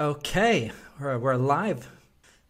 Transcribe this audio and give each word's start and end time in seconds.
Okay, 0.00 0.72
we're, 0.98 1.18
we're 1.18 1.36
live. 1.36 1.86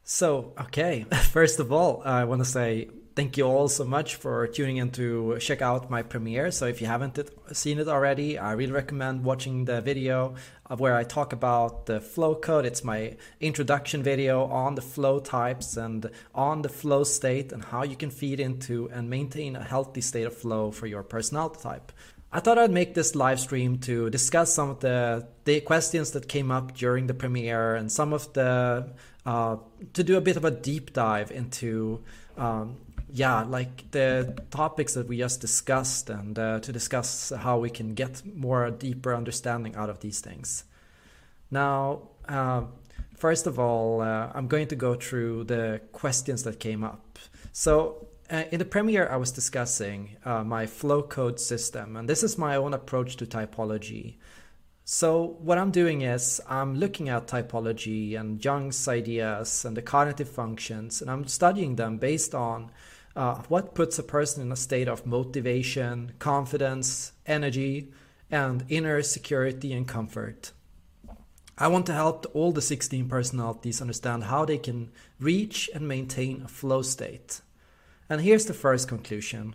So, 0.05 0.53
okay, 0.57 1.05
first 1.33 1.59
of 1.59 1.73
all, 1.73 2.01
I 2.05 2.23
want 2.23 2.41
to 2.41 2.45
say 2.45 2.91
thank 3.17 3.37
you 3.37 3.45
all 3.45 3.67
so 3.67 3.85
much 3.85 4.15
for 4.15 4.47
tuning 4.47 4.77
in 4.77 4.93
to 4.93 5.37
check 5.41 5.61
out 5.61 5.91
my 5.91 6.03
premiere. 6.03 6.53
So, 6.53 6.67
if 6.67 6.81
you 6.81 6.87
haven't 6.87 7.19
seen 7.53 7.81
it 7.81 7.89
already, 7.89 8.39
I 8.39 8.53
really 8.53 8.71
recommend 8.71 9.25
watching 9.25 9.65
the 9.65 9.81
video 9.81 10.37
of 10.67 10.79
where 10.79 10.95
I 10.95 11.03
talk 11.03 11.33
about 11.33 11.87
the 11.87 12.01
flow 12.01 12.37
code. 12.37 12.67
It's 12.67 12.85
my 12.85 13.17
introduction 13.41 14.05
video 14.05 14.45
on 14.45 14.77
the 14.77 14.83
flow 14.83 15.19
types 15.19 15.77
and 15.77 16.09
on 16.33 16.63
the 16.63 16.69
flow 16.69 17.03
state 17.03 17.51
and 17.51 17.65
how 17.65 17.83
you 17.83 17.97
can 17.97 18.11
feed 18.11 18.39
into 18.39 18.89
and 18.93 19.11
maintain 19.11 19.57
a 19.57 19.65
healthy 19.65 20.03
state 20.03 20.29
of 20.29 20.37
flow 20.37 20.71
for 20.71 20.87
your 20.87 21.03
personality 21.03 21.59
type. 21.61 21.91
I 22.33 22.39
thought 22.39 22.59
I'd 22.59 22.71
make 22.71 22.95
this 22.95 23.17
live 23.17 23.41
stream 23.41 23.79
to 23.79 24.09
discuss 24.09 24.55
some 24.55 24.71
of 24.71 24.81
the, 24.81 25.27
the 25.45 25.61
questions 25.61 26.13
that 26.13 26.29
came 26.29 26.53
up 26.53 26.75
during 26.75 27.09
the 27.09 27.15
premiere 27.15 27.75
and 27.75 27.91
some 27.91 28.13
of 28.13 28.33
the 28.35 28.89
uh, 29.27 29.57
to 29.95 30.05
do 30.05 30.17
a 30.17 30.21
bit 30.21 30.37
of 30.37 30.45
a 30.45 30.51
deep 30.51 30.93
dive 30.93 31.31
into 31.31 32.01
um, 32.39 32.77
yeah 33.13 33.43
like 33.43 33.91
the 33.91 34.41
topics 34.51 34.95
that 34.95 35.09
we 35.09 35.19
just 35.19 35.41
discussed 35.41 36.09
and 36.09 36.39
uh, 36.39 36.61
to 36.61 36.73
discuss 36.73 37.33
how 37.37 37.59
we 37.59 37.69
can 37.69 37.95
get 37.95 38.23
more 38.25 38.71
deeper 38.71 39.15
understanding 39.15 39.75
out 39.75 39.91
of 39.91 40.01
these 40.01 40.21
things. 40.21 40.65
Now, 41.51 42.03
uh, 42.29 42.63
first 43.17 43.49
of 43.49 43.59
all, 43.59 44.03
uh, 44.03 44.31
I'm 44.35 44.47
going 44.47 44.69
to 44.69 44.77
go 44.77 44.95
through 44.95 45.45
the 45.45 45.81
questions 45.91 46.45
that 46.45 46.61
came 46.61 46.85
up. 46.85 47.19
So 47.53 48.07
uh, 48.31 48.45
in 48.53 48.59
the 48.59 48.65
premiere, 48.65 49.09
I 49.09 49.17
was 49.17 49.33
discussing 49.33 50.17
uh, 50.25 50.45
my 50.45 50.67
flow 50.67 51.03
code 51.03 51.41
system, 51.41 51.97
and 51.97 52.09
this 52.09 52.23
is 52.23 52.39
my 52.39 52.57
own 52.57 52.75
approach 52.75 53.17
to 53.17 53.27
typology. 53.27 54.17
So, 54.85 55.37
what 55.41 55.59
I'm 55.59 55.71
doing 55.71 56.03
is 56.03 56.41
I'm 56.49 56.77
looking 56.77 57.09
at 57.09 57.27
typology 57.27 58.19
and 58.19 58.43
Jung's 58.45 58.87
ideas 58.89 59.65
and 59.65 59.77
the 59.77 59.83
cognitive 59.83 60.29
functions, 60.29 61.03
and 61.03 61.11
I'm 61.11 61.27
studying 61.27 61.77
them 61.77 61.99
based 61.99 62.35
on 62.35 62.71
uh, 63.17 63.43
what 63.49 63.75
puts 63.75 63.99
a 63.99 64.03
person 64.05 64.43
in 64.43 64.53
a 64.53 64.57
state 64.57 64.89
of 64.89 65.07
motivation, 65.07 66.13
confidence, 66.19 67.13
energy, 67.27 67.93
and 68.31 68.65
inner 68.69 69.03
security 69.03 69.73
and 69.73 69.87
comfort. 69.87 70.53
I 71.59 71.69
want 71.69 71.87
to 71.87 71.93
help 71.93 72.27
all 72.33 72.53
the 72.53 72.63
16 72.63 73.09
personalities 73.09 73.81
understand 73.81 74.25
how 74.25 74.45
they 74.45 74.59
can 74.59 74.93
reach 75.19 75.69
and 75.75 75.87
maintain 75.87 76.43
a 76.43 76.49
flow 76.49 76.83
state. 76.83 77.43
And 78.11 78.23
here's 78.23 78.47
the 78.47 78.55
first 78.55 78.89
conclusion 78.89 79.55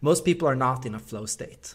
most 0.00 0.24
people 0.24 0.46
are 0.46 0.54
not 0.54 0.86
in 0.86 0.94
a 0.94 1.00
flow 1.00 1.26
state. 1.26 1.74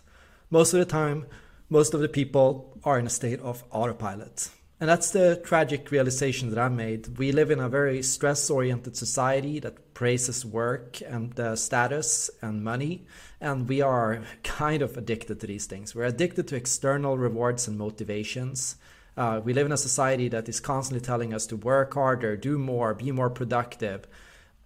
Most 0.49 0.73
of 0.73 0.79
the 0.79 0.85
time, 0.85 1.25
most 1.69 1.93
of 1.93 1.99
the 1.99 2.07
people 2.07 2.79
are 2.85 2.97
in 2.97 3.05
a 3.05 3.09
state 3.09 3.41
of 3.41 3.65
autopilot. 3.69 4.49
And 4.79 4.89
that's 4.89 5.11
the 5.11 5.41
tragic 5.43 5.91
realization 5.91 6.49
that 6.49 6.59
I 6.59 6.69
made. 6.69 7.17
We 7.17 7.31
live 7.31 7.51
in 7.51 7.59
a 7.59 7.69
very 7.69 8.01
stress 8.01 8.49
oriented 8.49 8.95
society 8.95 9.59
that 9.59 9.93
praises 9.93 10.45
work 10.45 11.01
and 11.01 11.37
uh, 11.39 11.55
status 11.55 12.29
and 12.41 12.63
money. 12.63 13.05
And 13.41 13.67
we 13.67 13.81
are 13.81 14.23
kind 14.43 14.81
of 14.81 14.95
addicted 14.95 15.41
to 15.41 15.47
these 15.47 15.65
things. 15.65 15.93
We're 15.93 16.03
addicted 16.05 16.47
to 16.47 16.55
external 16.55 17.17
rewards 17.17 17.67
and 17.67 17.77
motivations. 17.77 18.77
Uh, 19.17 19.41
we 19.43 19.53
live 19.53 19.65
in 19.65 19.71
a 19.71 19.77
society 19.77 20.29
that 20.29 20.47
is 20.47 20.59
constantly 20.59 21.05
telling 21.05 21.33
us 21.33 21.45
to 21.47 21.57
work 21.57 21.93
harder, 21.93 22.37
do 22.37 22.57
more, 22.57 22.93
be 22.93 23.11
more 23.11 23.29
productive 23.29 24.07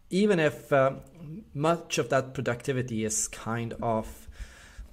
even 0.10 0.40
if 0.40 0.72
uh, 0.74 0.94
much 1.54 1.98
of 1.98 2.10
that 2.10 2.34
productivity 2.34 3.04
is 3.06 3.28
kind 3.28 3.74
of 3.82 4.28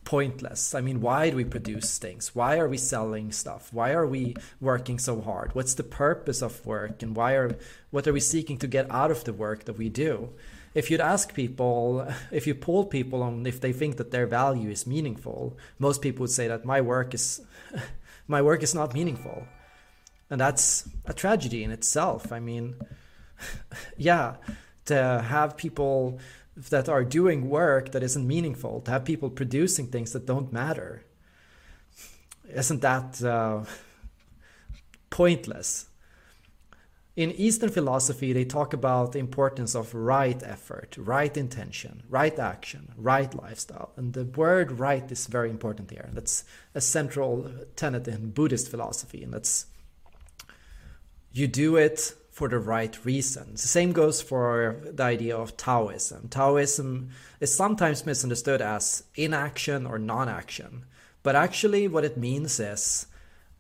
pointless. 0.07 0.75
I 0.75 0.81
mean, 0.81 1.01
why 1.01 1.31
do 1.31 1.37
we 1.37 1.45
produce 1.45 1.99
things? 1.99 2.35
Why 2.35 2.59
are 2.59 2.69
we 2.69 2.79
selling 2.79 3.33
stuff? 3.33 3.73
Why 3.73 3.93
are 3.93 4.07
we 4.07 4.37
working 4.61 4.99
so 4.99 5.21
hard? 5.21 5.55
What's 5.55 5.75
the 5.75 5.83
purpose 5.83 6.43
of 6.43 6.65
work 6.65 7.03
and 7.03 7.15
why 7.15 7.33
are 7.33 7.59
what 7.91 8.07
are 8.07 8.13
we 8.13 8.21
seeking 8.21 8.57
to 8.59 8.69
get 8.69 8.91
out 8.91 9.11
of 9.11 9.25
the 9.25 9.33
work 9.33 9.65
that 9.65 9.77
we 9.77 9.89
do? 9.89 10.31
If 10.75 10.91
you'd 10.91 11.01
ask 11.01 11.35
people, 11.35 12.07
if 12.31 12.47
you 12.47 12.55
poll 12.55 12.85
people 12.85 13.23
on 13.23 13.47
if 13.47 13.61
they 13.61 13.73
think 13.73 13.97
that 13.97 14.13
their 14.13 14.27
value 14.27 14.71
is 14.71 14.87
meaningful, 14.87 15.59
most 15.79 16.03
people 16.03 16.23
would 16.23 16.31
say 16.31 16.47
that 16.49 16.65
my 16.65 16.81
work 16.81 17.13
is 17.13 17.41
my 18.29 18.41
work 18.41 18.63
is 18.63 18.75
not 18.75 18.95
meaningful. 18.95 19.47
And 20.31 20.41
that's 20.41 20.89
a 21.05 21.13
tragedy 21.13 21.65
in 21.65 21.71
itself. 21.71 22.33
I 22.33 22.41
mean, 22.41 22.77
yeah, 23.97 24.37
to 24.87 25.25
have 25.29 25.57
people 25.57 26.19
that 26.57 26.89
are 26.89 27.05
doing 27.05 27.51
work 27.51 27.93
that 27.93 28.03
isn't 28.03 28.27
meaningful, 28.27 28.81
to 28.83 28.91
have 28.91 29.05
people 29.05 29.29
producing 29.29 29.89
things 29.89 30.13
that 30.13 30.27
don't 30.27 30.53
matter. 30.53 31.05
Isn't 32.49 32.81
that 32.81 33.23
uh, 33.23 33.65
pointless? 35.11 35.87
In 37.15 37.33
Eastern 37.33 37.71
philosophy, 37.71 38.35
they 38.35 38.45
talk 38.45 38.75
about 38.75 39.13
the 39.13 39.19
importance 39.19 39.75
of 39.75 39.95
right 39.95 40.43
effort, 40.43 40.97
right 40.99 41.35
intention, 41.35 42.03
right 42.11 42.39
action, 42.39 42.93
right 42.97 43.35
lifestyle. 43.35 43.93
And 43.97 44.13
the 44.13 44.25
word 44.25 44.73
right 44.73 45.11
is 45.11 45.27
very 45.27 45.49
important 45.49 45.91
here. 45.91 46.11
That's 46.13 46.45
a 46.75 46.81
central 46.83 47.51
tenet 47.75 48.07
in 48.07 48.33
Buddhist 48.33 48.71
philosophy. 48.71 49.23
And 49.23 49.33
that's 49.33 49.65
you 51.33 51.49
do 51.49 51.77
it 51.77 52.15
for 52.37 52.51
the 52.51 52.59
right 52.59 53.03
reasons. 53.03 53.63
The 53.63 53.69
same 53.69 53.93
goes 53.93 54.21
for 54.21 54.77
the 54.85 55.03
idea 55.03 55.35
of 55.35 55.57
Taoism. 55.57 56.29
Taoism 56.29 57.09
is 57.41 57.57
sometimes 57.57 58.05
misunderstood 58.05 58.61
as 58.61 59.05
inaction 59.15 59.87
or 59.87 59.99
non 59.99 60.29
action, 60.29 60.85
but 61.23 61.35
actually, 61.35 61.89
what 61.89 62.05
it 62.05 62.19
means 62.19 62.61
is 62.61 63.07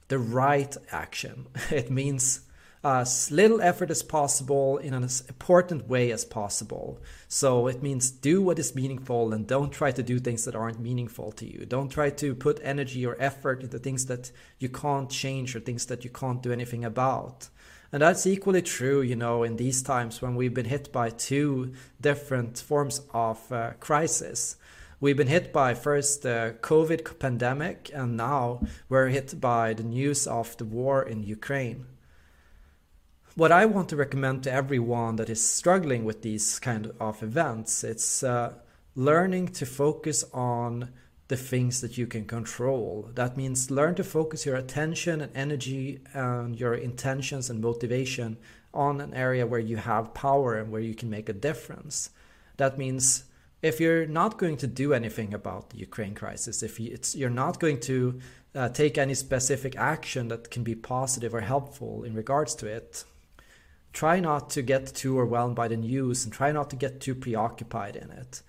the 0.09 0.19
right 0.19 0.76
action. 0.92 1.47
It 1.70 1.91
means 1.91 2.42
as 2.84 3.31
little 3.31 3.62
effort 3.62 3.91
as 3.91 4.03
possible 4.03 4.76
in 4.76 4.92
an 4.92 5.09
important 5.26 5.88
way 5.88 6.10
as 6.10 6.26
possible. 6.26 7.00
So 7.28 7.69
it 7.69 7.82
means 7.82 8.10
do 8.10 8.42
what 8.42 8.59
is 8.59 8.75
meaningful 8.75 9.32
and 9.32 9.47
don't 9.47 9.72
try 9.72 9.91
to 9.91 10.03
do 10.03 10.19
things 10.19 10.44
that 10.44 10.54
aren't 10.54 10.81
meaningful 10.81 11.32
to 11.32 11.47
you. 11.50 11.65
Don't 11.65 11.88
try 11.88 12.10
to 12.10 12.34
put 12.34 12.60
energy 12.62 13.06
or 13.06 13.16
effort 13.19 13.62
into 13.62 13.78
things 13.78 14.04
that 14.06 14.31
you 14.59 14.69
can't 14.69 15.09
change 15.09 15.56
or 15.56 15.60
things 15.60 15.86
that 15.86 16.04
you 16.04 16.10
can't 16.10 16.42
do 16.42 16.53
anything 16.53 16.84
about. 16.84 17.48
And 17.92 18.02
that's 18.02 18.26
equally 18.26 18.62
true, 18.62 19.00
you 19.00 19.16
know, 19.16 19.42
in 19.42 19.56
these 19.56 19.82
times 19.82 20.20
when 20.20 20.34
we've 20.34 20.54
been 20.54 20.66
hit 20.66 20.92
by 20.92 21.10
two 21.10 21.72
different 22.00 22.58
forms 22.58 23.00
of 23.14 23.52
uh, 23.52 23.72
crisis. 23.80 24.56
We've 24.98 25.16
been 25.16 25.28
hit 25.28 25.52
by 25.52 25.74
first 25.74 26.22
the 26.22 26.56
COVID 26.62 27.19
pandemic, 27.19 27.91
and 27.92 28.16
now 28.16 28.62
we're 28.88 29.08
hit 29.08 29.41
by 29.41 29.74
the 29.74 29.82
news 29.82 30.26
of 30.26 30.56
the 30.56 30.64
war 30.64 31.02
in 31.02 31.22
Ukraine. 31.22 31.86
What 33.34 33.52
I 33.52 33.66
want 33.66 33.91
to 33.91 33.97
recommend 33.97 34.44
to 34.44 34.53
everyone 34.53 35.16
that 35.16 35.28
is 35.28 35.47
struggling 35.47 36.06
with 36.06 36.22
these 36.22 36.58
kind 36.58 36.91
of 36.98 37.22
events, 37.22 37.84
it's 37.84 38.22
uh, 38.22 38.54
learning 38.94 39.48
to 39.48 39.66
focus 39.66 40.24
on 40.32 40.88
the 41.28 41.37
things 41.37 41.81
that 41.81 41.98
you 41.98 42.06
can 42.06 42.25
control. 42.25 43.10
That 43.14 43.37
means 43.37 43.70
learn 43.70 43.94
to 43.97 44.04
focus 44.04 44.47
your 44.47 44.56
attention 44.56 45.20
and 45.20 45.37
energy 45.37 46.00
and 46.12 46.59
your 46.59 46.75
intentions 46.75 47.50
and 47.50 47.60
motivation 47.60 48.37
on 48.72 49.00
an 49.00 49.14
area 49.14 49.47
where 49.47 49.60
you 49.60 49.76
have 49.76 50.15
power 50.15 50.54
and 50.54 50.70
where 50.70 50.81
you 50.81 50.94
can 50.94 51.10
make 51.10 51.28
a 51.28 51.32
difference. 51.32 52.10
That 52.59 52.78
means 52.78 53.25
if 53.62 53.81
you're 53.81 54.06
not 54.06 54.38
going 54.38 54.56
to 54.59 54.66
do 54.66 54.92
anything 54.92 55.34
about 55.34 55.70
the 55.70 55.78
Ukraine 55.78 56.15
crisis, 56.15 56.62
if 56.62 56.78
you, 56.78 56.97
you're 57.15 57.31
not 57.31 57.59
going 57.59 57.81
to 57.81 58.20
uh, 58.54 58.69
take 58.69 58.97
any 58.97 59.15
specific 59.15 59.76
action 59.76 60.28
that 60.28 60.50
can 60.50 60.62
be 60.62 60.75
positive 60.75 61.34
or 61.34 61.41
helpful 61.41 62.04
in 62.04 62.15
regards 62.15 62.54
to 62.56 62.66
it, 62.66 63.04
try 63.92 64.20
not 64.20 64.50
to 64.50 64.62
get 64.62 64.94
too 64.94 65.16
overwhelmed 65.16 65.56
by 65.56 65.69
the 65.69 65.76
news 65.76 66.25
and 66.25 66.32
try 66.32 66.53
not 66.53 66.70
to 66.70 66.76
get 66.76 67.00
too 67.00 67.15
preoccupied 67.15 67.97
in 67.97 68.10
it 68.10 68.42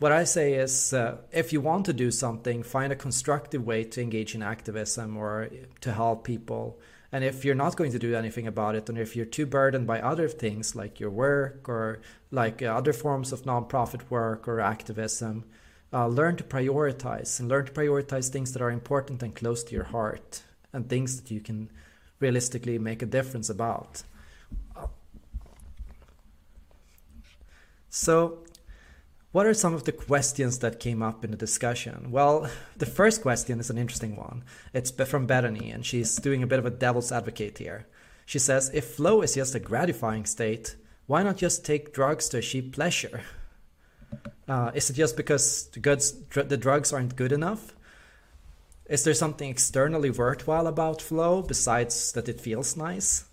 what 0.00 0.12
I 0.12 0.24
say 0.24 0.54
is 0.54 0.94
uh, 0.94 1.18
if 1.30 1.52
you 1.52 1.60
want 1.60 1.84
to 1.84 1.92
do 1.92 2.10
something, 2.10 2.62
find 2.62 2.90
a 2.90 2.96
constructive 2.96 3.66
way 3.66 3.84
to 3.84 4.00
engage 4.00 4.34
in 4.34 4.42
activism 4.42 5.16
or 5.16 5.50
to 5.82 5.92
help 5.92 6.24
people. 6.24 6.80
And 7.12 7.22
if 7.22 7.44
you're 7.44 7.54
not 7.54 7.76
going 7.76 7.92
to 7.92 7.98
do 7.98 8.14
anything 8.14 8.46
about 8.46 8.76
it, 8.76 8.88
and 8.88 8.96
if 8.96 9.14
you're 9.14 9.26
too 9.26 9.44
burdened 9.44 9.86
by 9.86 10.00
other 10.00 10.26
things 10.26 10.74
like 10.74 11.00
your 11.00 11.10
work 11.10 11.68
or 11.68 12.00
like 12.30 12.62
uh, 12.62 12.66
other 12.66 12.94
forms 12.94 13.30
of 13.30 13.42
nonprofit 13.42 14.08
work 14.08 14.48
or 14.48 14.60
activism, 14.60 15.44
uh, 15.92 16.06
learn 16.06 16.36
to 16.36 16.44
prioritize 16.44 17.38
and 17.38 17.50
learn 17.50 17.66
to 17.66 17.72
prioritize 17.72 18.30
things 18.30 18.54
that 18.54 18.62
are 18.62 18.70
important 18.70 19.22
and 19.22 19.34
close 19.36 19.62
to 19.64 19.74
your 19.74 19.84
heart 19.84 20.42
and 20.72 20.88
things 20.88 21.20
that 21.20 21.30
you 21.30 21.40
can 21.40 21.68
realistically 22.20 22.78
make 22.78 23.02
a 23.02 23.06
difference 23.06 23.50
about. 23.50 24.02
So, 27.90 28.38
what 29.32 29.46
are 29.46 29.54
some 29.54 29.74
of 29.74 29.84
the 29.84 29.92
questions 29.92 30.58
that 30.58 30.80
came 30.80 31.02
up 31.02 31.24
in 31.24 31.30
the 31.30 31.36
discussion? 31.36 32.10
Well, 32.10 32.50
the 32.76 32.86
first 32.86 33.22
question 33.22 33.60
is 33.60 33.70
an 33.70 33.78
interesting 33.78 34.16
one. 34.16 34.42
It's 34.74 34.90
from 34.90 35.26
Bethany, 35.26 35.70
and 35.70 35.86
she's 35.86 36.16
doing 36.16 36.42
a 36.42 36.46
bit 36.46 36.58
of 36.58 36.66
a 36.66 36.70
devil's 36.70 37.12
advocate 37.12 37.58
here. 37.58 37.86
She 38.26 38.38
says, 38.38 38.70
if 38.74 38.84
flow 38.84 39.22
is 39.22 39.34
just 39.34 39.54
a 39.54 39.60
gratifying 39.60 40.26
state, 40.26 40.76
why 41.06 41.22
not 41.22 41.36
just 41.36 41.64
take 41.64 41.94
drugs 41.94 42.28
to 42.30 42.38
achieve 42.38 42.72
pleasure? 42.72 43.22
Uh, 44.48 44.72
is 44.74 44.90
it 44.90 44.94
just 44.94 45.16
because 45.16 45.68
the, 45.68 45.80
goods, 45.80 46.12
the 46.34 46.56
drugs 46.56 46.92
aren't 46.92 47.14
good 47.14 47.30
enough? 47.30 47.72
Is 48.88 49.04
there 49.04 49.14
something 49.14 49.48
externally 49.48 50.10
worthwhile 50.10 50.66
about 50.66 51.00
flow 51.00 51.42
besides 51.42 52.10
that 52.12 52.28
it 52.28 52.40
feels 52.40 52.76
nice? 52.76 53.24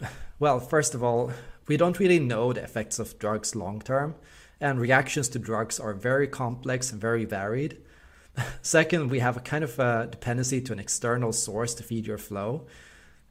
Well, 0.40 0.60
first 0.60 0.94
of 0.94 1.02
all, 1.02 1.32
we 1.66 1.76
don't 1.76 1.98
really 1.98 2.20
know 2.20 2.52
the 2.52 2.62
effects 2.62 3.00
of 3.00 3.18
drugs 3.18 3.56
long 3.56 3.80
term, 3.80 4.14
and 4.60 4.80
reactions 4.80 5.28
to 5.30 5.38
drugs 5.38 5.78
are 5.78 5.94
very 5.94 6.26
complex 6.26 6.90
and 6.92 7.00
very 7.00 7.24
varied. 7.24 7.78
Second, 8.62 9.10
we 9.10 9.20
have 9.20 9.36
a 9.36 9.40
kind 9.40 9.64
of 9.64 9.78
a 9.78 10.08
dependency 10.10 10.60
to 10.62 10.72
an 10.72 10.78
external 10.78 11.32
source 11.32 11.74
to 11.74 11.82
feed 11.82 12.06
your 12.06 12.18
flow. 12.18 12.66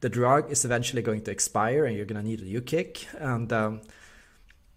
The 0.00 0.08
drug 0.08 0.50
is 0.50 0.64
eventually 0.64 1.02
going 1.02 1.22
to 1.22 1.30
expire 1.30 1.84
and 1.84 1.96
you're 1.96 2.06
going 2.06 2.22
to 2.22 2.28
need 2.28 2.40
a 2.40 2.44
new 2.44 2.60
kick. 2.60 3.06
And 3.18 3.52
um, 3.52 3.80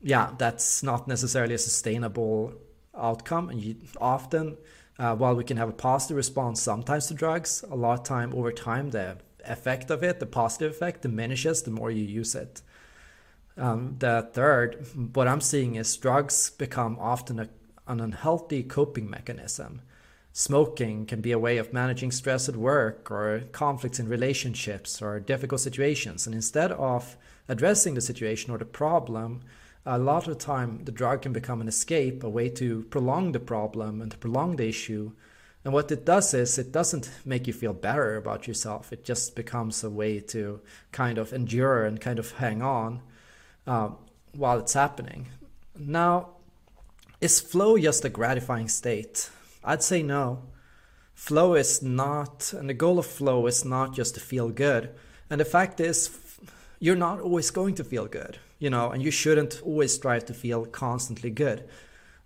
yeah, 0.01 0.31
that's 0.37 0.83
not 0.83 1.07
necessarily 1.07 1.53
a 1.53 1.59
sustainable 1.59 2.53
outcome. 2.97 3.49
And 3.49 3.61
you 3.61 3.75
often, 3.99 4.57
uh, 4.97 5.15
while 5.15 5.35
we 5.35 5.43
can 5.43 5.57
have 5.57 5.69
a 5.69 5.73
positive 5.73 6.17
response 6.17 6.61
sometimes 6.61 7.07
to 7.07 7.13
drugs, 7.13 7.63
a 7.69 7.75
lot 7.75 7.99
of 7.99 8.05
time 8.05 8.33
over 8.33 8.51
time, 8.51 8.89
the 8.89 9.17
effect 9.45 9.89
of 9.89 10.03
it, 10.03 10.19
the 10.19 10.25
positive 10.25 10.71
effect, 10.71 11.03
diminishes 11.03 11.63
the 11.63 11.71
more 11.71 11.91
you 11.91 12.03
use 12.03 12.35
it. 12.35 12.61
Um, 13.57 13.97
the 13.99 14.29
third, 14.33 14.85
what 15.13 15.27
I'm 15.27 15.41
seeing 15.41 15.75
is 15.75 15.97
drugs 15.97 16.51
become 16.51 16.97
often 16.99 17.39
a, 17.39 17.49
an 17.87 17.99
unhealthy 17.99 18.63
coping 18.63 19.09
mechanism. 19.09 19.81
Smoking 20.33 21.05
can 21.05 21.19
be 21.19 21.33
a 21.33 21.39
way 21.39 21.57
of 21.57 21.73
managing 21.73 22.11
stress 22.11 22.47
at 22.47 22.55
work 22.55 23.11
or 23.11 23.43
conflicts 23.51 23.99
in 23.99 24.07
relationships 24.07 25.01
or 25.01 25.19
difficult 25.19 25.59
situations. 25.59 26.25
And 26.25 26.33
instead 26.33 26.71
of 26.71 27.17
addressing 27.49 27.95
the 27.95 28.01
situation 28.01 28.51
or 28.51 28.57
the 28.57 28.65
problem, 28.65 29.41
a 29.85 29.97
lot 29.97 30.27
of 30.27 30.37
the 30.37 30.45
time 30.45 30.85
the 30.85 30.91
drug 30.91 31.23
can 31.23 31.33
become 31.33 31.59
an 31.59 31.67
escape, 31.67 32.23
a 32.23 32.29
way 32.29 32.47
to 32.49 32.83
prolong 32.83 33.33
the 33.33 33.39
problem 33.39 34.01
and 34.01 34.11
to 34.11 34.17
prolong 34.17 34.55
the 34.55 34.69
issue. 34.69 35.11
And 35.65 35.73
what 35.73 35.91
it 35.91 36.05
does 36.05 36.33
is 36.33 36.57
it 36.57 36.71
doesn't 36.71 37.11
make 37.25 37.45
you 37.45 37.53
feel 37.53 37.73
better 37.73 38.15
about 38.15 38.47
yourself. 38.47 38.93
It 38.93 39.03
just 39.03 39.35
becomes 39.35 39.83
a 39.83 39.89
way 39.89 40.21
to 40.21 40.61
kind 40.93 41.17
of 41.17 41.33
endure 41.33 41.83
and 41.83 41.99
kind 41.99 42.19
of 42.19 42.31
hang 42.33 42.61
on 42.61 43.01
uh, 43.67 43.89
while 44.33 44.59
it's 44.59 44.73
happening. 44.73 45.27
Now, 45.77 46.29
is 47.19 47.39
flow 47.39 47.77
just 47.77 48.05
a 48.05 48.09
gratifying 48.09 48.67
state? 48.67 49.29
I'd 49.63 49.83
say 49.83 50.01
no. 50.03 50.43
Flow 51.13 51.53
is 51.53 51.81
not, 51.83 52.51
and 52.53 52.67
the 52.67 52.73
goal 52.73 52.97
of 52.97 53.05
flow 53.05 53.45
is 53.45 53.63
not 53.63 53.93
just 53.93 54.15
to 54.15 54.19
feel 54.19 54.49
good. 54.49 54.89
And 55.29 55.39
the 55.39 55.45
fact 55.45 55.79
is, 55.79 56.09
you're 56.79 56.95
not 56.95 57.19
always 57.19 57.51
going 57.51 57.75
to 57.75 57.83
feel 57.83 58.07
good, 58.07 58.39
you 58.57 58.71
know, 58.71 58.89
and 58.89 59.03
you 59.03 59.11
shouldn't 59.11 59.61
always 59.63 59.93
strive 59.93 60.25
to 60.25 60.33
feel 60.33 60.65
constantly 60.65 61.29
good. 61.29 61.63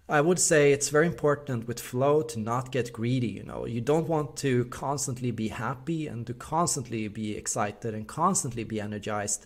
I 0.07 0.21
would 0.21 0.39
say 0.39 0.71
it's 0.71 0.87
very 0.89 1.07
important 1.07 1.67
with 1.67 1.79
flow 1.81 2.21
to 2.21 2.39
not 2.39 2.71
get 2.71 2.93
greedy, 2.93 3.27
you 3.27 3.43
know. 3.43 3.65
You 3.65 3.81
don't 3.81 4.07
want 4.07 4.37
to 4.37 4.63
constantly 4.65 5.31
be 5.31 5.49
happy 5.49 6.07
and 6.07 6.25
to 6.27 6.33
constantly 6.33 7.09
be 7.09 7.35
excited 7.35 7.93
and 7.93 8.07
constantly 8.07 8.63
be 8.63 8.79
energized. 8.79 9.45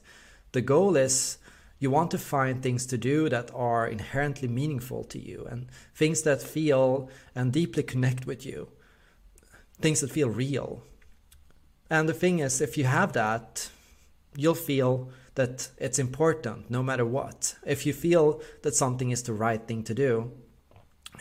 The 0.51 0.62
goal 0.62 0.95
is 0.95 1.38
you 1.80 1.90
want 1.90 2.12
to 2.12 2.18
find 2.18 2.62
things 2.62 2.86
to 2.88 2.98
do 2.98 3.30
that 3.30 3.50
are 3.56 3.88
inherently 3.88 4.48
meaningful 4.48 5.04
to 5.06 5.20
you 5.20 5.48
and 5.50 5.68
things 5.96 6.22
that 6.24 6.42
feel 6.42 7.10
and 7.34 7.54
deeply 7.54 7.84
connect 7.84 8.28
with 8.28 8.46
you, 8.46 8.68
things 9.80 10.02
that 10.02 10.12
feel 10.12 10.30
real. 10.30 10.84
And 11.90 12.08
the 12.08 12.14
thing 12.14 12.40
is, 12.40 12.62
if 12.62 12.78
you 12.78 12.84
have 12.84 13.14
that, 13.14 13.70
you'll 14.36 14.56
feel 14.56 15.10
that 15.36 15.70
it's 15.78 16.00
important 16.00 16.70
no 16.70 16.84
matter 16.84 17.06
what. 17.06 17.56
If 17.66 17.86
you 17.86 17.94
feel 17.94 18.42
that 18.62 18.75
something 18.75 19.12
is 19.12 19.24
the 19.24 19.34
right 19.34 19.66
thing 19.66 19.84
to 19.84 19.94
do, 19.94 20.32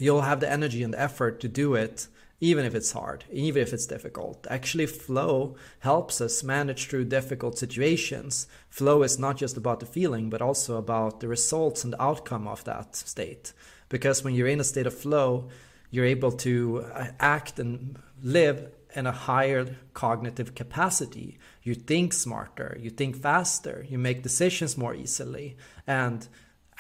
you'll 0.01 0.23
have 0.23 0.41
the 0.41 0.51
energy 0.51 0.83
and 0.83 0.93
the 0.93 1.01
effort 1.01 1.41
to 1.41 1.49
do 1.49 1.75
it 1.75 2.09
even 2.41 2.65
if 2.65 2.75
it's 2.75 2.93
hard, 2.93 3.25
even 3.33 3.63
if 3.63 3.73
it's 3.73 3.87
difficult. 3.87 4.47
Actually, 4.49 4.87
flow 4.87 5.57
helps 5.81 6.21
us 6.21 6.45
manage 6.45 6.87
through 6.87 7.05
difficult 7.05 7.59
situations. 7.59 8.47
Flow 8.71 9.03
is 9.03 9.19
not 9.19 9.37
just 9.37 9.57
about 9.57 9.81
the 9.81 9.87
feeling, 9.87 10.31
but 10.31 10.41
also 10.41 10.77
about 10.77 11.21
the 11.21 11.29
results 11.29 11.83
and 11.83 11.93
the 11.93 12.03
outcome 12.03 12.47
of 12.47 12.63
that 12.65 12.95
state. 12.95 13.53
Because 13.89 14.23
when 14.23 14.35
you're 14.35 14.47
in 14.47 14.61
a 14.61 14.65
state 14.65 14.87
of 14.87 14.97
flow, 14.97 15.49
you're 15.91 16.05
able 16.05 16.33
to 16.33 16.85
uh, 16.95 17.09
act 17.19 17.59
and 17.59 17.99
live 18.23 18.71
in 18.95 19.07
a 19.07 19.13
higher 19.13 19.77
cognitive 19.95 20.55
capacity. 20.55 21.39
You 21.63 21.75
think 21.75 22.13
smarter, 22.13 22.77
you 22.81 22.91
think 22.91 23.17
faster, 23.17 23.85
you 23.89 23.99
make 23.99 24.23
decisions 24.23 24.79
more 24.79 24.95
easily, 24.95 25.57
and 25.87 26.27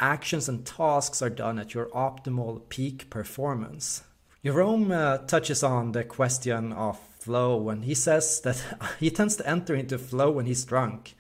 actions 0.01 0.49
and 0.49 0.65
tasks 0.65 1.21
are 1.21 1.31
done 1.31 1.59
at 1.59 1.75
your 1.75 1.87
optimal 1.87 2.69
peak 2.69 3.11
performance. 3.11 4.05
Jerome 4.49 4.91
uh, 4.91 5.19
touches 5.19 5.63
on 5.63 5.93
the 5.93 6.05
question 6.05 6.73
of 6.73 6.99
flow 7.21 7.55
when 7.59 7.83
he 7.83 7.95
says 7.95 8.41
that 8.41 8.65
he 8.99 9.11
tends 9.11 9.37
to 9.37 9.47
enter 9.47 9.75
into 9.75 9.99
flow 9.99 10.31
when 10.31 10.47
he's 10.47 10.65
drunk. 10.65 11.15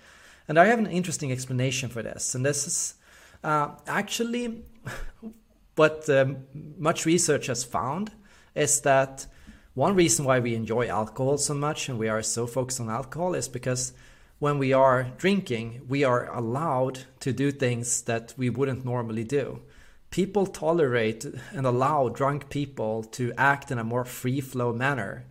And 0.48 0.58
I 0.58 0.64
have 0.64 0.78
an 0.78 0.86
interesting 0.86 1.30
explanation 1.30 1.90
for 1.90 2.02
this. 2.02 2.34
And 2.34 2.42
this 2.42 2.66
is 2.66 2.94
uh, 3.44 3.72
actually 3.86 4.62
what 5.76 6.08
um, 6.08 6.46
much 6.78 7.04
research 7.04 7.48
has 7.48 7.64
found 7.64 8.12
is 8.54 8.80
that 8.80 9.26
one 9.74 9.94
reason 9.94 10.24
why 10.24 10.38
we 10.40 10.54
enjoy 10.54 10.88
alcohol 10.88 11.36
so 11.36 11.52
much 11.52 11.90
and 11.90 11.98
we 11.98 12.08
are 12.08 12.22
so 12.22 12.46
focused 12.46 12.80
on 12.80 12.88
alcohol 12.88 13.34
is 13.34 13.46
because 13.46 13.92
when 14.38 14.56
we 14.56 14.72
are 14.72 15.12
drinking, 15.18 15.82
we 15.86 16.02
are 16.02 16.34
allowed 16.34 17.00
to 17.20 17.34
do 17.34 17.50
things 17.50 18.00
that 18.04 18.32
we 18.38 18.48
wouldn't 18.48 18.86
normally 18.86 19.24
do 19.24 19.60
people 20.10 20.46
tolerate 20.46 21.24
and 21.52 21.66
allow 21.66 22.08
drunk 22.08 22.48
people 22.48 23.02
to 23.02 23.32
act 23.36 23.70
in 23.70 23.78
a 23.78 23.84
more 23.84 24.04
free 24.04 24.40
flow 24.40 24.72
manner. 24.72 25.24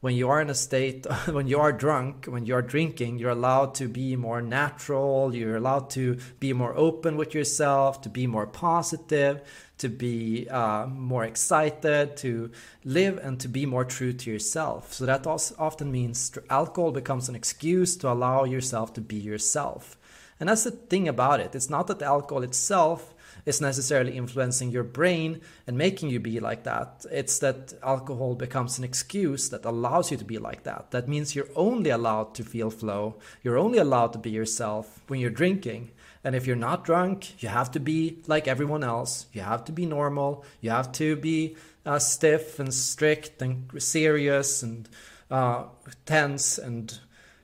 When 0.00 0.14
you 0.14 0.30
are 0.30 0.40
in 0.40 0.48
a 0.48 0.54
state, 0.54 1.06
when 1.26 1.46
you 1.46 1.58
are 1.58 1.72
drunk, 1.72 2.26
when 2.26 2.46
you 2.46 2.54
are 2.54 2.62
drinking, 2.62 3.18
you're 3.18 3.30
allowed 3.30 3.74
to 3.76 3.88
be 3.88 4.16
more 4.16 4.40
natural, 4.40 5.34
you're 5.34 5.56
allowed 5.56 5.90
to 5.90 6.18
be 6.38 6.52
more 6.52 6.74
open 6.74 7.16
with 7.16 7.34
yourself, 7.34 8.00
to 8.02 8.08
be 8.08 8.26
more 8.26 8.46
positive, 8.46 9.42
to 9.78 9.88
be 9.88 10.48
uh, 10.48 10.86
more 10.86 11.24
excited, 11.24 12.16
to 12.18 12.50
live 12.84 13.18
and 13.18 13.40
to 13.40 13.48
be 13.48 13.66
more 13.66 13.84
true 13.84 14.12
to 14.12 14.30
yourself. 14.30 14.92
So 14.94 15.04
that 15.06 15.26
also 15.26 15.54
often 15.58 15.92
means 15.92 16.32
alcohol 16.48 16.92
becomes 16.92 17.28
an 17.28 17.34
excuse 17.34 17.96
to 17.98 18.10
allow 18.10 18.44
yourself 18.44 18.94
to 18.94 19.00
be 19.00 19.16
yourself. 19.16 19.98
And 20.38 20.48
that's 20.48 20.64
the 20.64 20.70
thing 20.70 21.08
about 21.08 21.40
it. 21.40 21.54
It's 21.54 21.68
not 21.68 21.86
that 21.88 21.98
the 21.98 22.06
alcohol 22.06 22.42
itself 22.42 23.14
is 23.50 23.60
necessarily 23.60 24.16
influencing 24.16 24.70
your 24.70 24.82
brain 24.84 25.40
and 25.66 25.76
making 25.76 26.08
you 26.08 26.20
be 26.20 26.40
like 26.40 26.62
that. 26.64 27.04
It's 27.10 27.38
that 27.40 27.74
alcohol 27.82 28.34
becomes 28.34 28.78
an 28.78 28.84
excuse 28.84 29.50
that 29.50 29.64
allows 29.64 30.10
you 30.10 30.16
to 30.16 30.24
be 30.24 30.38
like 30.38 30.62
that. 30.62 30.90
That 30.92 31.08
means 31.08 31.34
you're 31.34 31.54
only 31.54 31.90
allowed 31.90 32.34
to 32.36 32.44
feel 32.44 32.70
flow. 32.70 33.16
You're 33.42 33.58
only 33.58 33.78
allowed 33.78 34.12
to 34.14 34.18
be 34.18 34.30
yourself 34.30 35.02
when 35.08 35.20
you're 35.20 35.38
drinking. 35.42 35.90
And 36.24 36.34
if 36.34 36.46
you're 36.46 36.56
not 36.68 36.84
drunk, 36.84 37.42
you 37.42 37.48
have 37.48 37.70
to 37.72 37.80
be 37.80 38.22
like 38.26 38.46
everyone 38.48 38.84
else. 38.84 39.26
You 39.32 39.42
have 39.42 39.64
to 39.66 39.72
be 39.72 39.86
normal. 39.86 40.44
You 40.60 40.70
have 40.70 40.92
to 40.92 41.16
be 41.16 41.56
uh, 41.84 41.98
stiff 41.98 42.58
and 42.58 42.72
strict 42.72 43.42
and 43.42 43.70
serious 43.78 44.62
and 44.62 44.88
uh, 45.30 45.64
tense 46.06 46.58
and 46.58 46.98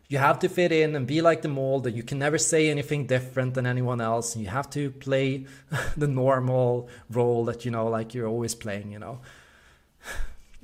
you 0.09 0.19
have 0.19 0.39
to 0.41 0.49
fit 0.49 0.73
in 0.73 0.95
and 0.95 1.07
be 1.07 1.21
like 1.21 1.43
the 1.43 1.49
mold 1.49 1.85
that 1.85 1.95
you 1.95 2.03
can 2.03 2.19
never 2.19 2.39
say 2.39 2.71
anything 2.71 3.07
different 3.07 3.55
than 3.55 3.67
anyone 3.67 4.01
else 4.01 4.35
and 4.35 4.45
you 4.45 4.51
have 4.51 4.71
to 4.71 4.91
play 4.91 5.47
the 5.97 6.07
normal 6.07 6.89
role 7.11 7.45
that 7.45 7.65
you 7.65 7.71
know 7.71 7.89
like 7.89 8.15
you're 8.15 8.29
always 8.29 8.55
playing 8.55 8.93
you 8.93 8.99
know. 8.99 9.21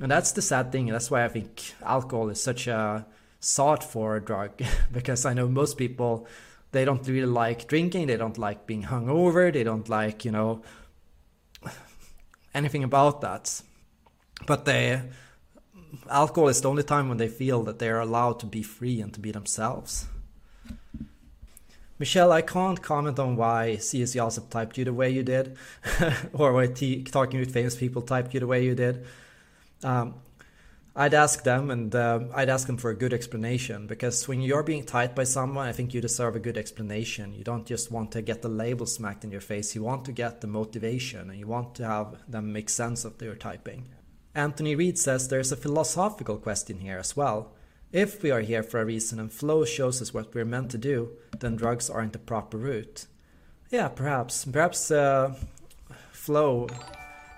And 0.01 0.11
that's 0.11 0.33
the 0.33 0.43
sad 0.43 0.73
thing 0.73 0.87
that's 0.87 1.11
why 1.11 1.25
i 1.25 1.29
think 1.29 1.75
alcohol 1.83 2.29
is 2.29 2.43
such 2.43 2.67
a 2.67 3.07
sought 3.41 3.85
for 3.85 4.19
drug 4.21 4.51
because 4.93 5.25
i 5.27 5.35
know 5.35 5.49
most 5.49 5.77
people 5.77 6.27
they 6.73 6.85
don't 6.85 7.07
really 7.07 7.27
like 7.27 7.69
drinking 7.69 8.07
they 8.07 8.17
don't 8.17 8.39
like 8.39 8.67
being 8.67 8.85
hungover 8.85 9.53
they 9.53 9.63
don't 9.63 9.89
like 9.89 10.25
you 10.25 10.31
know 10.31 10.63
anything 12.55 12.85
about 12.85 13.21
that. 13.21 13.63
But 14.47 14.65
they 14.65 15.03
alcohol 16.09 16.49
is 16.49 16.61
the 16.61 16.69
only 16.69 16.83
time 16.83 17.09
when 17.09 17.19
they 17.19 17.29
feel 17.29 17.63
that 17.65 17.79
they 17.79 17.89
are 17.89 18.01
allowed 18.01 18.41
to 18.41 18.47
be 18.47 18.63
free 18.63 19.01
and 19.01 19.13
to 19.15 19.21
be 19.21 19.31
themselves. 19.31 20.07
Michelle, 21.99 22.33
I 22.33 22.43
can't 22.43 22.83
comment 22.83 23.19
on 23.19 23.37
why 23.37 23.77
C.S. 23.77 24.15
Joseph 24.15 24.51
typed 24.51 24.77
you 24.77 24.85
the 24.85 24.93
way 24.93 25.11
you 25.11 25.23
did, 25.23 25.57
or 26.33 26.53
why 26.53 26.67
t- 26.67 27.05
talking 27.05 27.39
with 27.39 27.53
famous 27.53 27.77
people 27.77 28.03
typed 28.03 28.35
you 28.35 28.41
the 28.41 28.47
way 28.47 28.65
you 28.65 28.75
did. 28.75 29.05
Um, 29.85 30.15
I'd 30.97 31.15
ask 31.15 31.45
them, 31.45 31.71
and 31.71 31.95
uh, 31.95 32.21
I'd 32.35 32.49
ask 32.49 32.67
them 32.67 32.77
for 32.77 32.91
a 32.91 32.97
good 32.97 33.15
explanation 33.15 33.87
because 33.87 34.27
when 34.27 34.43
you're 34.43 34.63
being 34.63 34.85
typed 34.85 35.15
by 35.15 35.25
someone, 35.25 35.67
I 35.67 35.73
think 35.73 35.95
you 35.95 36.01
deserve 36.01 36.35
a 36.35 36.41
good 36.41 36.59
explanation. 36.59 37.33
You 37.33 37.45
don't 37.45 37.65
just 37.65 37.91
want 37.91 38.11
to 38.13 38.21
get 38.21 38.43
the 38.43 38.49
label 38.49 38.85
smacked 38.85 39.25
in 39.25 39.31
your 39.31 39.41
face. 39.41 39.75
You 39.75 39.83
want 39.83 40.05
to 40.07 40.13
get 40.13 40.41
the 40.41 40.49
motivation, 40.49 41.31
and 41.31 41.39
you 41.39 41.47
want 41.47 41.77
to 41.77 41.87
have 41.87 42.17
them 42.29 42.53
make 42.53 42.69
sense 42.69 43.05
of 43.05 43.19
their 43.19 43.37
typing. 43.37 43.89
Anthony 44.35 44.75
Reed 44.75 44.99
says 44.99 45.29
there's 45.29 45.53
a 45.53 45.57
philosophical 45.57 46.37
question 46.37 46.79
here 46.79 46.99
as 46.99 47.17
well. 47.17 47.53
If 47.93 48.23
we 48.23 48.31
are 48.31 48.41
here 48.41 48.63
for 48.63 48.81
a 48.81 48.85
reason 48.85 49.21
and 49.21 49.31
flow 49.31 49.65
shows 49.67 50.01
us 50.01 50.15
what 50.15 50.35
we're 50.35 50.47
meant 50.47 50.71
to 50.71 50.79
do, 50.79 51.11
then 51.39 51.57
drugs 51.57 51.91
aren't 51.91 52.15
the 52.15 52.19
proper 52.19 52.57
route. 52.57 53.07
Yeah, 53.71 53.89
perhaps. 53.89 54.47
Perhaps 54.47 54.91
uh, 54.91 55.35
flow 56.11 56.69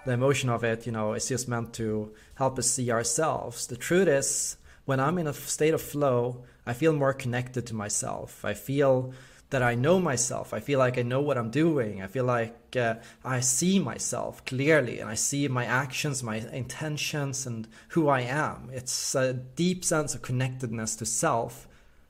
the 0.04 0.12
emotion 0.12 0.50
of 0.50 0.62
it, 0.62 0.86
you 0.86 0.92
know, 0.92 1.14
is 1.14 1.28
just 1.28 1.48
meant 1.48 1.72
to 1.74 2.12
help 2.34 2.58
us 2.58 2.70
see 2.70 2.90
ourselves. 2.90 3.66
The 3.66 3.76
truth 3.76 4.06
is, 4.06 4.56
when 4.84 5.00
I'm 5.00 5.18
in 5.18 5.26
a 5.26 5.32
state 5.32 5.74
of 5.74 5.80
flow, 5.82 6.44
I 6.66 6.74
feel 6.74 6.92
more 6.92 7.14
connected 7.14 7.66
to 7.66 7.74
myself. 7.74 8.44
I 8.44 8.54
feel 8.54 9.12
that 9.54 9.62
I 9.62 9.76
know 9.76 10.00
myself. 10.00 10.52
I 10.52 10.58
feel 10.58 10.80
like 10.80 10.98
I 10.98 11.02
know 11.02 11.20
what 11.20 11.38
I'm 11.38 11.48
doing. 11.48 12.02
I 12.02 12.08
feel 12.08 12.24
like 12.24 12.74
uh, 12.74 12.96
I 13.24 13.38
see 13.38 13.78
myself 13.78 14.44
clearly 14.44 14.98
and 14.98 15.08
I 15.08 15.14
see 15.14 15.46
my 15.46 15.64
actions, 15.64 16.24
my 16.24 16.38
intentions, 16.52 17.46
and 17.46 17.68
who 17.90 18.08
I 18.08 18.22
am. 18.22 18.68
It's 18.72 19.14
a 19.14 19.32
deep 19.32 19.84
sense 19.84 20.12
of 20.12 20.22
connectedness 20.22 20.96
to 20.96 21.06
self. 21.06 21.68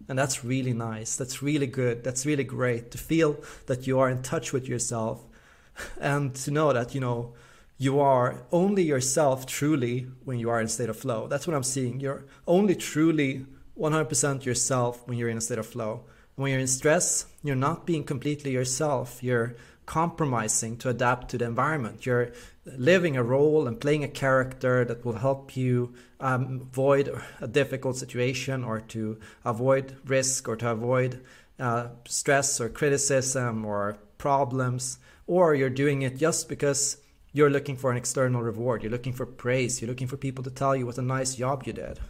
And 0.08 0.18
that's 0.18 0.42
really 0.42 0.72
nice. 0.72 1.16
That's 1.16 1.42
really 1.42 1.66
good. 1.66 2.02
That's 2.02 2.24
really 2.24 2.44
great 2.44 2.90
to 2.92 2.96
feel 2.96 3.36
that 3.66 3.86
you 3.86 3.98
are 3.98 4.08
in 4.08 4.22
touch 4.22 4.54
with 4.54 4.66
yourself 4.66 5.26
and 6.00 6.34
to 6.36 6.50
know 6.50 6.72
that, 6.72 6.94
you 6.94 7.00
know, 7.02 7.34
you 7.76 8.00
are 8.00 8.46
only 8.52 8.84
yourself 8.84 9.44
truly 9.44 10.06
when 10.24 10.38
you 10.38 10.48
are 10.48 10.60
in 10.60 10.66
a 10.66 10.70
state 10.70 10.88
of 10.88 10.96
flow. 10.96 11.28
That's 11.28 11.46
what 11.46 11.54
I'm 11.54 11.62
seeing. 11.62 12.00
You're 12.00 12.24
only 12.46 12.74
truly 12.74 13.44
100% 13.78 14.46
yourself 14.46 15.06
when 15.06 15.18
you're 15.18 15.28
in 15.28 15.36
a 15.36 15.42
state 15.42 15.58
of 15.58 15.66
flow. 15.66 16.04
When 16.36 16.50
you're 16.50 16.60
in 16.60 16.66
stress, 16.66 17.26
you're 17.44 17.54
not 17.54 17.86
being 17.86 18.02
completely 18.02 18.50
yourself. 18.50 19.22
You're 19.22 19.54
compromising 19.86 20.76
to 20.78 20.88
adapt 20.88 21.30
to 21.30 21.38
the 21.38 21.44
environment. 21.44 22.06
You're 22.06 22.32
living 22.64 23.16
a 23.16 23.22
role 23.22 23.68
and 23.68 23.80
playing 23.80 24.02
a 24.02 24.08
character 24.08 24.84
that 24.84 25.04
will 25.04 25.18
help 25.18 25.56
you 25.56 25.94
um, 26.20 26.68
avoid 26.72 27.14
a 27.40 27.46
difficult 27.46 27.96
situation 27.98 28.64
or 28.64 28.80
to 28.80 29.18
avoid 29.44 29.96
risk 30.06 30.48
or 30.48 30.56
to 30.56 30.70
avoid 30.70 31.22
uh, 31.60 31.88
stress 32.06 32.60
or 32.60 32.68
criticism 32.68 33.64
or 33.64 33.98
problems. 34.18 34.98
Or 35.26 35.54
you're 35.54 35.70
doing 35.70 36.02
it 36.02 36.16
just 36.16 36.48
because 36.48 36.96
you're 37.32 37.50
looking 37.50 37.76
for 37.76 37.90
an 37.90 37.96
external 37.96 38.42
reward. 38.42 38.82
You're 38.82 38.92
looking 38.92 39.12
for 39.12 39.26
praise. 39.26 39.80
You're 39.80 39.88
looking 39.88 40.08
for 40.08 40.16
people 40.16 40.42
to 40.44 40.50
tell 40.50 40.74
you 40.74 40.86
what 40.86 40.98
a 40.98 41.02
nice 41.02 41.36
job 41.36 41.64
you 41.66 41.72
did. 41.72 42.00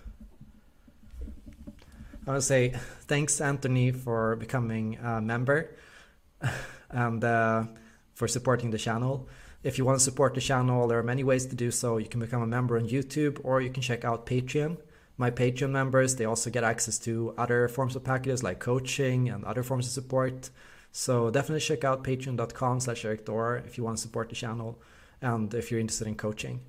I 2.26 2.31
want 2.31 2.40
to 2.40 2.47
say 2.47 2.71
thanks, 3.02 3.38
Anthony, 3.40 3.90
for 3.90 4.37
becoming 4.37 4.97
a 4.97 5.21
member 5.21 5.76
and 6.90 7.23
uh, 7.23 7.64
for 8.14 8.26
supporting 8.28 8.71
the 8.71 8.78
channel. 8.78 9.28
If 9.62 9.76
you 9.76 9.85
want 9.85 9.99
to 9.99 10.04
support 10.04 10.35
the 10.35 10.40
channel, 10.40 10.88
there 10.88 10.99
are 10.99 11.02
many 11.02 11.23
ways 11.23 11.45
to 11.47 11.54
do 11.54 11.71
so. 11.71 11.99
You 11.99 12.07
can 12.07 12.21
become 12.21 12.40
a 12.40 12.47
member 12.47 12.78
on 12.78 12.88
YouTube 12.88 13.40
or 13.45 13.61
you 13.61 13.69
can 13.69 13.83
check 13.83 14.07
out 14.07 14.25
Patreon. 14.25 14.78
My 15.19 15.31
Patreon 15.31 15.71
members, 15.71 16.16
they 16.16 16.25
also 16.25 16.49
get 16.49 16.64
access 16.64 16.99
to 17.00 17.35
other 17.37 17.69
forms 17.69 17.95
of 17.95 18.04
packages 18.04 18.43
like 18.43 18.59
coaching 18.59 19.28
and 19.28 19.45
other 19.45 19.62
forms 19.62 19.87
of 19.87 19.93
support. 19.93 20.49
So 20.93 21.31
definitely 21.31 21.61
check 21.61 21.85
out 21.85 22.04
patreon.com 22.04 22.81
slash 22.81 23.04
Thor 23.26 23.62
if 23.66 23.76
you 23.76 23.85
want 23.85 23.99
to 23.99 24.02
support 24.02 24.31
the 24.31 24.35
channel 24.35 24.81
and 25.21 25.52
if 25.52 25.71
you're 25.71 25.81
interested 25.81 26.09
in 26.09 26.14
coaching. 26.14 26.61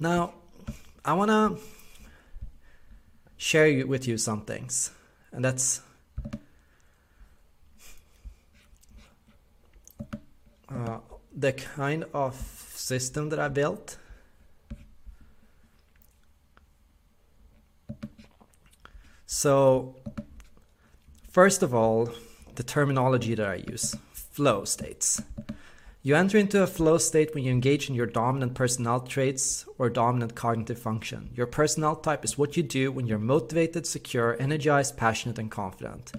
Now, 0.00 0.34
I 1.04 1.12
want 1.14 1.30
to 1.30 1.75
share 3.36 3.86
with 3.86 4.06
you 4.06 4.18
some 4.18 4.42
things, 4.42 4.90
and 5.32 5.44
that's 5.44 5.80
uh, 10.68 10.98
the 11.34 11.52
kind 11.52 12.04
of 12.12 12.34
system 12.74 13.28
that 13.30 13.38
I 13.38 13.48
built. 13.48 13.98
So, 19.26 19.96
first 21.30 21.62
of 21.62 21.74
all, 21.74 22.10
the 22.54 22.62
terminology 22.62 23.34
that 23.34 23.46
I 23.46 23.56
use 23.70 23.94
flow 24.12 24.64
states. 24.64 25.22
You 26.06 26.14
enter 26.14 26.38
into 26.38 26.62
a 26.62 26.68
flow 26.68 26.98
state 26.98 27.34
when 27.34 27.42
you 27.42 27.50
engage 27.50 27.88
in 27.88 27.96
your 27.96 28.06
dominant 28.06 28.54
personality 28.54 29.08
traits 29.08 29.66
or 29.76 29.90
dominant 29.90 30.36
cognitive 30.36 30.78
function. 30.78 31.30
Your 31.34 31.48
personality 31.48 32.02
type 32.04 32.24
is 32.24 32.38
what 32.38 32.56
you 32.56 32.62
do 32.62 32.92
when 32.92 33.08
you're 33.08 33.18
motivated, 33.18 33.88
secure, 33.88 34.36
energized, 34.38 34.96
passionate, 34.96 35.36
and 35.40 35.50
confident. 35.50 36.12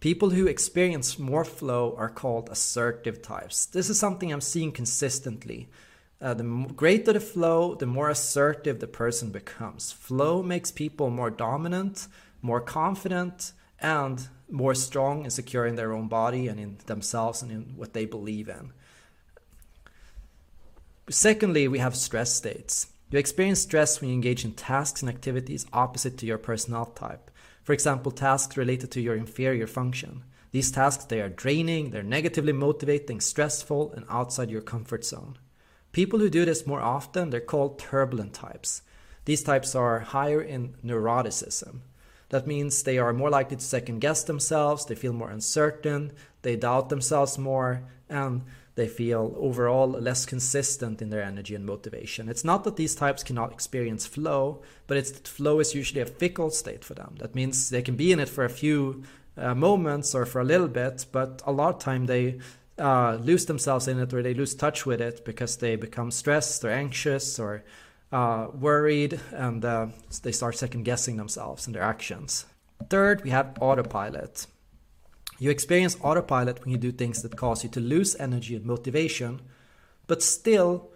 People 0.00 0.28
who 0.28 0.46
experience 0.46 1.18
more 1.18 1.46
flow 1.46 1.94
are 1.96 2.10
called 2.10 2.50
assertive 2.50 3.22
types. 3.22 3.64
This 3.64 3.88
is 3.88 3.98
something 3.98 4.30
I'm 4.30 4.42
seeing 4.42 4.72
consistently. 4.72 5.70
Uh, 6.20 6.34
the 6.34 6.44
greater 6.76 7.14
the 7.14 7.18
flow, 7.20 7.74
the 7.74 7.86
more 7.86 8.10
assertive 8.10 8.78
the 8.78 8.86
person 8.86 9.30
becomes. 9.30 9.90
Flow 9.90 10.42
makes 10.42 10.70
people 10.70 11.08
more 11.08 11.30
dominant, 11.30 12.08
more 12.42 12.60
confident, 12.60 13.52
and 13.78 14.28
more 14.50 14.74
strong 14.74 15.22
and 15.22 15.32
secure 15.32 15.64
in 15.64 15.76
their 15.76 15.94
own 15.94 16.08
body 16.08 16.46
and 16.46 16.60
in 16.60 16.76
themselves 16.84 17.40
and 17.40 17.50
in 17.50 17.62
what 17.74 17.94
they 17.94 18.04
believe 18.04 18.46
in. 18.46 18.74
Secondly, 21.10 21.66
we 21.66 21.80
have 21.80 21.96
stress 21.96 22.32
states. 22.32 22.86
You 23.10 23.18
experience 23.18 23.60
stress 23.60 24.00
when 24.00 24.10
you 24.10 24.14
engage 24.14 24.44
in 24.44 24.52
tasks 24.52 25.02
and 25.02 25.08
activities 25.08 25.66
opposite 25.72 26.16
to 26.18 26.26
your 26.26 26.38
personality 26.38 26.92
type. 26.94 27.32
For 27.64 27.72
example, 27.72 28.12
tasks 28.12 28.56
related 28.56 28.92
to 28.92 29.00
your 29.00 29.16
inferior 29.16 29.66
function. 29.66 30.22
These 30.52 30.70
tasks 30.70 31.04
they 31.04 31.20
are 31.20 31.28
draining, 31.28 31.90
they're 31.90 32.04
negatively 32.04 32.52
motivating, 32.52 33.20
stressful, 33.20 33.92
and 33.92 34.04
outside 34.08 34.50
your 34.50 34.60
comfort 34.60 35.04
zone. 35.04 35.36
People 35.90 36.20
who 36.20 36.30
do 36.30 36.44
this 36.44 36.64
more 36.64 36.80
often, 36.80 37.30
they're 37.30 37.40
called 37.40 37.80
turbulent 37.80 38.32
types. 38.32 38.82
These 39.24 39.42
types 39.42 39.74
are 39.74 39.98
higher 39.98 40.40
in 40.40 40.76
neuroticism. 40.84 41.80
That 42.28 42.46
means 42.46 42.84
they 42.84 42.98
are 42.98 43.12
more 43.12 43.30
likely 43.30 43.56
to 43.56 43.62
second 43.62 43.98
guess 43.98 44.22
themselves, 44.22 44.86
they 44.86 44.94
feel 44.94 45.12
more 45.12 45.30
uncertain, 45.30 46.12
they 46.42 46.54
doubt 46.54 46.88
themselves 46.88 47.36
more, 47.36 47.82
and 48.08 48.42
they 48.80 48.88
feel 48.88 49.34
overall 49.36 49.90
less 49.90 50.24
consistent 50.24 51.02
in 51.02 51.10
their 51.10 51.22
energy 51.22 51.54
and 51.54 51.66
motivation. 51.66 52.30
It's 52.30 52.44
not 52.44 52.64
that 52.64 52.76
these 52.76 52.94
types 52.94 53.22
cannot 53.22 53.52
experience 53.52 54.06
flow, 54.06 54.62
but 54.86 54.96
it's 54.96 55.10
that 55.10 55.28
flow 55.28 55.60
is 55.60 55.74
usually 55.74 56.00
a 56.00 56.06
fickle 56.06 56.50
state 56.50 56.82
for 56.82 56.94
them. 56.94 57.16
That 57.18 57.34
means 57.34 57.68
they 57.68 57.82
can 57.82 57.94
be 57.94 58.10
in 58.10 58.18
it 58.18 58.30
for 58.30 58.46
a 58.46 58.48
few 58.48 59.02
uh, 59.36 59.54
moments 59.54 60.14
or 60.14 60.24
for 60.24 60.40
a 60.40 60.44
little 60.44 60.66
bit, 60.66 61.04
but 61.12 61.42
a 61.44 61.52
lot 61.52 61.74
of 61.74 61.80
time 61.82 62.06
they 62.06 62.38
uh, 62.78 63.18
lose 63.20 63.44
themselves 63.44 63.86
in 63.86 64.00
it 64.00 64.14
or 64.14 64.22
they 64.22 64.32
lose 64.32 64.54
touch 64.54 64.86
with 64.86 65.02
it 65.02 65.26
because 65.26 65.58
they 65.58 65.76
become 65.76 66.10
stressed 66.10 66.64
or 66.64 66.70
anxious 66.70 67.38
or 67.38 67.62
uh, 68.12 68.46
worried 68.58 69.20
and 69.32 69.62
uh, 69.62 69.88
they 70.22 70.32
start 70.32 70.56
second 70.56 70.84
guessing 70.84 71.18
themselves 71.18 71.66
and 71.66 71.74
their 71.74 71.82
actions. 71.82 72.46
Third, 72.88 73.24
we 73.24 73.30
have 73.30 73.58
autopilot. 73.60 74.46
You 75.40 75.48
experience 75.48 75.96
autopilot 76.02 76.60
when 76.60 76.70
you 76.70 76.76
do 76.76 76.92
things 76.92 77.22
that 77.22 77.34
cause 77.34 77.64
you 77.64 77.70
to 77.70 77.80
lose 77.80 78.14
energy 78.16 78.54
and 78.54 78.66
motivation, 78.66 79.40
but 80.06 80.22
still 80.22 80.90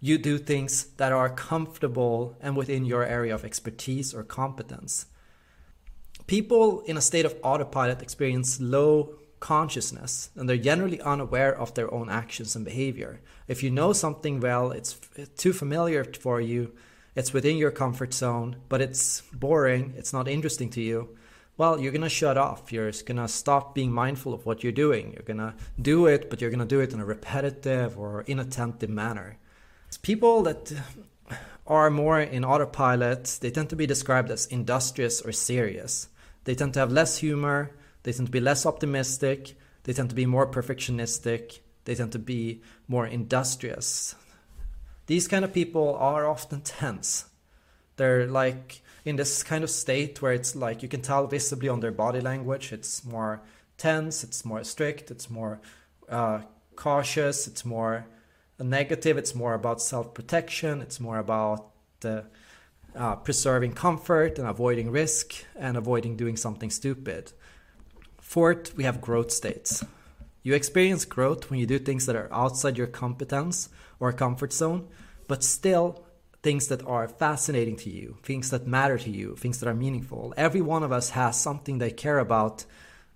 you 0.00 0.18
do 0.18 0.38
things 0.38 0.84
that 0.98 1.10
are 1.10 1.28
comfortable 1.28 2.36
and 2.40 2.56
within 2.56 2.84
your 2.84 3.04
area 3.04 3.34
of 3.34 3.44
expertise 3.44 4.14
or 4.14 4.22
competence. 4.22 5.06
People 6.28 6.82
in 6.82 6.96
a 6.96 7.00
state 7.00 7.24
of 7.24 7.34
autopilot 7.42 8.02
experience 8.02 8.60
low 8.60 9.16
consciousness 9.40 10.30
and 10.36 10.48
they're 10.48 10.56
generally 10.56 11.00
unaware 11.00 11.58
of 11.58 11.74
their 11.74 11.92
own 11.92 12.08
actions 12.08 12.54
and 12.54 12.64
behavior. 12.64 13.20
If 13.48 13.64
you 13.64 13.70
know 13.72 13.92
something 13.92 14.38
well, 14.38 14.70
it's 14.70 14.92
too 15.36 15.52
familiar 15.52 16.04
for 16.04 16.40
you, 16.40 16.72
it's 17.16 17.32
within 17.32 17.56
your 17.56 17.72
comfort 17.72 18.14
zone, 18.14 18.58
but 18.68 18.80
it's 18.80 19.22
boring, 19.32 19.94
it's 19.96 20.12
not 20.12 20.28
interesting 20.28 20.70
to 20.70 20.80
you 20.80 21.16
well, 21.62 21.78
you're 21.78 21.92
going 21.92 22.02
to 22.02 22.08
shut 22.08 22.36
off. 22.36 22.72
You're 22.72 22.90
going 22.90 23.18
to 23.18 23.28
stop 23.28 23.72
being 23.72 23.92
mindful 23.92 24.34
of 24.34 24.44
what 24.44 24.64
you're 24.64 24.72
doing. 24.72 25.12
You're 25.12 25.22
going 25.22 25.38
to 25.38 25.54
do 25.80 26.06
it, 26.06 26.28
but 26.28 26.40
you're 26.40 26.50
going 26.50 26.58
to 26.58 26.74
do 26.76 26.80
it 26.80 26.92
in 26.92 26.98
a 26.98 27.04
repetitive 27.04 27.96
or 27.96 28.24
inattentive 28.26 28.90
manner. 28.90 29.38
It's 29.86 29.96
people 29.96 30.42
that 30.42 30.72
are 31.68 31.88
more 31.88 32.20
in 32.20 32.44
autopilot, 32.44 33.38
they 33.40 33.52
tend 33.52 33.70
to 33.70 33.76
be 33.76 33.86
described 33.86 34.32
as 34.32 34.46
industrious 34.46 35.20
or 35.20 35.30
serious. 35.30 36.08
They 36.42 36.56
tend 36.56 36.74
to 36.74 36.80
have 36.80 36.90
less 36.90 37.18
humor, 37.18 37.70
they 38.02 38.12
tend 38.12 38.26
to 38.26 38.32
be 38.32 38.40
less 38.40 38.66
optimistic, 38.66 39.54
they 39.84 39.92
tend 39.92 40.08
to 40.08 40.16
be 40.16 40.26
more 40.26 40.48
perfectionistic, 40.50 41.60
they 41.84 41.94
tend 41.94 42.10
to 42.10 42.18
be 42.18 42.62
more 42.88 43.06
industrious. 43.06 44.16
These 45.06 45.28
kind 45.28 45.44
of 45.44 45.52
people 45.52 45.94
are 45.94 46.26
often 46.26 46.62
tense. 46.62 47.26
They're 47.98 48.26
like 48.26 48.81
in 49.04 49.16
this 49.16 49.42
kind 49.42 49.64
of 49.64 49.70
state 49.70 50.22
where 50.22 50.32
it's 50.32 50.54
like 50.54 50.82
you 50.82 50.88
can 50.88 51.02
tell 51.02 51.26
visibly 51.26 51.68
on 51.68 51.80
their 51.80 51.92
body 51.92 52.20
language 52.20 52.72
it's 52.72 53.04
more 53.04 53.42
tense 53.76 54.22
it's 54.22 54.44
more 54.44 54.62
strict 54.62 55.10
it's 55.10 55.28
more 55.28 55.60
uh, 56.08 56.40
cautious 56.76 57.46
it's 57.46 57.64
more 57.64 58.06
negative 58.60 59.18
it's 59.18 59.34
more 59.34 59.54
about 59.54 59.80
self-protection 59.80 60.80
it's 60.80 61.00
more 61.00 61.18
about 61.18 61.72
uh, 62.94 63.16
preserving 63.16 63.72
comfort 63.72 64.38
and 64.38 64.46
avoiding 64.46 64.90
risk 64.90 65.44
and 65.56 65.76
avoiding 65.76 66.16
doing 66.16 66.36
something 66.36 66.70
stupid. 66.70 67.32
Fourth 68.20 68.76
we 68.76 68.84
have 68.84 69.00
growth 69.00 69.30
states. 69.30 69.84
You 70.42 70.54
experience 70.54 71.04
growth 71.04 71.50
when 71.50 71.60
you 71.60 71.66
do 71.66 71.78
things 71.78 72.06
that 72.06 72.16
are 72.16 72.32
outside 72.32 72.76
your 72.76 72.86
competence 72.86 73.68
or 74.00 74.12
comfort 74.12 74.52
zone 74.52 74.88
but 75.28 75.44
still 75.44 76.01
things 76.42 76.68
that 76.68 76.84
are 76.86 77.06
fascinating 77.06 77.76
to 77.76 77.90
you, 77.90 78.18
things 78.22 78.50
that 78.50 78.66
matter 78.66 78.98
to 78.98 79.10
you, 79.10 79.36
things 79.36 79.60
that 79.60 79.68
are 79.68 79.74
meaningful. 79.74 80.34
Every 80.36 80.60
one 80.60 80.82
of 80.82 80.92
us 80.92 81.10
has 81.10 81.40
something 81.40 81.78
they 81.78 81.90
care 81.90 82.18
about 82.18 82.64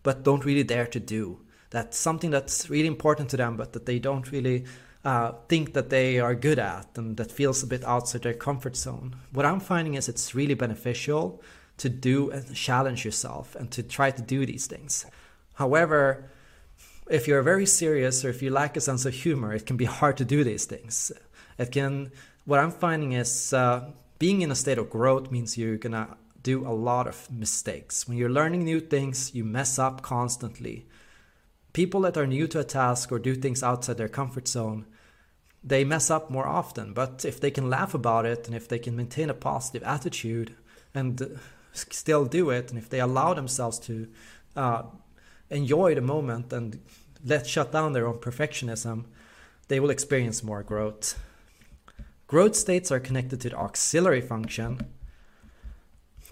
but 0.02 0.22
don't 0.22 0.44
really 0.44 0.62
dare 0.62 0.86
to 0.86 1.00
do. 1.00 1.40
That's 1.70 1.98
something 1.98 2.30
that's 2.30 2.70
really 2.70 2.86
important 2.86 3.28
to 3.30 3.36
them, 3.36 3.56
but 3.56 3.72
that 3.72 3.86
they 3.86 3.98
don't 3.98 4.30
really 4.30 4.64
uh, 5.04 5.32
think 5.48 5.74
that 5.74 5.90
they 5.90 6.20
are 6.20 6.36
good 6.36 6.60
at 6.60 6.86
and 6.96 7.16
that 7.16 7.32
feels 7.32 7.62
a 7.62 7.66
bit 7.66 7.82
outside 7.82 8.22
their 8.22 8.32
comfort 8.32 8.76
zone. 8.76 9.16
What 9.32 9.44
I'm 9.44 9.58
finding 9.58 9.94
is 9.94 10.08
it's 10.08 10.32
really 10.32 10.54
beneficial 10.54 11.42
to 11.78 11.88
do 11.88 12.30
and 12.30 12.54
challenge 12.54 13.04
yourself 13.04 13.56
and 13.56 13.68
to 13.72 13.82
try 13.82 14.12
to 14.12 14.22
do 14.22 14.46
these 14.46 14.68
things. 14.68 15.06
However, 15.54 16.30
if 17.10 17.26
you're 17.26 17.42
very 17.42 17.66
serious 17.66 18.24
or 18.24 18.28
if 18.28 18.42
you 18.42 18.50
lack 18.50 18.76
a 18.76 18.80
sense 18.80 19.04
of 19.06 19.12
humor, 19.12 19.52
it 19.52 19.66
can 19.66 19.76
be 19.76 19.86
hard 19.86 20.16
to 20.18 20.24
do 20.24 20.44
these 20.44 20.66
things. 20.66 21.10
It 21.58 21.72
can. 21.72 22.12
What 22.46 22.60
I'm 22.60 22.70
finding 22.70 23.10
is 23.10 23.52
uh, 23.52 23.90
being 24.20 24.40
in 24.40 24.52
a 24.52 24.54
state 24.54 24.78
of 24.78 24.88
growth 24.88 25.32
means 25.32 25.58
you're 25.58 25.76
gonna 25.76 26.16
do 26.44 26.64
a 26.64 26.70
lot 26.70 27.08
of 27.08 27.28
mistakes. 27.28 28.06
When 28.06 28.16
you're 28.16 28.30
learning 28.30 28.64
new 28.64 28.78
things, 28.78 29.34
you 29.34 29.44
mess 29.44 29.80
up 29.80 30.00
constantly. 30.00 30.86
People 31.72 32.02
that 32.02 32.16
are 32.16 32.26
new 32.26 32.46
to 32.46 32.60
a 32.60 32.64
task 32.64 33.10
or 33.10 33.18
do 33.18 33.34
things 33.34 33.64
outside 33.64 33.96
their 33.96 34.08
comfort 34.08 34.46
zone, 34.46 34.86
they 35.64 35.82
mess 35.82 36.08
up 36.08 36.30
more 36.30 36.46
often. 36.46 36.92
But 36.92 37.24
if 37.24 37.40
they 37.40 37.50
can 37.50 37.68
laugh 37.68 37.94
about 37.94 38.24
it 38.26 38.46
and 38.46 38.54
if 38.54 38.68
they 38.68 38.78
can 38.78 38.94
maintain 38.94 39.28
a 39.28 39.34
positive 39.34 39.82
attitude 39.82 40.54
and 40.94 41.40
still 41.72 42.26
do 42.26 42.50
it, 42.50 42.70
and 42.70 42.78
if 42.78 42.88
they 42.88 43.00
allow 43.00 43.34
themselves 43.34 43.80
to 43.80 44.06
uh, 44.54 44.84
enjoy 45.50 45.96
the 45.96 46.00
moment 46.00 46.52
and 46.52 46.80
let 47.24 47.44
shut 47.48 47.72
down 47.72 47.92
their 47.92 48.06
own 48.06 48.18
perfectionism, 48.18 49.06
they 49.66 49.80
will 49.80 49.90
experience 49.90 50.44
more 50.44 50.62
growth. 50.62 51.18
Growth 52.28 52.56
states 52.56 52.90
are 52.90 52.98
connected 52.98 53.40
to 53.40 53.50
the 53.50 53.56
auxiliary 53.56 54.20
function. 54.20 54.80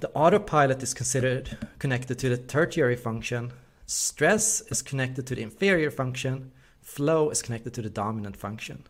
The 0.01 0.11
autopilot 0.11 0.83
is 0.83 0.93
considered 0.93 1.57
connected 1.79 2.19
to 2.19 2.29
the 2.29 2.37
tertiary 2.37 2.97
function. 2.97 3.53
Stress 3.87 4.61
is 4.73 4.83
connected 4.83 5.25
to 5.29 5.37
the 5.37 5.43
inferior 5.43 5.93
function. 5.93 6.51
Flow 6.83 7.31
is 7.31 7.43
connected 7.43 7.75
to 7.75 7.83
the 7.83 7.91
dominant 7.91 8.37
function. 8.37 8.83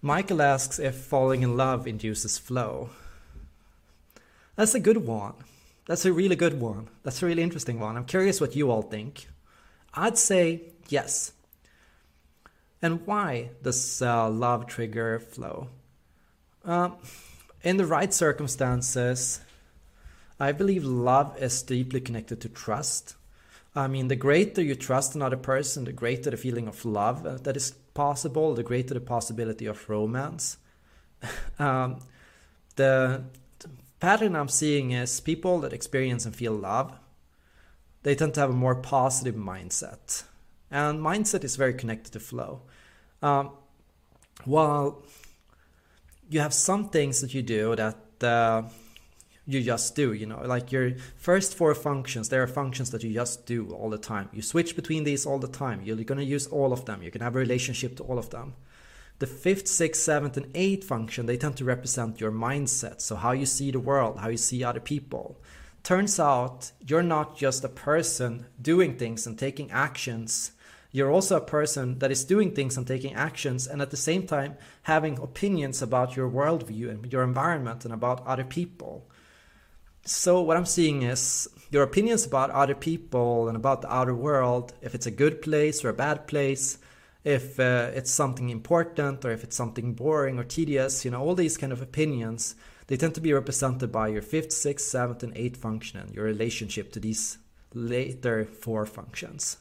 Michael 0.00 0.40
asks 0.40 0.78
if 0.78 0.94
falling 0.94 1.42
in 1.42 1.56
love 1.56 1.88
induces 1.88 2.38
flow. 2.38 2.90
That's 4.54 4.76
a 4.76 4.80
good 4.80 4.98
one. 4.98 5.34
That's 5.86 6.04
a 6.04 6.12
really 6.12 6.36
good 6.36 6.60
one. 6.60 6.88
That's 7.02 7.20
a 7.20 7.26
really 7.26 7.42
interesting 7.42 7.80
one. 7.80 7.96
I'm 7.96 8.04
curious 8.04 8.40
what 8.40 8.54
you 8.54 8.70
all 8.70 8.82
think. 8.82 9.26
I'd 9.94 10.18
say 10.18 10.62
yes. 10.88 11.32
And 12.80 13.04
why 13.06 13.50
does 13.60 14.00
uh, 14.00 14.30
love 14.30 14.68
trigger 14.68 15.18
flow? 15.18 15.68
Uh, 16.64 16.90
in 17.62 17.76
the 17.76 17.86
right 17.86 18.12
circumstances, 18.12 19.40
I 20.38 20.52
believe 20.52 20.84
love 20.84 21.36
is 21.42 21.62
deeply 21.62 22.00
connected 22.00 22.40
to 22.40 22.48
trust. 22.48 23.16
I 23.74 23.86
mean, 23.86 24.08
the 24.08 24.16
greater 24.16 24.62
you 24.62 24.74
trust 24.74 25.14
another 25.14 25.36
person, 25.36 25.84
the 25.84 25.92
greater 25.92 26.30
the 26.30 26.36
feeling 26.36 26.66
of 26.66 26.84
love 26.84 27.24
uh, 27.24 27.36
that 27.42 27.56
is 27.56 27.72
possible, 27.94 28.54
the 28.54 28.62
greater 28.62 28.94
the 28.94 29.00
possibility 29.00 29.66
of 29.66 29.88
romance. 29.88 30.56
um, 31.58 32.00
the 32.76 33.22
pattern 34.00 34.34
I'm 34.34 34.48
seeing 34.48 34.92
is 34.92 35.20
people 35.20 35.60
that 35.60 35.72
experience 35.72 36.24
and 36.24 36.34
feel 36.34 36.52
love, 36.52 36.92
they 38.02 38.14
tend 38.14 38.34
to 38.34 38.40
have 38.40 38.50
a 38.50 38.54
more 38.54 38.74
positive 38.74 39.34
mindset. 39.34 40.24
And 40.70 41.00
mindset 41.00 41.44
is 41.44 41.56
very 41.56 41.74
connected 41.74 42.12
to 42.14 42.20
flow. 42.20 42.62
Um, 43.22 43.50
while 44.44 45.02
you 46.30 46.40
have 46.40 46.54
some 46.54 46.88
things 46.88 47.20
that 47.20 47.34
you 47.34 47.42
do 47.42 47.76
that 47.76 48.24
uh, 48.24 48.62
you 49.46 49.62
just 49.62 49.96
do, 49.96 50.12
you 50.12 50.26
know, 50.26 50.40
like 50.44 50.70
your 50.70 50.92
first 51.16 51.56
four 51.56 51.74
functions, 51.74 52.28
there 52.28 52.42
are 52.42 52.46
functions 52.46 52.90
that 52.92 53.02
you 53.02 53.12
just 53.12 53.46
do 53.46 53.70
all 53.72 53.90
the 53.90 53.98
time. 53.98 54.28
You 54.32 54.42
switch 54.42 54.76
between 54.76 55.04
these 55.04 55.26
all 55.26 55.40
the 55.40 55.48
time. 55.48 55.82
You're 55.82 55.96
going 55.96 56.18
to 56.18 56.24
use 56.24 56.46
all 56.46 56.72
of 56.72 56.84
them. 56.84 57.02
You 57.02 57.10
can 57.10 57.20
have 57.20 57.34
a 57.34 57.38
relationship 57.38 57.96
to 57.96 58.04
all 58.04 58.18
of 58.18 58.30
them. 58.30 58.54
The 59.18 59.26
fifth, 59.26 59.66
sixth, 59.66 60.02
seventh, 60.02 60.36
and 60.36 60.50
eighth 60.54 60.86
function, 60.86 61.26
they 61.26 61.36
tend 61.36 61.56
to 61.56 61.64
represent 61.64 62.20
your 62.20 62.32
mindset. 62.32 63.00
So, 63.02 63.16
how 63.16 63.32
you 63.32 63.44
see 63.44 63.70
the 63.70 63.80
world, 63.80 64.18
how 64.18 64.28
you 64.28 64.38
see 64.38 64.64
other 64.64 64.80
people. 64.80 65.36
Turns 65.82 66.18
out 66.20 66.72
you're 66.86 67.02
not 67.02 67.36
just 67.36 67.64
a 67.64 67.68
person 67.68 68.46
doing 68.60 68.96
things 68.96 69.26
and 69.26 69.38
taking 69.38 69.70
actions. 69.70 70.52
You're 70.92 71.10
also 71.10 71.36
a 71.36 71.40
person 71.40 71.98
that 72.00 72.10
is 72.10 72.24
doing 72.24 72.52
things 72.52 72.76
and 72.76 72.86
taking 72.86 73.14
actions, 73.14 73.66
and 73.66 73.80
at 73.80 73.90
the 73.90 73.96
same 73.96 74.26
time 74.26 74.56
having 74.82 75.18
opinions 75.18 75.82
about 75.82 76.16
your 76.16 76.28
worldview 76.28 76.90
and 76.90 77.12
your 77.12 77.22
environment 77.22 77.84
and 77.84 77.94
about 77.94 78.26
other 78.26 78.44
people. 78.44 79.08
So, 80.04 80.40
what 80.40 80.56
I'm 80.56 80.66
seeing 80.66 81.02
is 81.02 81.48
your 81.70 81.82
opinions 81.82 82.26
about 82.26 82.50
other 82.50 82.74
people 82.74 83.48
and 83.48 83.56
about 83.56 83.82
the 83.82 83.92
outer 83.92 84.14
world, 84.14 84.72
if 84.82 84.94
it's 84.94 85.06
a 85.06 85.10
good 85.10 85.42
place 85.42 85.84
or 85.84 85.90
a 85.90 85.94
bad 85.94 86.26
place, 86.26 86.78
if 87.22 87.60
uh, 87.60 87.90
it's 87.94 88.10
something 88.10 88.48
important 88.48 89.24
or 89.24 89.30
if 89.30 89.44
it's 89.44 89.56
something 89.56 89.92
boring 89.92 90.38
or 90.38 90.44
tedious, 90.44 91.04
you 91.04 91.10
know, 91.10 91.20
all 91.20 91.34
these 91.34 91.58
kind 91.58 91.72
of 91.72 91.82
opinions, 91.82 92.54
they 92.86 92.96
tend 92.96 93.14
to 93.14 93.20
be 93.20 93.32
represented 93.32 93.92
by 93.92 94.08
your 94.08 94.22
fifth, 94.22 94.52
sixth, 94.52 94.86
seventh, 94.86 95.22
and 95.22 95.36
eighth 95.36 95.58
function 95.60 96.00
and 96.00 96.14
your 96.14 96.24
relationship 96.24 96.90
to 96.92 97.00
these 97.00 97.38
later 97.74 98.44
four 98.44 98.86
functions. 98.86 99.58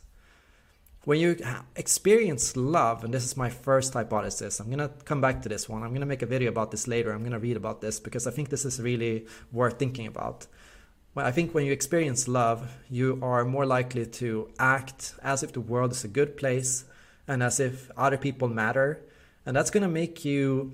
When 1.06 1.20
you 1.20 1.38
experience 1.76 2.58
love, 2.58 3.04
and 3.04 3.14
this 3.14 3.24
is 3.24 3.38
my 3.38 3.50
first 3.50 3.94
hypothesis, 3.94 4.60
I'm 4.60 4.70
gonna 4.70 4.92
come 5.06 5.22
back 5.22 5.42
to 5.44 5.50
this 5.50 5.70
one. 5.70 5.82
I'm 5.84 5.94
gonna 5.94 6.06
make 6.06 6.22
a 6.22 6.26
video 6.26 6.50
about 6.50 6.72
this 6.72 6.88
later. 6.88 7.12
I'm 7.12 7.24
gonna 7.24 7.40
read 7.40 7.58
about 7.58 7.82
this 7.82 8.00
because 8.00 8.28
I 8.28 8.32
think 8.32 8.50
this 8.50 8.66
is 8.66 8.82
really 8.82 9.26
worth 9.52 9.80
thinking 9.80 10.08
about. 10.08 10.48
Well, 11.16 11.26
I 11.26 11.32
think 11.32 11.54
when 11.54 11.66
you 11.66 11.72
experience 11.72 12.28
love, 12.28 12.72
you 12.90 13.18
are 13.22 13.44
more 13.44 13.66
likely 13.66 14.06
to 14.06 14.50
act 14.60 15.16
as 15.24 15.42
if 15.42 15.54
the 15.54 15.62
world 15.62 15.92
is 15.92 16.04
a 16.04 16.08
good 16.08 16.38
place 16.38 16.86
and 17.28 17.42
as 17.42 17.60
if 17.60 17.90
other 17.98 18.18
people 18.18 18.48
matter. 18.48 19.02
And 19.46 19.56
that's 19.56 19.72
going 19.72 19.84
to 19.84 19.90
make 19.90 20.24
you 20.24 20.74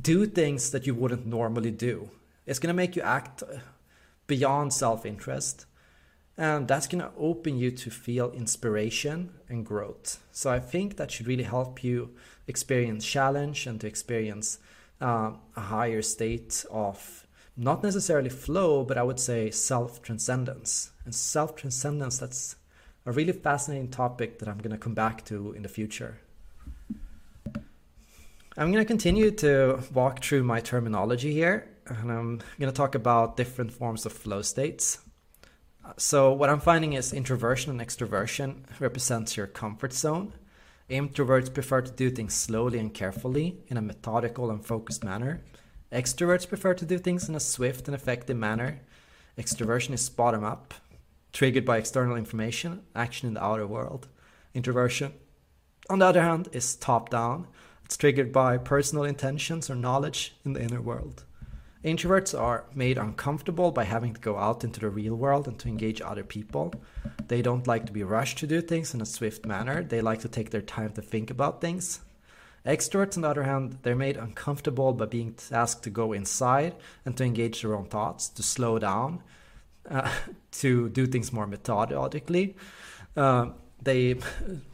do 0.00 0.26
things 0.26 0.70
that 0.70 0.86
you 0.86 0.94
wouldn't 0.94 1.26
normally 1.26 1.70
do. 1.70 2.10
It's 2.46 2.58
going 2.58 2.68
to 2.68 2.74
make 2.74 2.94
you 2.94 3.02
act 3.02 3.42
beyond 4.26 4.72
self 4.72 5.04
interest. 5.04 5.66
And 6.38 6.68
that's 6.68 6.86
going 6.86 7.02
to 7.02 7.10
open 7.18 7.56
you 7.56 7.70
to 7.70 7.90
feel 7.90 8.30
inspiration 8.32 9.30
and 9.48 9.64
growth. 9.64 10.22
So 10.32 10.50
I 10.50 10.60
think 10.60 10.96
that 10.96 11.10
should 11.10 11.26
really 11.26 11.44
help 11.44 11.82
you 11.82 12.10
experience 12.46 13.06
challenge 13.06 13.66
and 13.66 13.80
to 13.80 13.86
experience 13.86 14.58
uh, 15.00 15.32
a 15.56 15.60
higher 15.60 16.02
state 16.02 16.64
of 16.70 17.26
not 17.56 17.82
necessarily 17.82 18.28
flow, 18.28 18.84
but 18.84 18.98
I 18.98 19.02
would 19.02 19.18
say 19.18 19.50
self 19.50 20.02
transcendence. 20.02 20.90
And 21.04 21.14
self 21.14 21.56
transcendence, 21.56 22.18
that's 22.18 22.56
a 23.06 23.12
really 23.12 23.32
fascinating 23.32 23.88
topic 23.88 24.38
that 24.38 24.48
I'm 24.48 24.58
going 24.58 24.72
to 24.72 24.78
come 24.78 24.94
back 24.94 25.24
to 25.26 25.52
in 25.52 25.62
the 25.62 25.68
future. 25.68 26.18
I'm 28.58 28.72
going 28.72 28.82
to 28.82 28.86
continue 28.86 29.30
to 29.32 29.80
walk 29.92 30.22
through 30.22 30.42
my 30.42 30.60
terminology 30.60 31.32
here, 31.32 31.68
and 31.86 32.10
I'm 32.10 32.38
going 32.58 32.72
to 32.72 32.76
talk 32.76 32.94
about 32.94 33.36
different 33.36 33.72
forms 33.72 34.06
of 34.06 34.12
flow 34.12 34.42
states. 34.42 34.98
So, 35.96 36.32
what 36.32 36.50
I'm 36.50 36.60
finding 36.60 36.92
is 36.94 37.12
introversion 37.12 37.70
and 37.70 37.80
extroversion 37.80 38.64
represents 38.80 39.36
your 39.36 39.46
comfort 39.46 39.92
zone. 39.92 40.32
Introverts 40.90 41.52
prefer 41.52 41.80
to 41.82 41.90
do 41.90 42.10
things 42.10 42.34
slowly 42.34 42.78
and 42.78 42.92
carefully 42.92 43.58
in 43.68 43.76
a 43.76 43.82
methodical 43.82 44.50
and 44.50 44.64
focused 44.64 45.04
manner. 45.04 45.42
Extroverts 45.92 46.48
prefer 46.48 46.74
to 46.74 46.84
do 46.84 46.98
things 46.98 47.28
in 47.28 47.34
a 47.34 47.40
swift 47.40 47.88
and 47.88 47.94
effective 47.94 48.36
manner. 48.36 48.80
Extroversion 49.38 49.92
is 49.92 50.08
bottom 50.08 50.44
up, 50.44 50.74
triggered 51.32 51.64
by 51.64 51.78
external 51.78 52.16
information, 52.16 52.82
action 52.94 53.28
in 53.28 53.34
the 53.34 53.44
outer 53.44 53.66
world. 53.66 54.08
Introversion, 54.54 55.12
on 55.90 55.98
the 55.98 56.06
other 56.06 56.22
hand, 56.22 56.48
is 56.52 56.74
top 56.74 57.10
down. 57.10 57.46
It's 57.84 57.96
triggered 57.96 58.32
by 58.32 58.58
personal 58.58 59.04
intentions 59.04 59.68
or 59.68 59.76
knowledge 59.76 60.34
in 60.44 60.54
the 60.54 60.62
inner 60.62 60.80
world. 60.80 61.25
Introverts 61.86 62.36
are 62.36 62.64
made 62.74 62.98
uncomfortable 62.98 63.70
by 63.70 63.84
having 63.84 64.12
to 64.12 64.20
go 64.20 64.36
out 64.36 64.64
into 64.64 64.80
the 64.80 64.90
real 64.90 65.14
world 65.14 65.46
and 65.46 65.56
to 65.60 65.68
engage 65.68 66.00
other 66.00 66.24
people. 66.24 66.74
They 67.28 67.42
don't 67.42 67.68
like 67.68 67.86
to 67.86 67.92
be 67.92 68.02
rushed 68.02 68.38
to 68.38 68.46
do 68.48 68.60
things 68.60 68.92
in 68.92 69.00
a 69.00 69.06
swift 69.06 69.46
manner. 69.46 69.84
They 69.84 70.00
like 70.00 70.18
to 70.22 70.28
take 70.28 70.50
their 70.50 70.62
time 70.62 70.90
to 70.94 71.00
think 71.00 71.30
about 71.30 71.60
things. 71.60 72.00
Extroverts, 72.66 73.14
on 73.14 73.22
the 73.22 73.28
other 73.28 73.44
hand, 73.44 73.78
they're 73.82 73.94
made 73.94 74.16
uncomfortable 74.16 74.94
by 74.94 75.06
being 75.06 75.36
asked 75.52 75.84
to 75.84 75.90
go 75.90 76.12
inside 76.12 76.74
and 77.04 77.16
to 77.18 77.24
engage 77.24 77.62
their 77.62 77.76
own 77.76 77.86
thoughts, 77.86 78.28
to 78.30 78.42
slow 78.42 78.80
down, 78.80 79.22
uh, 79.88 80.10
to 80.50 80.88
do 80.88 81.06
things 81.06 81.32
more 81.32 81.46
methodically. 81.46 82.56
Uh, 83.16 83.50
they 83.80 84.16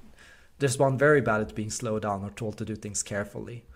respond 0.61 0.99
very 0.99 1.21
bad 1.21 1.43
at 1.43 1.55
being 1.55 1.69
slowed 1.69 2.05
down 2.05 2.25
or 2.25 2.31
told 2.31 2.57
to 2.57 2.65
do 2.65 2.75
things 2.75 3.03
carefully 3.03 3.67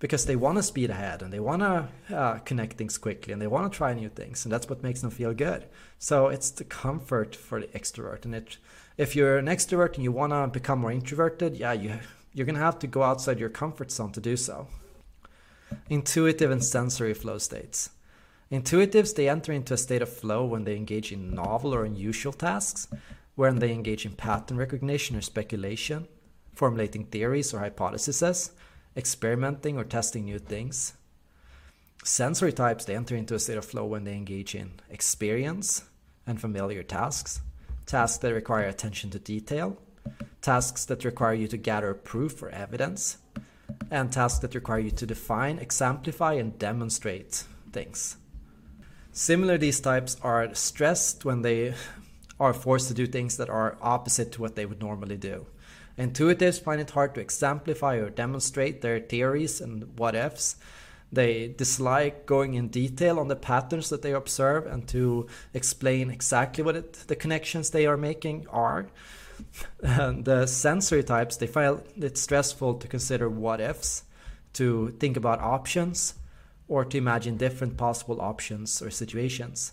because 0.00 0.26
they 0.26 0.34
want 0.34 0.58
to 0.58 0.62
speed 0.62 0.90
ahead 0.90 1.22
and 1.22 1.32
they 1.32 1.38
want 1.38 1.62
to 1.62 2.16
uh, 2.16 2.38
connect 2.40 2.76
things 2.76 2.98
quickly 2.98 3.32
and 3.32 3.40
they 3.40 3.46
want 3.46 3.70
to 3.70 3.76
try 3.76 3.94
new 3.94 4.08
things 4.08 4.44
and 4.44 4.52
that's 4.52 4.68
what 4.68 4.82
makes 4.82 5.00
them 5.00 5.10
feel 5.10 5.32
good 5.32 5.66
so 5.98 6.26
it's 6.26 6.50
the 6.50 6.64
comfort 6.64 7.36
for 7.36 7.60
the 7.60 7.68
extrovert 7.68 8.24
and 8.24 8.34
it 8.34 8.56
if 8.96 9.14
you're 9.14 9.38
an 9.38 9.46
extrovert 9.46 9.94
and 9.94 10.02
you 10.02 10.10
want 10.10 10.32
to 10.32 10.48
become 10.48 10.80
more 10.80 10.90
introverted 10.90 11.56
yeah 11.56 11.72
you 11.72 11.98
you're 12.34 12.46
going 12.46 12.56
to 12.56 12.60
have 12.60 12.78
to 12.78 12.86
go 12.86 13.02
outside 13.02 13.38
your 13.38 13.48
comfort 13.48 13.92
zone 13.92 14.10
to 14.10 14.20
do 14.20 14.36
so 14.36 14.66
intuitive 15.88 16.50
and 16.50 16.64
sensory 16.64 17.14
flow 17.14 17.38
states 17.38 17.90
Intuitives, 18.50 19.14
they 19.14 19.28
enter 19.28 19.52
into 19.52 19.74
a 19.74 19.76
state 19.76 20.02
of 20.02 20.12
flow 20.12 20.44
when 20.44 20.64
they 20.64 20.74
engage 20.74 21.12
in 21.12 21.32
novel 21.32 21.72
or 21.72 21.84
unusual 21.84 22.32
tasks, 22.32 22.88
when 23.36 23.60
they 23.60 23.72
engage 23.72 24.04
in 24.04 24.12
pattern 24.12 24.56
recognition 24.56 25.16
or 25.16 25.20
speculation. 25.20 26.08
formulating 26.52 27.04
theories 27.04 27.54
or 27.54 27.60
hypotheses, 27.60 28.50
experimenting 29.00 29.76
or 29.76 29.84
testing 29.84 30.26
new 30.26 30.38
things. 30.38 30.92
Sensory 32.04 32.52
types, 32.52 32.84
they 32.84 32.94
enter 32.94 33.16
into 33.16 33.34
a 33.34 33.38
state 33.38 33.58
of 33.58 33.64
flow 33.64 33.84
when 33.86 34.04
they 34.04 34.14
engage 34.14 34.54
in 34.54 34.70
experience 34.88 35.84
and 36.26 36.40
familiar 36.40 36.82
tasks, 36.82 37.40
tasks 37.86 38.18
that 38.18 38.32
require 38.32 38.68
attention 38.68 39.10
to 39.10 39.18
detail, 39.18 39.76
tasks 40.40 40.84
that 40.84 41.04
require 41.04 41.34
you 41.34 41.48
to 41.48 41.56
gather 41.56 41.92
proof 41.94 42.42
or 42.42 42.50
evidence, 42.50 43.18
and 43.90 44.12
tasks 44.12 44.38
that 44.40 44.54
require 44.54 44.78
you 44.78 44.90
to 44.90 45.06
define, 45.06 45.58
exemplify, 45.58 46.34
and 46.34 46.58
demonstrate 46.58 47.44
things. 47.72 48.16
Similar, 49.12 49.58
these 49.58 49.80
types 49.80 50.16
are 50.22 50.54
stressed 50.54 51.24
when 51.24 51.42
they 51.42 51.74
are 52.38 52.54
forced 52.54 52.88
to 52.88 52.94
do 52.94 53.06
things 53.06 53.36
that 53.36 53.50
are 53.50 53.76
opposite 53.82 54.32
to 54.32 54.40
what 54.40 54.54
they 54.54 54.66
would 54.66 54.80
normally 54.80 55.16
do. 55.16 55.46
Intuitives 56.00 56.62
find 56.62 56.80
it 56.80 56.90
hard 56.90 57.14
to 57.14 57.20
exemplify 57.20 57.96
or 57.96 58.08
demonstrate 58.08 58.80
their 58.80 59.00
theories 59.00 59.60
and 59.60 59.98
what 59.98 60.14
ifs. 60.14 60.56
They 61.12 61.48
dislike 61.48 62.24
going 62.24 62.54
in 62.54 62.68
detail 62.68 63.18
on 63.18 63.28
the 63.28 63.36
patterns 63.36 63.90
that 63.90 64.00
they 64.00 64.12
observe 64.12 64.66
and 64.66 64.88
to 64.88 65.26
explain 65.52 66.10
exactly 66.10 66.64
what 66.64 66.76
it, 66.76 66.92
the 67.06 67.16
connections 67.16 67.68
they 67.68 67.84
are 67.84 67.98
making 67.98 68.46
are. 68.48 68.86
And 69.82 70.24
the 70.24 70.46
sensory 70.46 71.02
types, 71.02 71.36
they 71.36 71.46
find 71.46 71.82
it 71.96 72.16
stressful 72.16 72.74
to 72.74 72.88
consider 72.88 73.28
what 73.28 73.60
ifs, 73.60 74.04
to 74.54 74.90
think 75.00 75.18
about 75.18 75.40
options, 75.40 76.14
or 76.66 76.84
to 76.84 76.96
imagine 76.96 77.36
different 77.36 77.76
possible 77.76 78.22
options 78.22 78.80
or 78.80 78.90
situations. 78.90 79.72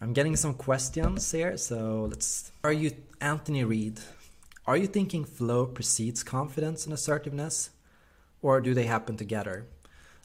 I'm 0.00 0.14
getting 0.14 0.36
some 0.36 0.54
questions 0.54 1.30
here, 1.30 1.56
so 1.56 2.06
let's. 2.08 2.52
Are 2.64 2.72
you 2.72 2.92
Anthony 3.20 3.64
Reed? 3.64 4.00
Are 4.64 4.76
you 4.76 4.86
thinking 4.86 5.24
flow 5.24 5.66
precedes 5.66 6.22
confidence 6.22 6.84
and 6.84 6.94
assertiveness, 6.94 7.70
or 8.40 8.60
do 8.60 8.74
they 8.74 8.84
happen 8.84 9.16
together? 9.16 9.66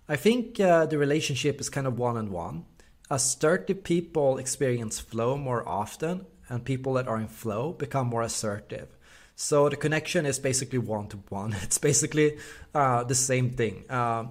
I 0.07 0.15
think 0.15 0.59
uh, 0.59 0.85
the 0.85 0.97
relationship 0.97 1.59
is 1.59 1.69
kind 1.69 1.87
of 1.87 1.97
one 1.97 2.17
on 2.17 2.31
one. 2.31 2.65
Assertive 3.09 3.83
people 3.83 4.37
experience 4.37 4.99
flow 4.99 5.37
more 5.37 5.67
often, 5.67 6.27
and 6.49 6.63
people 6.63 6.93
that 6.93 7.07
are 7.07 7.17
in 7.17 7.27
flow 7.27 7.73
become 7.73 8.07
more 8.07 8.21
assertive. 8.21 8.95
So 9.35 9.69
the 9.69 9.75
connection 9.75 10.25
is 10.25 10.39
basically 10.39 10.79
one 10.79 11.07
to 11.09 11.17
one. 11.29 11.55
It's 11.63 11.77
basically 11.79 12.37
uh, 12.75 13.03
the 13.03 13.15
same 13.15 13.51
thing. 13.51 13.85
Uh, 13.89 14.25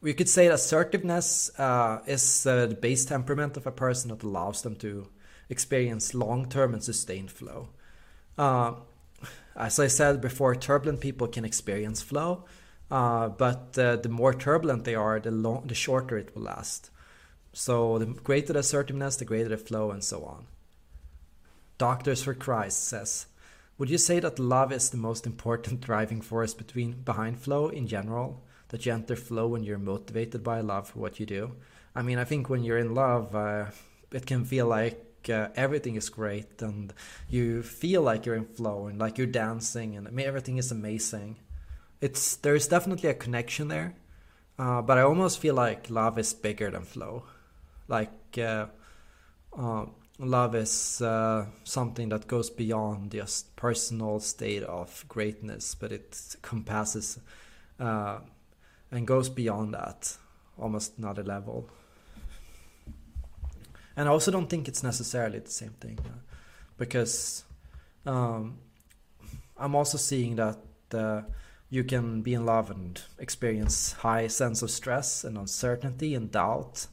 we 0.00 0.14
could 0.14 0.28
say 0.28 0.46
assertiveness 0.46 1.50
uh, 1.58 2.00
is 2.06 2.46
uh, 2.46 2.66
the 2.66 2.74
base 2.74 3.04
temperament 3.04 3.56
of 3.56 3.66
a 3.66 3.72
person 3.72 4.10
that 4.10 4.22
allows 4.22 4.62
them 4.62 4.76
to 4.76 5.08
experience 5.48 6.14
long-term 6.14 6.74
and 6.74 6.82
sustained 6.82 7.30
flow. 7.30 7.68
As 9.56 9.78
I 9.78 9.88
said 9.88 10.20
before, 10.20 10.54
turbulent 10.54 11.00
people 11.00 11.26
can 11.28 11.44
experience 11.44 12.02
flow, 12.02 12.44
uh, 12.90 13.28
but 13.28 13.78
uh, 13.78 13.96
the 13.96 14.08
more 14.08 14.34
turbulent 14.34 14.84
they 14.84 14.94
are, 14.94 15.20
the 15.20 15.30
long, 15.30 15.66
the 15.66 15.74
shorter 15.74 16.18
it 16.18 16.34
will 16.34 16.42
last. 16.42 16.90
So 17.52 17.98
the 17.98 18.06
greater 18.06 18.52
the 18.52 18.60
assertiveness, 18.60 19.16
the 19.16 19.24
greater 19.24 19.48
the 19.48 19.56
flow, 19.56 19.90
and 19.90 20.04
so 20.04 20.24
on. 20.24 20.46
Doctors 21.78 22.22
for 22.22 22.34
Christ 22.34 22.84
says, 22.84 23.26
would 23.78 23.90
you 23.90 23.98
say 23.98 24.20
that 24.20 24.38
love 24.38 24.72
is 24.72 24.90
the 24.90 24.96
most 24.96 25.26
important 25.26 25.80
driving 25.88 26.20
force 26.20 26.54
between 26.54 27.02
behind 27.02 27.40
flow 27.40 27.68
in 27.68 27.86
general? 27.86 28.42
that 28.70 28.86
you 28.86 28.92
enter 28.92 29.16
flow 29.16 29.48
when 29.48 29.62
you're 29.62 29.78
motivated 29.78 30.42
by 30.42 30.60
love 30.60 30.88
for 30.88 31.00
what 31.00 31.20
you 31.20 31.26
do. 31.26 31.52
I 31.94 32.02
mean, 32.02 32.18
I 32.18 32.24
think 32.24 32.48
when 32.48 32.64
you're 32.64 32.78
in 32.78 32.94
love, 32.94 33.34
uh, 33.34 33.66
it 34.12 34.26
can 34.26 34.44
feel 34.44 34.66
like 34.66 35.04
uh, 35.28 35.48
everything 35.56 35.96
is 35.96 36.08
great 36.08 36.62
and 36.62 36.92
you 37.28 37.62
feel 37.62 38.02
like 38.02 38.24
you're 38.24 38.36
in 38.36 38.46
flow 38.46 38.86
and 38.86 38.98
like 38.98 39.18
you're 39.18 39.26
dancing 39.26 39.96
and 39.96 40.08
I 40.08 40.10
mean, 40.10 40.26
everything 40.26 40.56
is 40.56 40.70
amazing. 40.70 41.36
It's 42.00 42.36
there's 42.36 42.68
definitely 42.68 43.10
a 43.10 43.14
connection 43.14 43.68
there, 43.68 43.94
uh, 44.58 44.80
but 44.82 44.96
I 44.96 45.02
almost 45.02 45.38
feel 45.38 45.54
like 45.54 45.90
love 45.90 46.18
is 46.18 46.32
bigger 46.32 46.70
than 46.70 46.84
flow. 46.84 47.24
Like 47.88 48.38
uh, 48.38 48.66
uh, 49.58 49.86
love 50.18 50.54
is 50.54 51.02
uh, 51.02 51.46
something 51.64 52.08
that 52.10 52.26
goes 52.26 52.48
beyond 52.48 53.10
just 53.10 53.54
personal 53.56 54.20
state 54.20 54.62
of 54.62 55.04
greatness, 55.08 55.74
but 55.74 55.92
it 55.92 56.36
compasses 56.40 57.18
and 57.78 59.06
goes 59.06 59.28
beyond 59.28 59.74
that, 59.74 60.16
almost 60.58 60.98
another 60.98 61.22
level. 61.22 61.68
And 63.96 64.08
I 64.08 64.12
also 64.12 64.30
don't 64.30 64.48
think 64.48 64.68
it's 64.68 64.82
necessarily 64.82 65.40
the 65.40 65.50
same 65.50 65.74
thing, 65.80 65.98
uh, 66.04 66.18
because 66.78 67.44
um, 68.06 68.58
I'm 69.56 69.74
also 69.74 69.98
seeing 69.98 70.36
that 70.36 70.58
uh, 70.92 71.22
you 71.68 71.84
can 71.84 72.22
be 72.22 72.34
in 72.34 72.44
love 72.46 72.70
and 72.70 73.00
experience 73.18 73.92
high 73.92 74.26
sense 74.26 74.62
of 74.62 74.70
stress 74.70 75.24
and 75.24 75.36
uncertainty 75.36 76.14
and 76.14 76.30
doubt. 76.30 76.86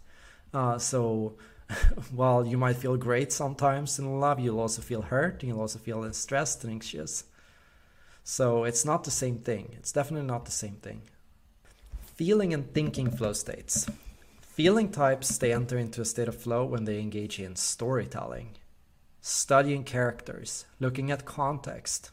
Uh, 0.53 0.77
so 0.77 1.35
while 2.11 2.45
you 2.45 2.57
might 2.57 2.77
feel 2.77 2.97
great 2.97 3.31
sometimes 3.31 3.99
in 3.99 4.19
love, 4.19 4.39
you'll 4.39 4.59
also 4.59 4.81
feel 4.81 5.01
hurt 5.01 5.41
and 5.41 5.49
you'll 5.49 5.61
also 5.61 5.79
feel 5.79 6.11
stressed 6.13 6.63
and 6.63 6.71
anxious. 6.71 7.23
So 8.23 8.65
it's 8.65 8.85
not 8.85 9.03
the 9.03 9.11
same 9.11 9.39
thing. 9.39 9.75
It's 9.77 9.91
definitely 9.91 10.27
not 10.27 10.45
the 10.45 10.51
same 10.51 10.75
thing. 10.75 11.01
Feeling 12.15 12.53
and 12.53 12.73
thinking 12.73 13.09
flow 13.09 13.33
states. 13.33 13.87
Feeling 14.57 14.89
types, 14.89 15.37
they 15.37 15.53
enter 15.53 15.77
into 15.77 16.01
a 16.01 16.05
state 16.05 16.27
of 16.27 16.35
flow 16.35 16.65
when 16.65 16.85
they 16.85 16.97
engage 16.97 17.39
in 17.39 17.55
storytelling, 17.55 18.57
studying 19.21 19.83
characters, 19.83 20.65
looking 20.79 21.11
at 21.11 21.25
context, 21.25 22.09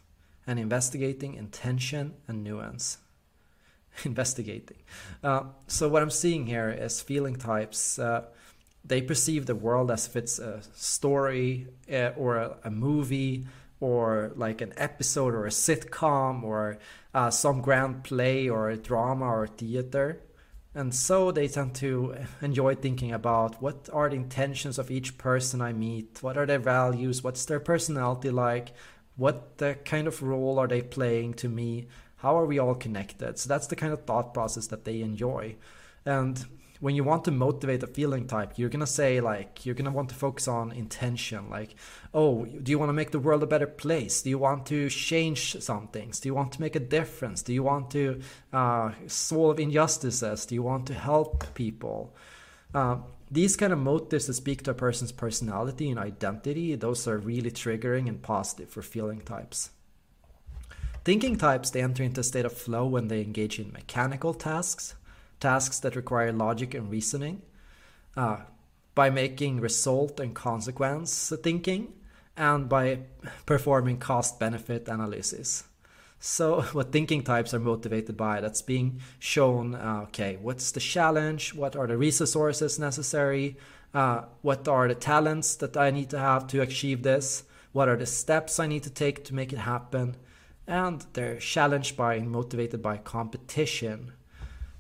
and 0.47 0.59
investigating 0.59 1.37
intention 1.37 2.13
and 2.29 2.45
nuance. 2.45 2.99
investigating. 4.05 4.77
Uh, 5.23 5.45
so, 5.69 5.89
what 5.89 6.03
I'm 6.03 6.11
seeing 6.11 6.45
here 6.45 6.69
is 6.69 7.01
feeling 7.01 7.37
types. 7.37 7.99
Uh, 7.99 8.27
they 8.85 9.01
perceive 9.01 9.47
the 9.47 9.55
world 9.55 9.91
as 9.91 10.07
if 10.07 10.15
it's 10.15 10.39
a 10.39 10.61
story 10.75 11.69
uh, 11.91 12.11
or 12.15 12.37
a, 12.37 12.59
a 12.65 12.71
movie 12.71 13.47
or 13.81 14.33
like 14.37 14.61
an 14.61 14.75
episode 14.77 15.33
or 15.33 15.47
a 15.47 15.51
sitcom 15.65 16.43
or 16.43 16.77
uh, 17.15 17.31
some 17.31 17.63
grand 17.63 18.05
play 18.05 18.51
or 18.51 18.69
a 18.69 18.77
drama 18.77 19.25
or 19.25 19.47
theater. 19.47 20.21
And 20.75 20.93
so 20.93 21.31
they 21.31 21.47
tend 21.47 21.77
to 21.77 22.17
enjoy 22.43 22.75
thinking 22.75 23.13
about 23.13 23.63
what 23.63 23.89
are 23.93 24.09
the 24.09 24.17
intentions 24.17 24.79
of 24.79 24.91
each 24.91 25.17
person 25.17 25.61
I 25.61 25.73
meet, 25.73 26.21
what 26.21 26.37
are 26.37 26.47
their 26.47 26.59
values, 26.59 27.23
what's 27.23 27.45
their 27.45 27.61
personality 27.61 28.31
like, 28.31 28.73
what 29.17 29.59
the 29.59 29.77
kind 29.85 30.09
of 30.09 30.21
role 30.23 30.59
are 30.59 30.67
they 30.67 30.83
playing 30.83 31.35
to 31.35 31.49
me, 31.49 31.87
how 32.17 32.37
are 32.37 32.47
we 32.47 32.59
all 32.59 32.75
connected. 32.75 33.39
So 33.39 33.49
that's 33.49 33.69
the 33.69 33.77
kind 33.77 33.93
of 33.93 34.05
thought 34.05 34.35
process 34.35 34.67
that 34.69 34.85
they 34.85 35.01
enjoy. 35.01 35.55
And 36.05 36.45
when 36.81 36.95
you 36.95 37.05
want 37.05 37.25
to 37.25 37.31
motivate 37.31 37.83
a 37.83 37.87
feeling 37.87 38.27
type, 38.27 38.55
you're 38.57 38.69
gonna 38.69 38.87
say 38.87 39.21
like 39.21 39.65
you're 39.65 39.75
gonna 39.75 39.91
want 39.91 40.09
to 40.09 40.15
focus 40.15 40.49
on 40.49 40.73
intention. 40.73 41.49
Like, 41.51 41.77
oh, 42.13 42.45
do 42.45 42.71
you 42.71 42.79
want 42.79 42.89
to 42.89 42.95
make 42.95 43.11
the 43.11 43.19
world 43.19 43.43
a 43.43 43.47
better 43.47 43.67
place? 43.67 44.23
Do 44.23 44.31
you 44.31 44.39
want 44.39 44.67
to 44.67 44.89
change 44.89 45.61
some 45.63 45.89
things? 45.89 46.21
Do 46.21 46.29
you 46.29 46.35
want 46.35 46.53
to 46.53 46.61
make 46.61 46.77
a 46.77 46.81
difference? 46.81 47.43
Do 47.43 47.53
you 47.53 47.63
want 47.63 47.91
to 47.93 48.21
uh, 48.53 48.93
solve 49.07 49.61
injustices? 49.61 50.47
Do 50.47 50.55
you 50.55 50.63
want 50.63 50.87
to 50.89 50.95
help 50.95 51.55
people? 51.55 52.15
Uh, 52.75 52.97
these 53.31 53.57
kind 53.57 53.73
of 53.73 53.79
motives 53.79 54.27
that 54.27 54.35
speak 54.35 54.63
to 54.65 54.73
a 54.73 54.75
person's 54.75 55.13
personality 55.13 55.91
and 55.91 55.99
identity, 55.99 56.75
those 56.75 57.07
are 57.09 57.19
really 57.19 57.51
triggering 57.51 58.09
and 58.09 58.21
positive 58.21 58.69
for 58.69 58.83
feeling 58.83 59.21
types. 59.21 59.71
Thinking 61.05 61.37
types, 61.37 61.71
they 61.71 61.83
enter 61.83 62.03
into 62.03 62.21
a 62.21 62.25
state 62.25 62.45
of 62.45 62.53
flow 62.53 62.87
when 62.87 63.09
they 63.09 63.21
engage 63.21 63.59
in 63.59 63.73
mechanical 63.73 64.35
tasks 64.35 64.95
tasks 65.45 65.79
that 65.81 65.95
require 65.95 66.33
logic 66.33 66.73
and 66.73 66.91
reasoning 66.91 67.43
uh, 68.17 68.39
by 68.95 69.11
making 69.11 69.61
result 69.61 70.19
and 70.19 70.35
consequence 70.35 71.33
thinking 71.43 71.93
and 72.35 72.69
by 72.69 73.01
performing 73.45 73.99
cost 73.99 74.41
benefit 74.41 74.89
analysis. 74.89 75.65
So, 76.19 76.63
what 76.77 76.93
thinking 76.93 77.23
types 77.23 77.53
are 77.53 77.61
motivated 77.61 78.17
by? 78.17 78.41
That's 78.41 78.63
being 78.63 79.01
shown. 79.19 79.75
Uh, 79.75 80.05
okay, 80.05 80.39
what's 80.41 80.73
the 80.73 80.81
challenge? 80.81 81.55
What 81.55 81.77
are 81.77 81.87
the 81.87 81.99
resources 81.99 82.79
necessary? 82.79 83.59
Uh, 83.93 84.23
what 84.41 84.67
are 84.67 84.89
the 84.89 84.95
talents 84.95 85.57
that 85.57 85.77
I 85.77 85.91
need 85.91 86.09
to 86.11 86.19
have 86.19 86.47
to 86.49 86.63
achieve 86.63 87.03
this? 87.03 87.45
What 87.73 87.89
are 87.89 87.99
the 87.99 88.07
steps 88.07 88.59
I 88.59 88.67
need 88.67 88.85
to 88.85 88.91
take 88.91 89.25
to 89.25 89.35
make 89.35 89.53
it 89.53 89.59
happen? 89.59 90.17
And 90.67 91.05
they're 91.13 91.39
challenged 91.39 91.97
by 91.97 92.15
and 92.15 92.31
motivated 92.31 92.81
by 92.81 92.97
competition 92.97 94.13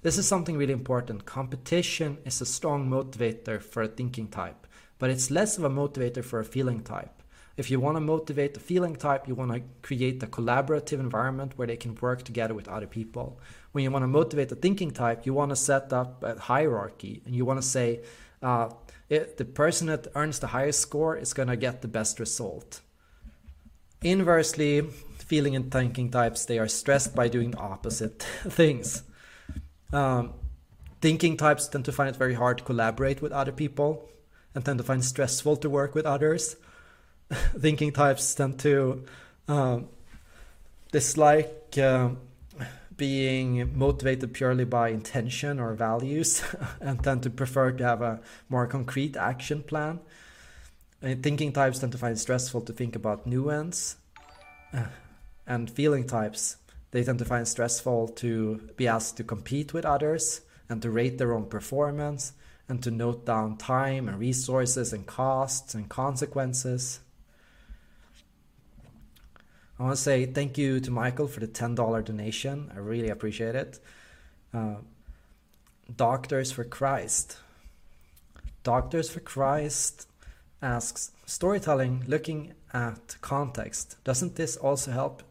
this 0.04 0.18
is 0.18 0.28
something 0.28 0.58
really 0.58 0.74
important. 0.74 1.24
Competition 1.24 2.18
is 2.26 2.42
a 2.42 2.44
strong 2.44 2.90
motivator 2.90 3.58
for 3.62 3.84
a 3.84 3.88
thinking 3.88 4.28
type, 4.28 4.66
but 4.98 5.08
it's 5.08 5.30
less 5.30 5.56
of 5.56 5.64
a 5.64 5.70
motivator 5.70 6.22
for 6.22 6.40
a 6.40 6.44
feeling 6.44 6.82
type. 6.82 7.22
If 7.56 7.70
you 7.70 7.80
want 7.80 7.96
to 7.96 8.02
motivate 8.02 8.52
the 8.52 8.60
feeling 8.60 8.96
type, 8.96 9.26
you 9.26 9.34
want 9.34 9.52
to 9.52 9.62
create 9.80 10.22
a 10.22 10.26
collaborative 10.26 11.00
environment 11.00 11.54
where 11.56 11.66
they 11.66 11.78
can 11.78 11.94
work 11.94 12.22
together 12.22 12.52
with 12.52 12.68
other 12.68 12.86
people. 12.86 13.40
When 13.72 13.82
you 13.82 13.90
want 13.90 14.02
to 14.02 14.06
motivate 14.08 14.50
the 14.50 14.56
thinking 14.56 14.90
type, 14.90 15.24
you 15.24 15.32
want 15.32 15.52
to 15.52 15.56
set 15.56 15.90
up 15.90 16.22
a 16.22 16.38
hierarchy 16.38 17.22
and 17.24 17.34
you 17.34 17.46
want 17.46 17.62
to 17.62 17.66
say, 17.66 18.02
uh, 18.42 18.68
it, 19.08 19.38
the 19.38 19.46
person 19.46 19.86
that 19.86 20.08
earns 20.14 20.38
the 20.38 20.48
highest 20.48 20.80
score 20.80 21.16
is 21.16 21.32
going 21.32 21.48
to 21.48 21.56
get 21.56 21.80
the 21.80 21.88
best 21.88 22.20
result. 22.20 22.82
Inversely, 24.02 24.82
feeling 25.16 25.56
and 25.56 25.72
thinking 25.72 26.10
types, 26.10 26.44
they 26.44 26.58
are 26.58 26.68
stressed 26.68 27.14
by 27.14 27.28
doing 27.28 27.56
opposite 27.56 28.18
things. 28.50 29.02
Um, 29.94 30.32
thinking 31.00 31.36
types 31.36 31.68
tend 31.68 31.84
to 31.84 31.92
find 31.92 32.08
it 32.10 32.16
very 32.16 32.34
hard 32.34 32.58
to 32.58 32.64
collaborate 32.64 33.22
with 33.22 33.30
other 33.30 33.52
people 33.52 34.10
and 34.54 34.64
tend 34.64 34.78
to 34.78 34.84
find 34.84 35.04
stressful 35.04 35.56
to 35.58 35.70
work 35.70 35.94
with 35.94 36.04
others. 36.04 36.56
thinking 37.58 37.92
types 37.92 38.34
tend 38.34 38.58
to 38.60 39.04
um, 39.46 39.88
dislike 40.90 41.78
uh, 41.78 42.10
being 42.96 43.76
motivated 43.78 44.34
purely 44.34 44.64
by 44.64 44.88
intention 44.88 45.60
or 45.60 45.74
values 45.74 46.42
and 46.80 47.02
tend 47.02 47.22
to 47.22 47.30
prefer 47.30 47.70
to 47.70 47.84
have 47.84 48.02
a 48.02 48.20
more 48.48 48.66
concrete 48.66 49.16
action 49.16 49.62
plan. 49.62 50.00
And 51.02 51.22
thinking 51.22 51.52
types 51.52 51.78
tend 51.78 51.92
to 51.92 51.98
find 51.98 52.16
it 52.16 52.18
stressful 52.18 52.62
to 52.62 52.72
think 52.72 52.96
about 52.96 53.26
nuance. 53.26 53.96
Uh, 54.72 54.86
and 55.46 55.70
feeling 55.70 56.06
types, 56.06 56.56
they 56.94 57.02
tend 57.02 57.18
to 57.18 57.24
find 57.24 57.48
stressful 57.48 58.06
to 58.06 58.70
be 58.76 58.86
asked 58.86 59.16
to 59.16 59.24
compete 59.24 59.74
with 59.74 59.84
others 59.84 60.42
and 60.68 60.80
to 60.80 60.88
rate 60.88 61.18
their 61.18 61.32
own 61.34 61.44
performance 61.46 62.34
and 62.68 62.84
to 62.84 62.90
note 62.92 63.26
down 63.26 63.56
time 63.56 64.06
and 64.08 64.20
resources 64.20 64.92
and 64.92 65.04
costs 65.04 65.74
and 65.74 65.88
consequences. 65.88 67.00
I 69.76 69.82
want 69.82 69.96
to 69.96 70.00
say 70.00 70.24
thank 70.24 70.56
you 70.56 70.78
to 70.78 70.92
Michael 70.92 71.26
for 71.26 71.40
the 71.40 71.48
$10 71.48 72.04
donation. 72.04 72.70
I 72.72 72.78
really 72.78 73.08
appreciate 73.08 73.56
it. 73.56 73.80
Uh, 74.54 74.76
Doctors 75.96 76.52
for 76.52 76.62
Christ. 76.62 77.38
Doctors 78.62 79.10
for 79.10 79.18
Christ 79.18 80.06
asks 80.62 81.10
storytelling 81.26 82.04
looking 82.06 82.54
at 82.72 83.16
context. 83.20 83.96
Doesn't 84.04 84.36
this 84.36 84.56
also 84.56 84.92
help 84.92 85.24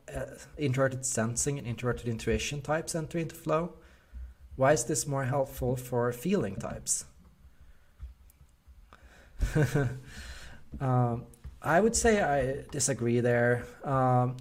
introverted 0.58 1.06
sensing 1.06 1.58
and 1.58 1.68
introverted 1.68 2.08
intuition 2.08 2.62
types 2.62 2.96
enter 2.96 3.18
into 3.18 3.36
flow? 3.36 3.74
Why 4.56 4.74
is 4.74 4.86
this 4.86 5.08
more 5.08 5.26
helpful 5.26 5.76
for 5.76 6.12
feeling 6.12 6.56
types? 6.56 7.06
um, 10.80 11.26
I 11.62 11.80
would 11.80 11.96
say 11.96 12.22
I 12.22 12.66
disagree 12.72 13.20
there. 13.20 13.66
Um, 13.84 14.38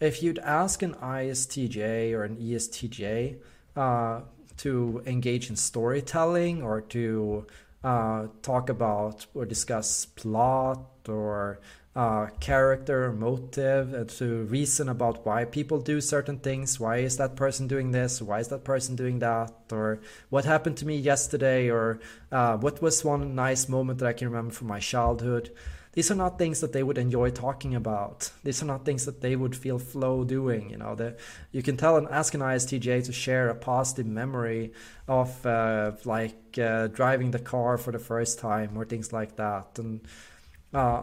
if 0.00 0.22
you'd 0.22 0.38
ask 0.38 0.82
an 0.82 0.94
ISTJ 0.94 2.12
or 2.12 2.24
an 2.24 2.36
ESTJ 2.36 3.36
uh, 3.76 4.20
to 4.58 5.02
engage 5.06 5.50
in 5.50 5.56
storytelling 5.56 6.62
or 6.62 6.80
to 6.80 7.46
uh, 7.84 8.26
talk 8.42 8.68
about 8.68 9.26
or 9.34 9.44
discuss 9.44 10.06
plot 10.06 10.86
or 11.08 11.60
uh, 12.00 12.28
character 12.40 13.12
motive 13.12 13.92
and 13.92 14.08
to 14.08 14.44
reason 14.44 14.88
about 14.88 15.26
why 15.26 15.44
people 15.44 15.78
do 15.78 16.00
certain 16.00 16.38
things. 16.38 16.80
Why 16.80 16.96
is 17.08 17.18
that 17.18 17.36
person 17.36 17.66
doing 17.66 17.90
this? 17.90 18.22
Why 18.22 18.38
is 18.40 18.48
that 18.48 18.64
person 18.64 18.96
doing 18.96 19.18
that? 19.18 19.52
Or 19.70 20.00
what 20.30 20.46
happened 20.46 20.78
to 20.78 20.86
me 20.86 20.96
yesterday? 20.96 21.68
Or 21.68 22.00
uh, 22.32 22.56
what 22.56 22.80
was 22.80 23.04
one 23.04 23.34
nice 23.34 23.68
moment 23.68 23.98
that 23.98 24.08
I 24.08 24.14
can 24.14 24.28
remember 24.28 24.54
from 24.54 24.68
my 24.68 24.80
childhood? 24.80 25.50
these 25.92 26.08
are 26.08 26.14
not 26.14 26.38
things 26.38 26.60
that 26.60 26.72
they 26.72 26.84
would 26.84 26.98
enjoy 26.98 27.30
talking 27.30 27.74
about. 27.74 28.30
These 28.44 28.62
are 28.62 28.66
not 28.66 28.84
things 28.84 29.06
that 29.06 29.20
they 29.20 29.34
would 29.34 29.56
feel 29.56 29.80
flow 29.80 30.22
doing. 30.22 30.70
You 30.70 30.76
know, 30.76 30.94
the, 30.94 31.16
you 31.50 31.64
can 31.64 31.76
tell 31.76 31.96
and 31.96 32.06
ask 32.08 32.32
an 32.32 32.40
ISTJ 32.40 33.04
to 33.06 33.12
share 33.12 33.48
a 33.48 33.56
positive 33.56 34.06
memory 34.06 34.72
of 35.08 35.44
uh, 35.44 35.90
like 36.04 36.56
uh, 36.58 36.86
driving 36.86 37.32
the 37.32 37.40
car 37.40 37.76
for 37.76 37.90
the 37.90 37.98
first 37.98 38.38
time 38.38 38.78
or 38.78 38.84
things 38.84 39.12
like 39.12 39.34
that, 39.34 39.80
and 39.80 40.00
uh, 40.72 41.02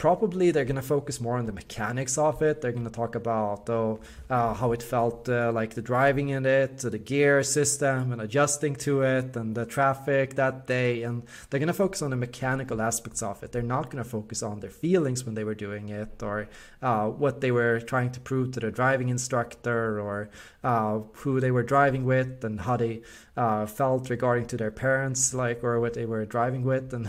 probably 0.00 0.50
they're 0.50 0.64
going 0.64 0.76
to 0.76 0.82
focus 0.96 1.20
more 1.20 1.36
on 1.36 1.44
the 1.44 1.52
mechanics 1.52 2.16
of 2.16 2.40
it. 2.40 2.62
They're 2.62 2.72
going 2.72 2.86
to 2.86 2.90
talk 2.90 3.14
about 3.14 3.66
though 3.66 4.00
uh, 4.30 4.54
how 4.54 4.72
it 4.72 4.82
felt 4.82 5.28
uh, 5.28 5.52
like 5.52 5.74
the 5.74 5.82
driving 5.82 6.30
in 6.30 6.46
it, 6.46 6.78
the 6.78 6.98
gear 6.98 7.42
system, 7.42 8.10
and 8.10 8.22
adjusting 8.22 8.74
to 8.76 9.02
it, 9.02 9.36
and 9.36 9.54
the 9.54 9.66
traffic 9.66 10.36
that 10.36 10.66
day. 10.66 11.02
And 11.02 11.22
they're 11.48 11.60
going 11.60 11.66
to 11.66 11.74
focus 11.74 12.00
on 12.00 12.08
the 12.10 12.16
mechanical 12.16 12.80
aspects 12.80 13.22
of 13.22 13.42
it. 13.42 13.52
They're 13.52 13.62
not 13.76 13.90
going 13.90 14.02
to 14.02 14.08
focus 14.08 14.42
on 14.42 14.60
their 14.60 14.70
feelings 14.70 15.26
when 15.26 15.34
they 15.34 15.44
were 15.44 15.54
doing 15.54 15.90
it, 15.90 16.22
or 16.22 16.48
uh, 16.80 17.08
what 17.08 17.42
they 17.42 17.52
were 17.52 17.78
trying 17.80 18.10
to 18.12 18.20
prove 18.20 18.52
to 18.52 18.60
the 18.60 18.70
driving 18.70 19.10
instructor, 19.10 20.00
or 20.00 20.30
uh, 20.64 21.00
who 21.12 21.40
they 21.40 21.50
were 21.50 21.62
driving 21.62 22.06
with, 22.06 22.42
and 22.42 22.62
how 22.62 22.78
they 22.78 23.02
uh, 23.36 23.66
felt 23.66 24.08
regarding 24.08 24.46
to 24.46 24.56
their 24.56 24.70
parents, 24.70 25.34
like 25.34 25.62
or 25.62 25.78
what 25.78 25.92
they 25.92 26.06
were 26.06 26.24
driving 26.24 26.64
with, 26.64 26.94
and 26.94 27.06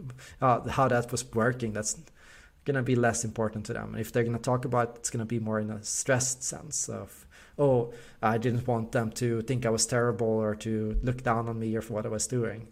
how 0.40 0.88
that 0.88 1.10
was 1.10 1.24
working. 1.32 1.72
That's 1.72 1.96
going 2.64 2.76
to 2.76 2.82
be 2.82 2.96
less 2.96 3.24
important 3.24 3.66
to 3.66 3.72
them. 3.72 3.90
And 3.92 4.00
if 4.00 4.12
they're 4.12 4.24
going 4.24 4.36
to 4.36 4.42
talk 4.42 4.64
about 4.64 4.90
it, 4.90 4.96
it's 4.96 5.10
going 5.10 5.20
to 5.20 5.26
be 5.26 5.38
more 5.38 5.60
in 5.60 5.70
a 5.70 5.82
stressed 5.82 6.42
sense 6.42 6.88
of, 6.88 7.26
oh, 7.58 7.92
I 8.22 8.38
didn't 8.38 8.66
want 8.66 8.92
them 8.92 9.10
to 9.12 9.42
think 9.42 9.66
I 9.66 9.70
was 9.70 9.86
terrible 9.86 10.26
or 10.26 10.54
to 10.56 10.98
look 11.02 11.22
down 11.22 11.48
on 11.48 11.58
me 11.58 11.76
or 11.76 11.82
for 11.82 11.94
what 11.94 12.06
I 12.06 12.08
was 12.08 12.26
doing. 12.26 12.68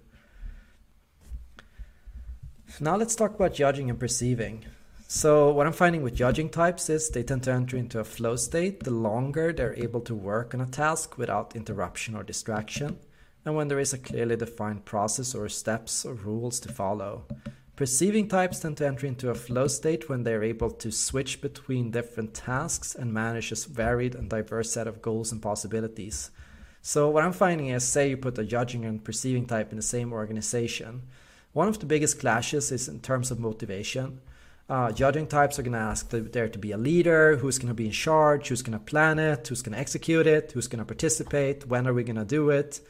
Now 2.80 2.96
let's 2.96 3.14
talk 3.14 3.34
about 3.34 3.52
judging 3.52 3.90
and 3.90 4.00
perceiving. 4.00 4.64
So 5.06 5.52
what 5.52 5.66
I'm 5.66 5.74
finding 5.74 6.02
with 6.02 6.14
judging 6.14 6.48
types 6.48 6.88
is 6.88 7.10
they 7.10 7.22
tend 7.22 7.42
to 7.42 7.52
enter 7.52 7.76
into 7.76 8.00
a 8.00 8.04
flow 8.04 8.34
state 8.34 8.82
the 8.82 8.90
longer 8.90 9.52
they're 9.52 9.74
able 9.74 10.00
to 10.00 10.14
work 10.14 10.54
on 10.54 10.62
a 10.62 10.66
task 10.66 11.18
without 11.18 11.54
interruption 11.54 12.14
or 12.16 12.22
distraction, 12.22 12.98
and 13.44 13.54
when 13.54 13.68
there 13.68 13.78
is 13.78 13.92
a 13.92 13.98
clearly 13.98 14.36
defined 14.36 14.86
process 14.86 15.34
or 15.34 15.50
steps 15.50 16.06
or 16.06 16.14
rules 16.14 16.58
to 16.60 16.72
follow. 16.72 17.26
Perceiving 17.82 18.28
types 18.28 18.60
tend 18.60 18.76
to 18.76 18.86
enter 18.86 19.08
into 19.08 19.30
a 19.30 19.34
flow 19.34 19.66
state 19.66 20.08
when 20.08 20.22
they 20.22 20.34
are 20.34 20.44
able 20.44 20.70
to 20.70 20.92
switch 20.92 21.40
between 21.40 21.90
different 21.90 22.32
tasks 22.32 22.94
and 22.94 23.12
manage 23.12 23.50
a 23.50 23.56
varied 23.68 24.14
and 24.14 24.30
diverse 24.30 24.70
set 24.70 24.86
of 24.86 25.02
goals 25.02 25.32
and 25.32 25.42
possibilities. 25.42 26.30
So, 26.80 27.10
what 27.10 27.24
I'm 27.24 27.32
finding 27.32 27.70
is 27.70 27.82
say 27.82 28.10
you 28.10 28.16
put 28.16 28.38
a 28.38 28.44
judging 28.44 28.84
and 28.84 29.02
perceiving 29.02 29.46
type 29.46 29.72
in 29.72 29.78
the 29.78 29.82
same 29.82 30.12
organization. 30.12 31.02
One 31.54 31.66
of 31.66 31.80
the 31.80 31.86
biggest 31.86 32.20
clashes 32.20 32.70
is 32.70 32.86
in 32.86 33.00
terms 33.00 33.32
of 33.32 33.40
motivation. 33.40 34.20
Uh, 34.68 34.92
judging 34.92 35.26
types 35.26 35.58
are 35.58 35.62
going 35.62 35.72
to 35.72 35.78
ask 35.80 36.08
there 36.10 36.48
to 36.48 36.58
be 36.60 36.70
a 36.70 36.78
leader, 36.78 37.36
who's 37.38 37.58
going 37.58 37.66
to 37.66 37.74
be 37.74 37.86
in 37.86 37.90
charge, 37.90 38.46
who's 38.46 38.62
going 38.62 38.78
to 38.78 38.84
plan 38.84 39.18
it, 39.18 39.48
who's 39.48 39.60
going 39.60 39.74
to 39.74 39.80
execute 39.80 40.28
it, 40.28 40.52
who's 40.52 40.68
going 40.68 40.78
to 40.78 40.84
participate, 40.84 41.66
when 41.66 41.88
are 41.88 41.92
we 41.92 42.04
going 42.04 42.14
to 42.14 42.24
do 42.24 42.50
it. 42.50 42.80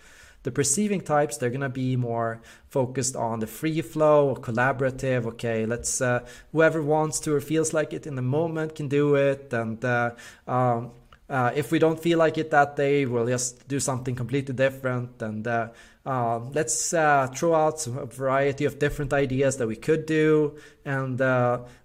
The 0.43 0.51
perceiving 0.51 1.01
types, 1.01 1.37
they're 1.37 1.51
going 1.51 1.61
to 1.61 1.69
be 1.69 1.97
more 1.97 2.41
focused 2.69 3.15
on 3.17 3.41
the 3.41 3.47
free 3.47 3.81
flow 3.81 4.29
or 4.29 4.37
collaborative. 4.37 5.27
Okay, 5.27 5.67
let's, 5.67 6.01
uh, 6.01 6.27
whoever 6.53 6.83
wants 6.83 7.21
to 7.21 7.35
or 7.35 7.41
feels 7.41 7.73
like 7.73 7.93
it 7.93 8.07
in 8.07 8.17
the 8.17 8.23
moment 8.23 8.75
can 8.75 8.89
do 8.89 9.15
it. 9.15 9.53
And 9.53 9.85
uh, 9.85 10.13
um, 10.49 10.93
uh, 11.29 11.53
if 11.55 11.71
we 11.71 11.79
don't 11.79 12.01
feel 12.01 12.19
like 12.19 12.39
it 12.39 12.51
that 12.51 12.77
day, 12.77 13.07
we'll 13.07 13.27
just 13.27 13.67
do 13.69 13.79
something 13.79 14.15
completely 14.15 14.55
different. 14.55 15.23
And 15.23 15.47
uh, 15.47 15.69
uh, 16.05 16.41
let's 16.53 16.93
uh, 16.93 17.29
throw 17.35 17.55
out 17.55 17.87
a 17.87 18.07
variety 18.07 18.65
of 18.65 18.79
different 18.79 19.13
ideas 19.13 19.57
that 19.59 19.69
we 19.69 19.77
could 19.77 20.07
do. 20.07 20.57
And 20.85 21.21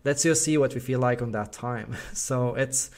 let's 0.03 0.23
just 0.23 0.43
see 0.43 0.57
what 0.57 0.73
we 0.73 0.79
feel 0.79 0.99
like 0.99 1.21
on 1.21 1.31
that 1.31 1.53
time. 1.53 1.95
So 2.13 2.55
it's 2.55 2.89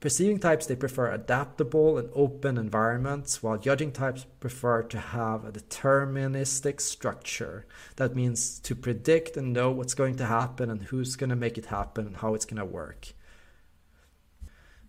Perceiving 0.00 0.38
types, 0.38 0.64
they 0.64 0.76
prefer 0.76 1.12
adaptable 1.12 1.98
and 1.98 2.08
open 2.14 2.56
environments, 2.56 3.42
while 3.42 3.58
judging 3.58 3.92
types 3.92 4.24
prefer 4.40 4.82
to 4.84 4.98
have 4.98 5.44
a 5.44 5.52
deterministic 5.52 6.80
structure. 6.80 7.66
That 7.96 8.16
means 8.16 8.58
to 8.60 8.74
predict 8.74 9.36
and 9.36 9.52
know 9.52 9.70
what's 9.70 9.92
going 9.92 10.16
to 10.16 10.24
happen 10.24 10.70
and 10.70 10.84
who's 10.84 11.16
going 11.16 11.28
to 11.28 11.36
make 11.36 11.58
it 11.58 11.66
happen 11.66 12.06
and 12.06 12.16
how 12.16 12.32
it's 12.34 12.46
going 12.46 12.56
to 12.56 12.64
work. 12.64 13.08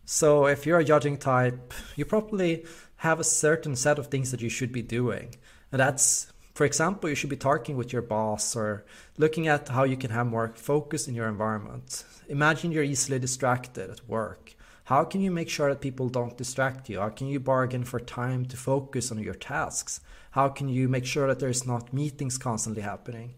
So, 0.05 0.45
if 0.45 0.65
you're 0.65 0.79
a 0.79 0.85
judging 0.85 1.17
type, 1.17 1.73
you 1.97 2.05
probably 2.05 2.65
have 2.97 3.19
a 3.19 3.25
certain 3.25 3.75
set 3.75 3.99
of 3.99 4.07
things 4.07 4.31
that 4.31 4.41
you 4.41 4.49
should 4.49 4.71
be 4.71 4.81
doing. 4.81 5.35
And 5.73 5.81
that's, 5.81 6.31
for 6.53 6.65
example, 6.65 7.09
you 7.09 7.15
should 7.15 7.29
be 7.29 7.35
talking 7.35 7.75
with 7.75 7.91
your 7.91 8.01
boss 8.01 8.55
or 8.55 8.85
looking 9.17 9.49
at 9.49 9.67
how 9.67 9.83
you 9.83 9.97
can 9.97 10.11
have 10.11 10.27
more 10.27 10.53
focus 10.55 11.09
in 11.09 11.15
your 11.15 11.27
environment. 11.27 12.05
Imagine 12.29 12.71
you're 12.71 12.83
easily 12.83 13.19
distracted 13.19 13.89
at 13.89 14.07
work 14.07 14.55
how 14.91 15.05
can 15.05 15.21
you 15.21 15.31
make 15.31 15.47
sure 15.47 15.69
that 15.69 15.79
people 15.79 16.09
don't 16.09 16.37
distract 16.37 16.89
you? 16.89 16.99
How 16.99 17.07
can 17.07 17.27
you 17.27 17.39
bargain 17.39 17.85
for 17.85 17.97
time 17.97 18.43
to 18.47 18.57
focus 18.57 19.09
on 19.09 19.19
your 19.19 19.33
tasks? 19.33 20.01
How 20.31 20.49
can 20.49 20.67
you 20.67 20.89
make 20.89 21.05
sure 21.05 21.27
that 21.27 21.39
there's 21.39 21.65
not 21.65 21.93
meetings 21.93 22.37
constantly 22.37 22.81
happening? 22.81 23.35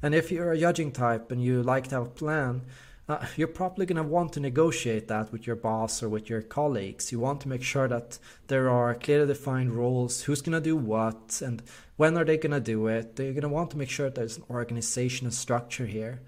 And 0.00 0.14
if 0.14 0.30
you're 0.30 0.52
a 0.52 0.56
judging 0.56 0.92
type 0.92 1.32
and 1.32 1.42
you 1.42 1.64
like 1.64 1.88
to 1.88 1.96
have 1.96 2.06
a 2.06 2.10
plan, 2.10 2.62
uh, 3.08 3.26
you're 3.36 3.48
probably 3.48 3.86
going 3.86 3.96
to 3.96 4.04
want 4.04 4.34
to 4.34 4.40
negotiate 4.40 5.08
that 5.08 5.32
with 5.32 5.48
your 5.48 5.56
boss 5.56 6.00
or 6.00 6.08
with 6.08 6.30
your 6.30 6.42
colleagues. 6.42 7.10
You 7.10 7.18
want 7.18 7.40
to 7.40 7.48
make 7.48 7.64
sure 7.64 7.88
that 7.88 8.20
there 8.46 8.70
are 8.70 8.94
clearly 8.94 9.26
defined 9.26 9.72
roles, 9.72 10.22
who's 10.22 10.42
going 10.42 10.52
to 10.52 10.60
do 10.60 10.76
what, 10.76 11.42
and 11.44 11.60
when 11.96 12.16
are 12.16 12.24
they 12.24 12.36
going 12.36 12.52
to 12.52 12.60
do 12.60 12.86
it. 12.86 13.18
You're 13.18 13.32
going 13.32 13.42
to 13.42 13.48
want 13.48 13.72
to 13.72 13.76
make 13.76 13.90
sure 13.90 14.10
there's 14.10 14.36
an 14.36 14.44
organization 14.48 15.26
and 15.26 15.34
structure 15.34 15.86
here 15.86 16.20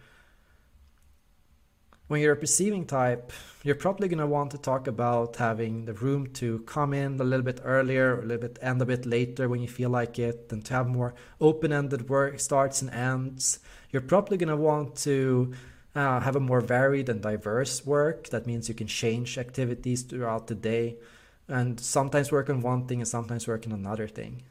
when 2.09 2.21
you're 2.21 2.35
a 2.35 2.37
perceiving 2.37 2.87
type, 2.87 3.33
you're 3.65 3.75
probably 3.75 4.07
going 4.09 4.21
to 4.21 4.27
want 4.27 4.53
to 4.53 4.59
talk 4.59 4.87
about 4.87 5.37
having 5.37 5.87
the 5.87 5.93
room 5.93 6.29
to 6.35 6.61
come 6.61 6.95
in 6.95 7.19
a 7.21 7.25
little 7.25 7.45
bit 7.45 7.61
earlier, 7.65 8.21
a 8.21 8.23
little 8.23 8.49
bit 8.49 8.59
end 8.63 8.81
a 8.81 8.87
bit 8.87 9.05
later 9.07 9.49
when 9.49 9.61
you 9.61 9.69
feel 9.69 9.91
like 9.91 10.19
it, 10.19 10.49
and 10.51 10.65
to 10.67 10.75
have 10.75 10.87
more 10.87 11.15
open-ended 11.41 12.09
work 12.09 12.39
starts 12.39 12.81
and 12.81 12.91
ends. 12.91 13.59
You're 13.91 14.03
probably 14.03 14.37
going 14.37 14.51
to 14.51 14.57
want 14.57 14.97
to 14.99 15.53
uh, 15.97 16.21
have 16.21 16.37
a 16.37 16.41
more 16.41 16.61
varied 16.61 17.09
and 17.09 17.21
diverse 17.21 17.85
work. 17.85 18.29
That 18.29 18.47
means 18.47 18.69
you 18.69 18.75
can 18.75 18.87
change 18.87 19.37
activities 19.37 20.03
throughout 20.03 20.47
the 20.47 20.55
day 20.55 20.99
and 21.49 21.79
sometimes 21.81 22.31
work 22.31 22.51
on 22.51 22.61
one 22.61 22.87
thing 22.87 23.01
and 23.01 23.09
sometimes 23.09 23.49
work 23.49 23.67
on 23.67 23.73
another 23.73 24.07
thing. 24.07 24.43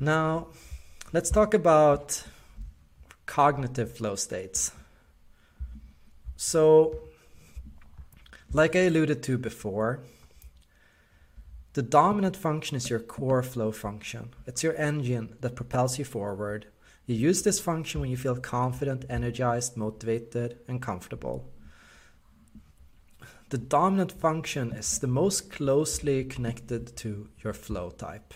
Now, 0.00 0.48
let's 1.12 1.30
talk 1.30 1.54
about 1.54 2.24
cognitive 3.32 3.96
flow 3.96 4.14
states. 4.14 4.72
So, 6.36 6.98
like 8.52 8.76
I 8.76 8.80
alluded 8.80 9.22
to 9.22 9.38
before, 9.38 10.00
the 11.72 11.80
dominant 11.80 12.36
function 12.36 12.76
is 12.76 12.90
your 12.90 13.00
core 13.00 13.42
flow 13.42 13.72
function. 13.72 14.34
It's 14.46 14.62
your 14.62 14.76
engine 14.76 15.36
that 15.40 15.56
propels 15.56 15.98
you 15.98 16.04
forward. 16.04 16.66
You 17.06 17.14
use 17.14 17.42
this 17.42 17.58
function 17.58 18.02
when 18.02 18.10
you 18.10 18.18
feel 18.18 18.36
confident, 18.36 19.06
energized, 19.08 19.78
motivated, 19.78 20.58
and 20.68 20.82
comfortable. 20.82 21.50
The 23.48 23.56
dominant 23.56 24.12
function 24.12 24.72
is 24.72 24.98
the 24.98 25.06
most 25.06 25.50
closely 25.50 26.24
connected 26.24 26.94
to 26.98 27.28
your 27.42 27.54
flow 27.54 27.88
type. 27.88 28.34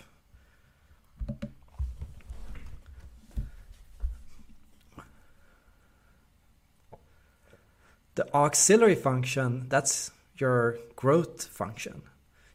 The 8.17 8.33
auxiliary 8.33 8.95
function, 8.95 9.67
that's 9.69 10.09
your 10.37 10.79
growth 10.95 11.45
function. 11.45 12.01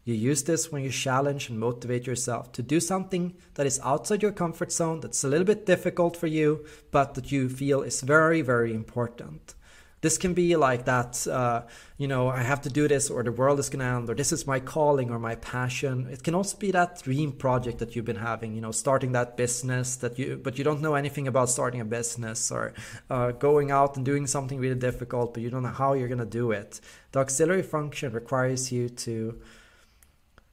You 0.03 0.15
use 0.15 0.43
this 0.43 0.73
when 0.73 0.83
you 0.83 0.91
challenge 0.91 1.49
and 1.49 1.61
motivate 1.61 2.05
yourself 2.05 2.51
to 2.55 2.65
do 2.65 2.81
something 2.81 3.35
that 3.55 3.65
is 3.65 3.79
outside 3.85 4.23
your 4.23 4.33
comfort 4.33 4.73
zone, 4.73 4.99
that's 4.99 5.23
a 5.23 5.29
little 5.29 5.45
bit 5.47 5.65
difficult 5.65 6.17
for 6.17 6.27
you, 6.27 6.67
but 6.91 7.15
that 7.15 7.31
you 7.31 7.49
feel 7.49 7.83
is 7.83 8.01
very, 8.01 8.43
very 8.43 8.75
important. 8.75 9.55
This 10.03 10.19
can 10.19 10.35
be 10.35 10.57
like 10.57 10.85
that, 10.87 11.27
uh, 11.29 11.63
you 11.97 12.09
know, 12.09 12.29
I 12.29 12.43
have 12.43 12.61
to 12.63 12.69
do 12.69 12.89
this 12.89 13.09
or 13.09 13.23
the 13.23 13.31
world 13.31 13.61
is 13.61 13.71
going 13.71 13.79
to 13.79 13.87
end 13.87 14.11
or 14.11 14.15
this 14.15 14.33
is 14.33 14.49
my 14.49 14.59
calling 14.59 15.11
or 15.11 15.19
my 15.21 15.37
passion. 15.37 16.09
It 16.11 16.25
can 16.25 16.35
also 16.35 16.59
be 16.59 16.73
that 16.73 17.03
dream 17.03 17.31
project 17.31 17.79
that 17.79 17.95
you've 17.95 18.05
been 18.05 18.17
having, 18.17 18.53
you 18.53 18.61
know, 18.61 18.73
starting 18.73 19.13
that 19.13 19.37
business 19.37 19.95
that 19.97 20.19
you, 20.19 20.41
but 20.43 20.59
you 20.59 20.65
don't 20.65 20.83
know 20.83 20.97
anything 20.97 21.29
about 21.29 21.49
starting 21.51 21.81
a 21.81 21.85
business 21.85 22.51
or 22.51 22.75
uh, 23.11 23.31
going 23.31 23.71
out 23.71 23.97
and 23.97 24.05
doing 24.05 24.27
something 24.27 24.59
really 24.59 24.79
difficult, 24.79 25.35
but 25.35 25.43
you 25.43 25.51
don't 25.51 25.63
know 25.63 25.69
how 25.69 25.93
you're 25.93 26.09
going 26.09 26.19
to 26.19 26.27
do 26.27 26.51
it. 26.51 26.81
The 27.13 27.21
auxiliary 27.21 27.63
function 27.63 28.13
requires 28.13 28.73
you 28.73 28.89
to 28.89 29.41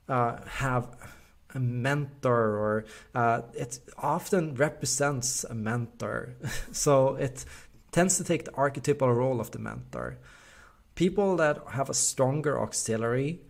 uh, 0.08 0.38
have 0.46 0.96
a 1.56 1.60
mentor 1.60 2.58
or 2.58 2.86
uh, 3.16 3.42
it 3.56 3.80
often 3.98 4.54
represents 4.56 5.44
a 5.44 5.56
mentor 5.56 6.36
so 6.72 7.16
it 7.16 7.46
tends 7.92 8.18
to 8.18 8.24
take 8.24 8.46
the 8.46 8.56
archetypal 8.56 9.12
role 9.12 9.40
of 9.40 9.52
the 9.52 9.60
mentor. 9.60 10.18
People 10.96 11.36
that 11.38 11.64
have 11.72 11.90
a 11.90 11.94
stronger 11.94 12.60
auxiliary, 12.62 13.42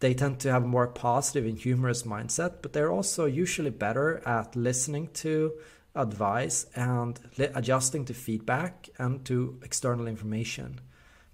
they 0.00 0.14
tend 0.14 0.40
to 0.40 0.50
have 0.50 0.64
a 0.64 0.68
more 0.68 0.86
positive 0.86 1.44
and 1.44 1.58
humorous 1.58 2.02
mindset, 2.04 2.62
but 2.62 2.72
they're 2.72 2.92
also 2.92 3.24
usually 3.24 3.70
better 3.70 4.22
at 4.26 4.54
listening 4.54 5.08
to 5.14 5.52
advice 5.94 6.66
and 6.74 7.18
adjusting 7.38 8.04
to 8.04 8.14
feedback 8.14 8.88
and 8.98 9.24
to 9.24 9.60
external 9.62 10.06
information. 10.06 10.80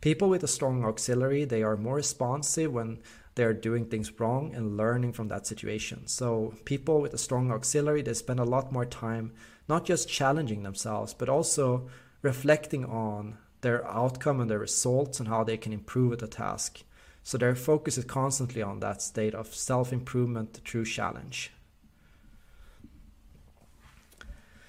People 0.00 0.28
with 0.28 0.42
a 0.44 0.48
strong 0.48 0.84
auxiliary, 0.84 1.44
they 1.44 1.62
are 1.62 1.76
more 1.76 1.96
responsive 1.96 2.72
when 2.72 3.00
they're 3.34 3.54
doing 3.54 3.86
things 3.86 4.18
wrong 4.18 4.54
and 4.54 4.76
learning 4.76 5.12
from 5.12 5.28
that 5.28 5.46
situation. 5.46 6.06
So 6.06 6.54
people 6.64 7.00
with 7.00 7.14
a 7.14 7.18
strong 7.18 7.50
auxiliary, 7.50 8.02
they 8.02 8.14
spend 8.14 8.40
a 8.40 8.44
lot 8.44 8.72
more 8.72 8.86
time 8.86 9.32
not 9.68 9.84
just 9.84 10.08
challenging 10.08 10.62
themselves, 10.62 11.14
but 11.14 11.28
also 11.28 11.88
reflecting 12.22 12.84
on 12.84 13.38
their 13.60 13.86
outcome 13.86 14.40
and 14.40 14.50
their 14.50 14.58
results 14.58 15.20
and 15.20 15.28
how 15.28 15.44
they 15.44 15.56
can 15.56 15.72
improve 15.72 16.12
at 16.12 16.22
a 16.22 16.26
task. 16.26 16.82
So 17.22 17.38
their 17.38 17.54
focus 17.54 17.98
is 17.98 18.04
constantly 18.04 18.62
on 18.62 18.80
that 18.80 19.02
state 19.02 19.34
of 19.34 19.54
self 19.54 19.92
improvement 19.92 20.60
through 20.64 20.86
challenge. 20.86 21.52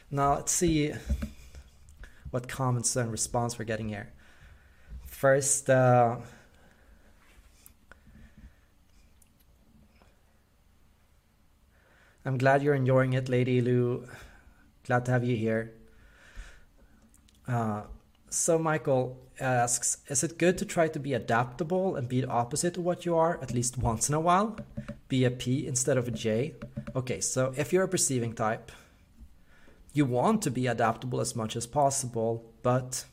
Now 0.10 0.36
let's 0.36 0.52
see 0.52 0.94
what 2.32 2.48
comments 2.48 2.96
and 2.96 3.12
response 3.12 3.58
we're 3.58 3.66
getting 3.66 3.90
here. 3.90 4.12
First, 5.06 5.70
uh, 5.70 6.18
I'm 12.26 12.38
glad 12.38 12.62
you're 12.62 12.76
enjoying 12.76 13.14
it, 13.14 13.30
Lady 13.30 13.62
Lou. 13.62 14.08
Glad 14.86 15.06
to 15.06 15.12
have 15.12 15.24
you 15.24 15.36
here. 15.36 15.74
Uh, 17.48 17.82
so 18.30 18.58
Michael 18.58 19.18
asks, 19.40 19.98
is 20.08 20.24
it 20.24 20.38
good 20.38 20.58
to 20.58 20.66
try 20.66 20.88
to 20.88 21.00
be 21.00 21.14
adaptable 21.14 21.96
and 21.96 22.08
be 22.08 22.22
the 22.22 22.30
opposite 22.30 22.78
of 22.78 22.84
what 22.84 23.06
you 23.06 23.16
are 23.18 23.40
at 23.42 23.54
least 23.54 23.78
once 23.78 24.08
in 24.08 24.16
a 24.16 24.20
while? 24.20 24.58
Be 25.10 25.26
a 25.26 25.32
P 25.32 25.68
instead 25.68 25.98
of 25.98 26.08
a 26.08 26.12
J? 26.12 26.56
Okay, 26.96 27.20
so 27.20 27.54
if 27.58 27.74
you're 27.74 27.84
a 27.84 27.90
perceiving 27.90 28.34
type, 28.34 28.72
you 29.94 30.06
want 30.06 30.42
to 30.44 30.52
be 30.52 30.68
adaptable 30.68 31.20
as 31.20 31.36
much 31.36 31.56
as 31.56 31.68
possible, 31.68 32.46
but 32.64 33.04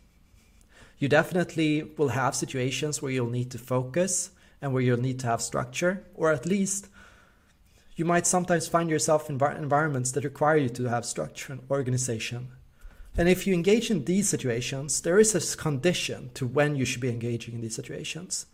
you 0.98 1.08
definitely 1.08 1.82
will 1.96 2.10
have 2.10 2.34
situations 2.34 3.02
where 3.02 3.10
you'll 3.10 3.30
need 3.30 3.50
to 3.50 3.58
focus 3.58 4.30
and 4.62 4.72
where 4.72 4.82
you'll 4.82 5.00
need 5.00 5.18
to 5.20 5.26
have 5.26 5.42
structure, 5.42 6.04
or 6.14 6.32
at 6.32 6.46
least 6.46 6.88
you 7.96 8.04
might 8.04 8.26
sometimes 8.26 8.68
find 8.68 8.88
yourself 8.88 9.28
in 9.28 9.42
environments 9.42 10.12
that 10.12 10.22
require 10.22 10.56
you 10.56 10.68
to 10.68 10.84
have 10.84 11.04
structure 11.04 11.52
and 11.52 11.62
organization. 11.68 12.48
And 13.18 13.28
if 13.28 13.48
you 13.48 13.52
engage 13.52 13.90
in 13.90 14.04
these 14.04 14.28
situations, 14.28 15.00
there 15.00 15.18
is 15.18 15.34
a 15.34 15.56
condition 15.56 16.30
to 16.34 16.46
when 16.46 16.76
you 16.76 16.84
should 16.84 17.00
be 17.00 17.10
engaging 17.10 17.54
in 17.54 17.60
these 17.60 17.74
situations. 17.74 18.46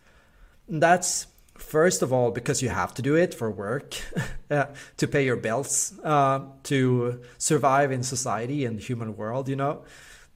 And 0.67 0.83
that's 0.83 1.27
first 1.59 2.01
of 2.01 2.13
all 2.13 2.31
because 2.31 2.63
you 2.63 2.71
have 2.71 2.95
to 2.95 3.03
do 3.03 3.15
it 3.15 3.35
for 3.35 3.51
work, 3.51 3.95
uh, 4.51 4.67
to 4.97 5.07
pay 5.07 5.27
your 5.27 5.37
bills, 5.37 5.93
uh, 6.03 6.41
to 6.63 7.21
survive 7.37 7.93
in 7.93 8.03
society 8.03 8.65
and 8.65 8.79
the 8.79 8.83
human 8.83 9.19
world, 9.19 9.51
you 9.51 9.57
know. 9.57 9.85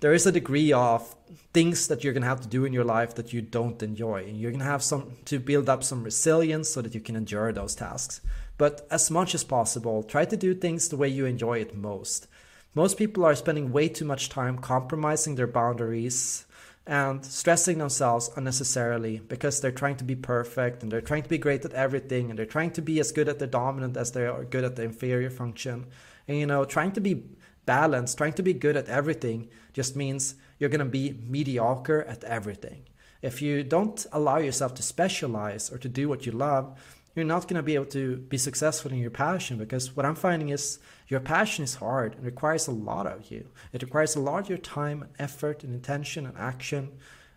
There 0.00 0.12
is 0.12 0.26
a 0.26 0.32
degree 0.32 0.74
of 0.74 1.16
things 1.54 1.88
that 1.88 2.04
you're 2.04 2.12
gonna 2.12 2.26
have 2.26 2.42
to 2.42 2.48
do 2.48 2.66
in 2.66 2.74
your 2.74 2.84
life 2.84 3.14
that 3.14 3.32
you 3.32 3.40
don't 3.40 3.82
enjoy. 3.82 4.24
And 4.24 4.38
you're 4.38 4.52
gonna 4.52 4.64
have 4.64 4.82
some 4.82 5.16
to 5.24 5.40
build 5.40 5.70
up 5.70 5.82
some 5.82 6.04
resilience 6.04 6.68
so 6.68 6.82
that 6.82 6.94
you 6.94 7.00
can 7.00 7.16
endure 7.16 7.50
those 7.50 7.74
tasks. 7.74 8.20
But 8.58 8.86
as 8.90 9.10
much 9.10 9.34
as 9.34 9.42
possible, 9.42 10.02
try 10.02 10.26
to 10.26 10.36
do 10.36 10.54
things 10.54 10.88
the 10.88 10.98
way 10.98 11.08
you 11.08 11.24
enjoy 11.24 11.60
it 11.60 11.74
most. 11.74 12.28
Most 12.74 12.98
people 12.98 13.24
are 13.24 13.34
spending 13.34 13.72
way 13.72 13.88
too 13.88 14.04
much 14.04 14.28
time 14.28 14.58
compromising 14.58 15.34
their 15.34 15.46
boundaries 15.46 16.46
and 16.86 17.24
stressing 17.24 17.78
themselves 17.78 18.30
unnecessarily 18.36 19.20
because 19.28 19.60
they're 19.60 19.70
trying 19.70 19.96
to 19.96 20.04
be 20.04 20.14
perfect 20.14 20.82
and 20.82 20.90
they're 20.90 21.00
trying 21.00 21.22
to 21.22 21.28
be 21.28 21.38
great 21.38 21.64
at 21.64 21.72
everything 21.72 22.30
and 22.30 22.38
they're 22.38 22.46
trying 22.46 22.70
to 22.70 22.82
be 22.82 22.98
as 23.00 23.12
good 23.12 23.28
at 23.28 23.38
the 23.38 23.46
dominant 23.46 23.96
as 23.96 24.12
they 24.12 24.26
are 24.26 24.44
good 24.44 24.64
at 24.64 24.76
the 24.76 24.82
inferior 24.82 25.30
function. 25.30 25.86
And 26.26 26.38
you 26.38 26.46
know, 26.46 26.64
trying 26.64 26.92
to 26.92 27.00
be 27.00 27.24
balanced, 27.66 28.16
trying 28.16 28.32
to 28.34 28.42
be 28.42 28.54
good 28.54 28.76
at 28.76 28.88
everything 28.88 29.48
just 29.74 29.96
means 29.96 30.34
you're 30.58 30.70
going 30.70 30.78
to 30.78 30.86
be 30.86 31.18
mediocre 31.26 32.04
at 32.04 32.24
everything. 32.24 32.84
If 33.20 33.42
you 33.42 33.64
don't 33.64 34.06
allow 34.12 34.38
yourself 34.38 34.74
to 34.74 34.82
specialize 34.82 35.70
or 35.70 35.78
to 35.78 35.88
do 35.88 36.08
what 36.08 36.24
you 36.24 36.32
love, 36.32 36.78
you're 37.14 37.24
not 37.24 37.48
going 37.48 37.56
to 37.56 37.62
be 37.62 37.74
able 37.74 37.86
to 37.86 38.16
be 38.16 38.38
successful 38.38 38.92
in 38.92 38.98
your 38.98 39.10
passion 39.10 39.58
because 39.58 39.96
what 39.96 40.06
I'm 40.06 40.14
finding 40.14 40.50
is 40.50 40.78
your 41.08 41.20
passion 41.20 41.64
is 41.64 41.76
hard 41.76 42.14
and 42.14 42.24
requires 42.24 42.68
a 42.68 42.72
lot 42.72 43.06
of 43.06 43.30
you. 43.30 43.48
It 43.72 43.82
requires 43.82 44.14
a 44.14 44.20
lot 44.20 44.40
of 44.40 44.48
your 44.48 44.58
time 44.58 45.02
and 45.02 45.10
effort 45.18 45.64
and 45.64 45.74
intention 45.74 46.26
and 46.26 46.36
action. 46.36 46.92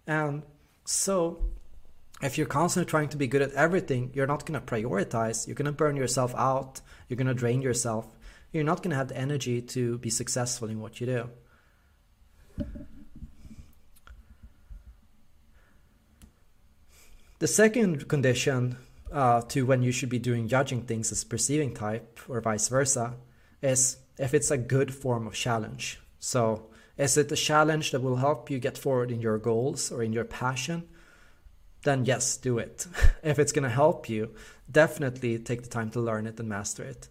And 0.06 0.44
so 0.84 1.46
if 2.22 2.38
you're 2.38 2.48
constantly 2.48 2.90
trying 2.90 3.08
to 3.10 3.18
be 3.18 3.28
good 3.28 3.42
at 3.42 3.54
everything, 3.54 4.12
you're 4.14 4.28
not 4.28 4.46
going 4.46 4.60
to 4.60 4.66
prioritize. 4.66 5.48
You're 5.48 5.56
going 5.56 5.66
to 5.66 5.72
burn 5.72 5.96
yourself 5.96 6.36
out. 6.36 6.82
You're 7.08 7.18
going 7.18 7.28
to 7.28 7.34
drain 7.34 7.62
yourself. 7.62 8.08
You're 8.52 8.66
not 8.66 8.84
going 8.84 8.92
to 8.92 8.98
have 8.98 9.08
the 9.08 9.18
energy 9.18 9.62
to 9.62 9.98
be 10.00 10.10
successful 10.10 10.70
in 10.70 10.82
what 10.82 11.00
you 11.00 11.08
do. 11.08 11.30
The 17.40 17.48
second 17.48 18.10
condition 18.10 18.78
uh, 19.12 19.42
to 19.42 19.66
when 19.66 19.82
you 19.82 19.94
should 19.94 20.10
be 20.10 20.20
doing 20.20 20.50
judging 20.50 20.82
things 20.84 21.12
as 21.12 21.24
perceiving 21.24 21.74
type 21.74 22.20
or 22.28 22.40
vice 22.42 22.68
versa 22.68 23.16
is 23.62 23.98
if 24.18 24.34
it's 24.34 24.52
a 24.52 24.58
good 24.58 24.94
form 24.94 25.28
of 25.28 25.34
challenge. 25.34 26.00
So, 26.20 26.70
is 26.98 27.18
it 27.18 27.32
a 27.32 27.36
challenge 27.36 27.92
that 27.92 28.02
will 28.02 28.18
help 28.18 28.52
you 28.52 28.60
get 28.60 28.78
forward 28.78 29.12
in 29.12 29.22
your 29.22 29.38
goals 29.38 29.92
or 29.92 30.04
in 30.04 30.14
your 30.14 30.26
passion? 30.26 30.88
Then, 31.84 32.06
yes, 32.06 32.38
do 32.38 32.60
it. 32.60 32.86
if 33.24 33.40
it's 33.40 33.52
going 33.52 33.64
to 33.64 33.70
help 33.70 34.08
you, 34.08 34.36
definitely 34.72 35.40
take 35.40 35.64
the 35.64 35.70
time 35.70 35.90
to 35.92 36.00
learn 36.00 36.28
it 36.28 36.40
and 36.40 36.48
master 36.48 36.84
it. 36.84 37.08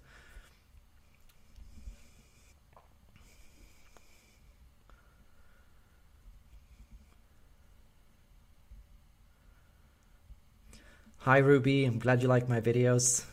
Hi 11.25 11.37
Ruby, 11.37 11.85
I'm 11.85 11.99
glad 11.99 12.23
you 12.23 12.29
like 12.29 12.49
my 12.49 12.63
videos. 12.63 13.25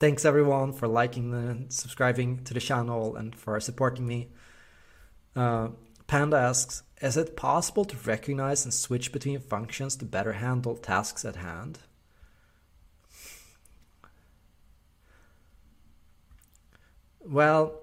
Thanks 0.00 0.24
everyone 0.24 0.74
for 0.74 0.86
liking 0.86 1.34
and 1.34 1.72
subscribing 1.72 2.44
to 2.44 2.54
the 2.54 2.60
channel 2.60 3.16
and 3.16 3.34
for 3.34 3.58
supporting 3.58 4.06
me. 4.06 4.28
Uh, 5.34 5.70
Panda 6.06 6.36
asks, 6.36 6.84
is 7.02 7.16
it 7.16 7.36
possible 7.36 7.84
to 7.84 7.96
recognize 7.96 8.64
and 8.64 8.72
switch 8.72 9.10
between 9.10 9.40
functions 9.40 9.96
to 9.96 10.04
better 10.04 10.34
handle 10.34 10.76
tasks 10.76 11.24
at 11.24 11.36
hand? 11.36 11.80
Well, 17.20 17.82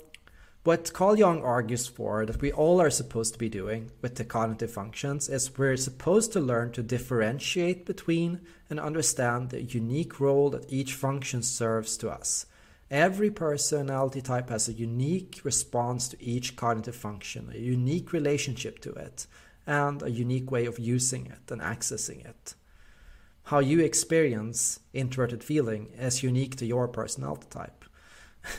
what 0.65 0.93
Carl 0.93 1.15
Jung 1.15 1.43
argues 1.43 1.85
for 1.85 2.25
that 2.25 2.41
we 2.41 2.51
all 2.51 2.81
are 2.81 2.89
supposed 2.89 3.33
to 3.33 3.39
be 3.39 3.49
doing 3.49 3.91
with 4.01 4.15
the 4.15 4.25
cognitive 4.25 4.71
functions 4.71 5.29
is 5.29 5.55
we're 5.55 5.77
supposed 5.77 6.33
to 6.33 6.39
learn 6.39 6.71
to 6.71 6.81
differentiate 6.81 7.85
between 7.85 8.41
and 8.67 8.79
understand 8.79 9.51
the 9.51 9.61
unique 9.61 10.19
role 10.19 10.49
that 10.49 10.65
each 10.67 10.95
function 10.95 11.43
serves 11.43 11.95
to 11.97 12.09
us. 12.09 12.47
Every 12.89 13.29
personality 13.29 14.21
type 14.21 14.49
has 14.49 14.67
a 14.67 14.73
unique 14.73 15.39
response 15.43 16.07
to 16.09 16.23
each 16.23 16.55
cognitive 16.55 16.95
function, 16.95 17.51
a 17.53 17.59
unique 17.59 18.11
relationship 18.11 18.79
to 18.79 18.91
it, 18.93 19.27
and 19.67 20.01
a 20.01 20.09
unique 20.09 20.49
way 20.49 20.65
of 20.65 20.79
using 20.79 21.27
it 21.27 21.51
and 21.51 21.61
accessing 21.61 22.25
it. 22.25 22.55
How 23.43 23.59
you 23.59 23.81
experience 23.81 24.79
introverted 24.93 25.43
feeling 25.43 25.91
is 25.95 26.23
unique 26.23 26.55
to 26.55 26.65
your 26.65 26.87
personality 26.87 27.45
type. 27.51 27.85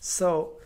so, 0.00 0.58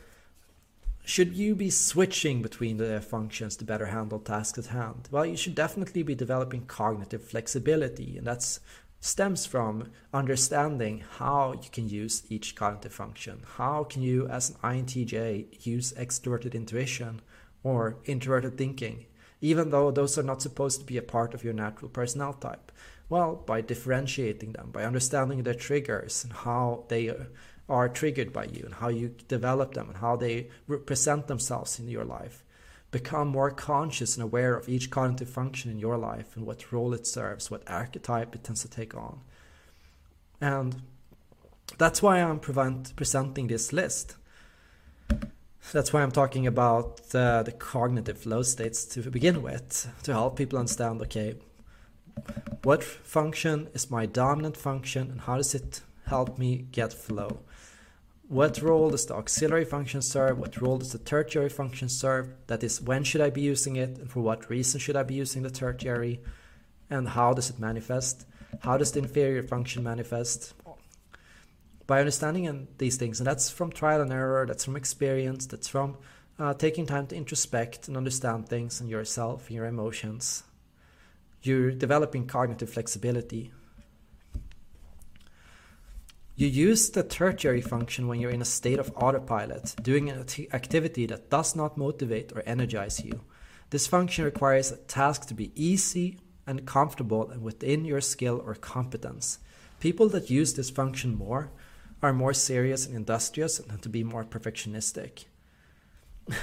should 1.05 1.34
you 1.34 1.55
be 1.55 1.70
switching 1.70 2.42
between 2.42 2.76
the 2.76 3.01
functions 3.01 3.57
to 3.57 3.64
better 3.64 3.86
handle 3.86 4.18
tasks 4.18 4.59
at 4.59 4.66
hand? 4.66 5.09
Well, 5.11 5.26
you 5.26 5.36
should 5.36 5.55
definitely 5.55 6.03
be 6.03 6.14
developing 6.14 6.66
cognitive 6.66 7.24
flexibility, 7.24 8.16
and 8.16 8.26
that 8.26 8.59
stems 9.01 9.46
from 9.46 9.90
understanding 10.12 11.03
how 11.18 11.55
you 11.55 11.70
can 11.72 11.88
use 11.88 12.22
each 12.28 12.55
cognitive 12.55 12.92
function. 12.92 13.42
How 13.57 13.84
can 13.84 14.03
you, 14.03 14.28
as 14.28 14.51
an 14.51 14.57
INTJ, 14.57 15.66
use 15.66 15.92
extroverted 15.94 16.55
intuition 16.55 17.22
or 17.62 17.96
introverted 18.05 18.59
thinking, 18.59 19.07
even 19.40 19.70
though 19.70 19.90
those 19.90 20.18
are 20.18 20.22
not 20.22 20.42
supposed 20.42 20.80
to 20.80 20.86
be 20.86 20.98
a 20.98 21.03
part 21.03 21.34
of 21.34 21.42
your 21.42 21.55
natural 21.55 21.90
personality 21.90 22.40
type? 22.42 22.72
Well, 23.09 23.34
by 23.34 23.62
differentiating 23.62 24.53
them, 24.53 24.70
by 24.70 24.84
understanding 24.84 25.42
their 25.42 25.55
triggers 25.55 26.22
and 26.22 26.32
how 26.32 26.84
they 26.88 27.12
are 27.71 27.89
triggered 27.89 28.33
by 28.33 28.45
you 28.45 28.64
and 28.64 28.75
how 28.75 28.89
you 28.89 29.14
develop 29.29 29.75
them 29.75 29.89
and 29.89 29.99
how 29.99 30.16
they 30.16 30.49
represent 30.66 31.29
themselves 31.29 31.79
in 31.79 31.89
your 31.89 32.05
life. 32.05 32.45
Become 32.91 33.29
more 33.29 33.53
conscious 33.53 34.16
and 34.16 34.25
aware 34.25 34.57
of 34.57 34.68
each 34.68 34.91
cognitive 34.91 35.31
function 35.31 35.71
in 35.71 35.79
your 35.79 35.97
life 35.97 36.37
and 36.37 36.45
what 36.45 36.73
role 36.73 36.93
it 36.93 37.07
serves, 37.07 37.51
what 37.51 37.62
archetype 37.71 38.35
it 38.35 38.43
tends 38.43 38.62
to 38.62 38.68
take 38.68 38.97
on. 38.97 39.21
And 40.41 40.83
that's 41.79 42.03
why 42.03 42.21
I'm 42.21 42.41
prevent, 42.41 42.97
presenting 42.97 43.47
this 43.47 43.73
list. 43.73 44.16
That's 45.73 45.93
why 45.93 46.03
I'm 46.03 46.11
talking 46.11 46.49
about 46.49 47.01
uh, 47.14 47.45
the 47.45 47.53
cognitive 47.53 48.18
flow 48.18 48.43
states 48.43 48.85
to 48.87 49.09
begin 49.09 49.41
with, 49.43 49.89
to 50.03 50.12
help 50.12 50.37
people 50.37 50.59
understand 50.59 51.01
okay, 51.03 51.37
what 52.64 52.83
function 52.83 53.68
is 53.73 53.91
my 53.91 54.07
dominant 54.07 54.57
function 54.57 55.11
and 55.11 55.21
how 55.21 55.37
does 55.37 55.55
it 55.55 55.83
help 56.07 56.39
me 56.39 56.66
get 56.73 56.93
flow? 56.93 57.41
What 58.31 58.62
role 58.62 58.91
does 58.91 59.07
the 59.07 59.14
auxiliary 59.14 59.64
function 59.64 60.01
serve? 60.01 60.39
What 60.39 60.62
role 60.62 60.78
does 60.78 60.93
the 60.93 60.99
tertiary 60.99 61.49
function 61.49 61.89
serve? 61.89 62.33
That 62.47 62.62
is, 62.62 62.81
when 62.81 63.03
should 63.03 63.20
I 63.20 63.31
be 63.31 63.41
using 63.41 63.74
it? 63.74 63.99
And 63.99 64.09
for 64.09 64.20
what 64.20 64.49
reason 64.49 64.78
should 64.78 64.95
I 64.95 65.03
be 65.03 65.14
using 65.14 65.43
the 65.43 65.51
tertiary? 65.51 66.20
And 66.89 67.09
how 67.09 67.33
does 67.33 67.51
it 67.51 67.59
manifest? 67.59 68.26
How 68.61 68.76
does 68.76 68.93
the 68.93 69.01
inferior 69.01 69.43
function 69.43 69.83
manifest? 69.83 70.55
By 71.89 71.99
understanding 71.99 72.68
these 72.78 72.97
things, 72.97 73.18
and 73.18 73.26
that's 73.26 73.51
from 73.51 73.72
trial 73.72 74.01
and 74.01 74.12
error, 74.12 74.47
that's 74.47 74.64
from 74.64 74.76
experience, 74.76 75.47
that's 75.47 75.66
from 75.66 75.97
uh, 76.39 76.55
taking 76.55 76.87
time 76.87 77.09
to 77.09 77.16
introspect 77.16 77.89
and 77.89 77.97
understand 77.97 78.49
things 78.49 78.81
and 78.81 78.89
yourself 78.89 79.49
and 79.49 79.57
your 79.57 79.66
emotions. 79.66 80.45
You're 81.43 81.72
developing 81.72 82.28
cognitive 82.28 82.70
flexibility 82.70 83.51
you 86.41 86.47
use 86.47 86.88
the 86.88 87.03
tertiary 87.03 87.61
function 87.61 88.09
when 88.09 88.18
you're 88.18 88.30
in 88.30 88.41
a 88.41 88.47
state 88.47 88.78
of 88.78 88.91
autopilot, 88.97 89.74
doing 89.82 90.09
an 90.09 90.24
activity 90.55 91.05
that 91.05 91.28
does 91.28 91.55
not 91.55 91.76
motivate 91.76 92.32
or 92.34 92.43
energize 92.47 93.05
you. 93.05 93.20
This 93.68 93.86
function 93.86 94.24
requires 94.24 94.72
a 94.72 94.78
task 94.78 95.26
to 95.26 95.34
be 95.34 95.53
easy 95.55 96.18
and 96.47 96.66
comfortable 96.66 97.28
and 97.28 97.43
within 97.43 97.84
your 97.84 98.01
skill 98.01 98.43
or 98.43 98.55
competence. 98.55 99.38
People 99.80 100.09
that 100.09 100.30
use 100.30 100.55
this 100.55 100.70
function 100.70 101.14
more 101.14 101.51
are 102.03 102.14
more 102.14 102.32
serious 102.32 102.86
and 102.86 102.97
industrious 102.97 103.59
and 103.59 103.68
tend 103.68 103.82
to 103.82 103.91
be 103.91 104.03
more 104.03 104.24
perfectionistic. 104.24 105.26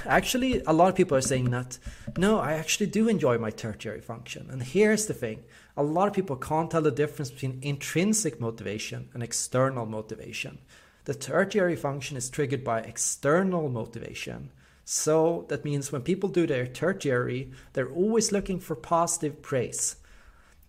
Actually, 0.06 0.62
a 0.66 0.72
lot 0.72 0.88
of 0.88 0.94
people 0.94 1.16
are 1.16 1.22
saying 1.22 1.50
that, 1.50 1.78
no, 2.16 2.38
I 2.38 2.54
actually 2.54 2.86
do 2.86 3.08
enjoy 3.08 3.38
my 3.38 3.50
tertiary 3.50 4.00
function. 4.00 4.48
And 4.50 4.62
here's 4.62 5.06
the 5.06 5.14
thing 5.14 5.44
a 5.76 5.82
lot 5.82 6.08
of 6.08 6.14
people 6.14 6.36
can't 6.36 6.70
tell 6.70 6.82
the 6.82 6.90
difference 6.90 7.30
between 7.30 7.60
intrinsic 7.62 8.40
motivation 8.40 9.08
and 9.14 9.22
external 9.22 9.86
motivation. 9.86 10.58
The 11.04 11.14
tertiary 11.14 11.76
function 11.76 12.16
is 12.16 12.28
triggered 12.28 12.64
by 12.64 12.80
external 12.80 13.68
motivation. 13.68 14.50
So 14.84 15.46
that 15.48 15.64
means 15.64 15.92
when 15.92 16.02
people 16.02 16.28
do 16.28 16.46
their 16.46 16.66
tertiary, 16.66 17.50
they're 17.72 17.90
always 17.90 18.32
looking 18.32 18.58
for 18.58 18.74
positive 18.74 19.42
praise 19.42 19.96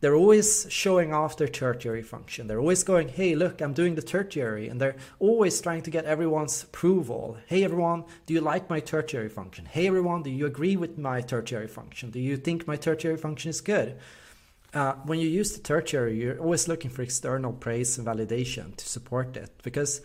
they're 0.02 0.16
always 0.16 0.66
showing 0.70 1.14
off 1.14 1.38
their 1.38 1.48
tertiary 1.48 2.02
function. 2.02 2.48
They're 2.48 2.60
always 2.60 2.84
going, 2.84 3.10
hey, 3.10 3.36
look, 3.36 3.62
I'm 3.62 3.74
doing 3.74 3.96
the 3.96 4.02
tertiary. 4.02 4.70
And 4.70 4.80
they're 4.80 4.96
always 5.20 5.60
trying 5.60 5.82
to 5.84 5.92
get 5.92 6.06
everyone's 6.06 6.64
approval. 6.64 7.38
Hey, 7.48 7.64
everyone, 7.64 8.06
do 8.26 8.34
you 8.34 8.42
like 8.42 8.70
my 8.70 8.80
tertiary 8.80 9.30
function? 9.30 9.66
Hey, 9.66 9.88
everyone, 9.88 10.24
do 10.24 10.30
you 10.30 10.46
agree 10.46 10.78
with 10.78 10.98
my 10.98 11.22
tertiary 11.22 11.68
function? 11.68 12.12
Do 12.12 12.20
you 12.20 12.38
think 12.38 12.66
my 12.66 12.78
tertiary 12.78 13.18
function 13.18 13.50
is 13.50 13.60
good? 13.60 13.98
Uh, 14.74 14.94
when 15.04 15.20
you 15.20 15.28
use 15.28 15.54
the 15.54 15.62
tertiary, 15.62 16.18
you're 16.18 16.40
always 16.40 16.68
looking 16.68 16.92
for 16.92 17.02
external 17.02 17.52
praise 17.52 17.98
and 17.98 18.08
validation 18.08 18.76
to 18.78 18.88
support 18.88 19.36
it 19.36 19.52
because 19.64 20.02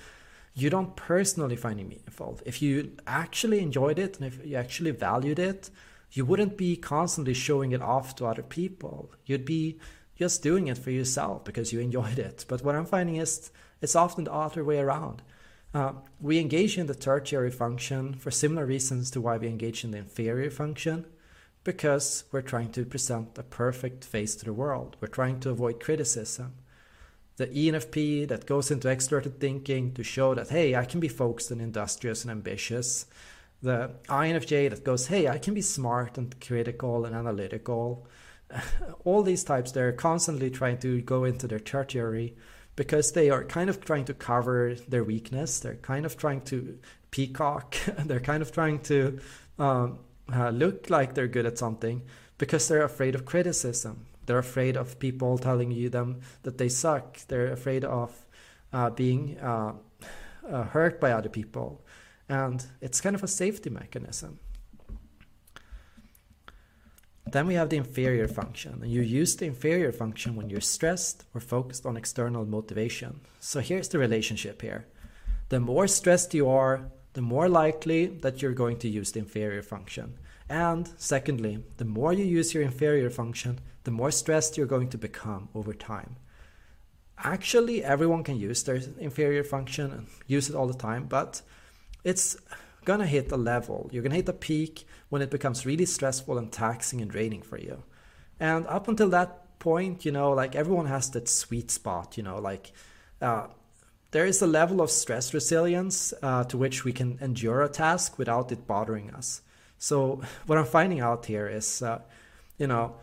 you 0.55 0.71
don't 0.71 0.97
personally 0.97 1.57
find 1.57 1.79
it 1.79 1.85
meaningful. 1.85 2.41
If 2.47 2.63
you 2.63 2.97
actually 3.07 3.61
enjoyed 3.61 3.99
it 3.99 4.19
and 4.19 4.27
if 4.27 4.45
you 4.45 4.57
actually 4.57 4.93
valued 4.93 5.39
it, 5.39 5.71
you 6.15 6.25
wouldn't 6.25 6.57
be 6.57 6.77
constantly 6.77 7.35
showing 7.35 7.73
it 7.73 7.83
off 7.83 8.15
to 8.17 8.27
other 8.27 8.43
people. 8.43 9.13
You'd 9.27 9.45
be 9.45 9.79
just 10.17 10.45
doing 10.45 10.69
it 10.69 10.79
for 10.79 10.93
yourself 10.93 11.45
because 11.45 11.73
you 11.73 11.81
enjoyed 11.81 12.21
it. 12.21 12.45
But 12.49 12.63
what 12.63 12.77
I'm 12.77 12.87
finding 12.87 13.17
is 13.17 13.51
it's 13.83 13.97
often 13.97 14.25
the 14.25 14.33
other 14.33 14.65
way 14.65 14.79
around. 14.79 15.23
Uh, 15.75 15.95
we 16.21 16.39
engage 16.39 16.79
in 16.79 16.87
the 16.87 16.95
tertiary 16.95 17.51
function 17.51 18.15
for 18.15 18.31
similar 18.31 18.65
reasons 18.65 19.11
to 19.11 19.21
why 19.21 19.37
we 19.37 19.49
engage 19.49 19.83
in 19.83 19.91
the 19.91 19.99
inferior 19.99 20.51
function, 20.51 21.05
because 21.65 22.25
we're 22.31 22.43
trying 22.43 22.71
to 22.71 22.85
present 22.85 23.37
a 23.37 23.43
perfect 23.43 24.05
face 24.05 24.37
to 24.37 24.45
the 24.45 24.53
world. 24.53 24.97
We're 25.01 25.09
trying 25.09 25.41
to 25.41 25.51
avoid 25.51 25.83
criticism. 25.83 26.55
The 27.39 27.49
ENFP 27.49 28.29
that 28.29 28.47
goes 28.47 28.71
into 28.71 28.87
extroverted 28.87 29.41
thinking 29.41 29.93
to 29.95 30.05
show 30.05 30.33
that, 30.37 30.51
hey, 30.51 30.77
I 30.77 30.85
can 30.85 31.01
be 31.01 31.09
focused 31.09 31.51
and 31.51 31.61
industrious 31.61 32.23
and 32.23 32.31
ambitious 32.31 33.07
the 33.65 33.91
INFJ 34.09 34.71
that 34.71 34.85
goes, 34.85 35.07
hey, 35.07 35.27
I 35.27 35.39
can 35.39 35.55
be 35.55 35.63
smart 35.63 36.19
and 36.19 36.39
critical 36.41 37.05
and 37.05 37.15
analytical. 37.15 38.07
All 39.05 39.23
these 39.23 39.43
types, 39.43 39.73
they're 39.73 39.93
constantly 39.93 40.51
trying 40.51 40.79
to 40.79 41.01
go 41.01 41.25
into 41.25 41.49
their 41.49 41.59
tertiary 41.59 42.37
because 42.77 43.13
they 43.13 43.31
are 43.31 43.45
kind 43.45 43.71
of 43.71 43.81
trying 43.81 44.05
to 44.05 44.15
cover 44.15 44.75
their 44.89 45.05
weakness. 45.05 45.61
They're 45.61 45.77
kind 45.77 46.05
of 46.05 46.17
trying 46.17 46.43
to 46.43 46.79
peacock. 47.11 47.77
they're 48.05 48.21
kind 48.21 48.43
of 48.43 48.53
trying 48.53 48.81
to 48.81 49.19
um, 49.59 49.99
uh, 50.33 50.51
look 50.51 50.91
like 50.91 51.15
they're 51.15 51.29
good 51.29 51.47
at 51.47 51.59
something 51.59 52.03
because 52.39 52.69
they're 52.69 52.85
afraid 52.85 53.15
of 53.15 53.25
criticism. 53.25 54.07
They're 54.27 54.39
afraid 54.39 54.77
of 54.77 54.99
people 54.99 55.39
telling 55.39 55.71
you 55.71 55.89
them 55.89 56.21
that 56.43 56.59
they 56.59 56.69
suck. 56.69 57.19
They're 57.29 57.53
afraid 57.53 57.85
of 57.85 58.27
uh, 58.73 58.91
being 58.91 59.39
uh, 59.39 59.75
uh 60.47 60.65
hurt 60.65 61.01
by 61.01 61.13
other 61.13 61.29
people. 61.29 61.85
And 62.29 62.65
it's 62.81 63.01
kind 63.01 63.15
of 63.15 63.23
a 63.23 63.29
safety 63.29 63.71
mechanism. 63.71 64.39
Then 67.27 67.47
we 67.47 67.55
have 67.55 67.71
the 67.71 67.77
inferior 67.77 68.29
function, 68.29 68.81
and 68.83 68.91
you 68.91 69.03
use 69.03 69.35
the 69.35 69.47
inferior 69.47 69.93
function 69.93 70.37
when 70.37 70.51
you're 70.51 70.61
stressed 70.61 71.25
or 71.35 71.41
focused 71.41 71.85
on 71.85 71.97
external 71.97 72.45
motivation. 72.45 73.21
So 73.41 73.61
here's 73.61 73.89
the 73.89 73.99
relationship 73.99 74.63
here. 74.63 74.87
The 75.49 75.59
more 75.59 75.87
stressed 75.87 76.35
you 76.35 76.49
are, 76.49 76.91
the 77.15 77.23
more 77.23 77.49
likely 77.49 78.07
that 78.07 78.41
you're 78.41 78.53
going 78.53 78.79
to 78.79 78.89
use 78.89 79.13
the 79.13 79.21
inferior 79.21 79.63
function. 79.63 80.19
And 80.49 80.93
secondly, 80.97 81.65
the 81.79 81.85
more 81.85 82.13
you 82.13 82.25
use 82.25 82.53
your 82.53 82.63
inferior 82.63 83.11
function, 83.11 83.61
the 83.85 83.91
more 83.91 84.11
stressed 84.11 84.57
you're 84.57 84.67
going 84.67 84.91
to 84.91 84.99
become 84.99 85.49
over 85.55 85.73
time. 85.73 86.17
Actually, 87.19 87.83
everyone 87.83 88.25
can 88.25 88.37
use 88.37 88.63
their 88.63 88.81
inferior 88.99 89.45
function 89.45 89.91
and 89.93 90.07
use 90.27 90.49
it 90.49 90.55
all 90.55 90.67
the 90.67 90.75
time, 90.75 91.07
but 91.07 91.43
it's 92.05 92.37
gonna 92.85 93.07
hit 93.07 93.33
a 93.33 93.37
level. 93.37 93.89
You're 93.93 94.03
gonna 94.03 94.15
hit 94.15 94.29
a 94.29 94.35
peak 94.35 94.87
when 95.09 95.23
it 95.23 95.31
becomes 95.31 95.67
really 95.67 95.87
stressful 95.87 96.39
and 96.39 96.53
taxing 96.53 97.01
and 97.01 97.11
draining 97.11 97.43
for 97.43 97.59
you. 97.59 97.83
And 98.39 98.67
up 98.67 98.89
until 98.89 99.09
that 99.11 99.59
point, 99.59 100.05
you 100.05 100.13
know, 100.13 100.33
like 100.33 100.55
everyone 100.55 100.87
has 100.87 101.11
that 101.11 101.29
sweet 101.29 101.71
spot, 101.71 102.17
you 102.17 102.23
know, 102.23 102.39
like 102.39 102.73
uh, 103.23 103.47
there 104.11 104.27
is 104.27 104.43
a 104.43 104.47
level 104.47 104.81
of 104.81 104.91
stress 104.91 105.33
resilience 105.33 106.13
uh, 106.23 106.45
to 106.45 106.57
which 106.57 106.85
we 106.85 106.93
can 106.93 107.19
endure 107.21 107.63
a 107.63 107.69
task 107.69 108.19
without 108.19 108.53
it 108.53 108.67
bothering 108.67 109.11
us. 109.11 109.41
So 109.79 110.21
what 110.47 110.59
I'm 110.59 110.67
finding 110.67 111.01
out 111.01 111.27
here 111.27 111.49
is, 111.49 111.83
uh, 111.83 112.01
you 112.59 112.67
know, 112.67 112.97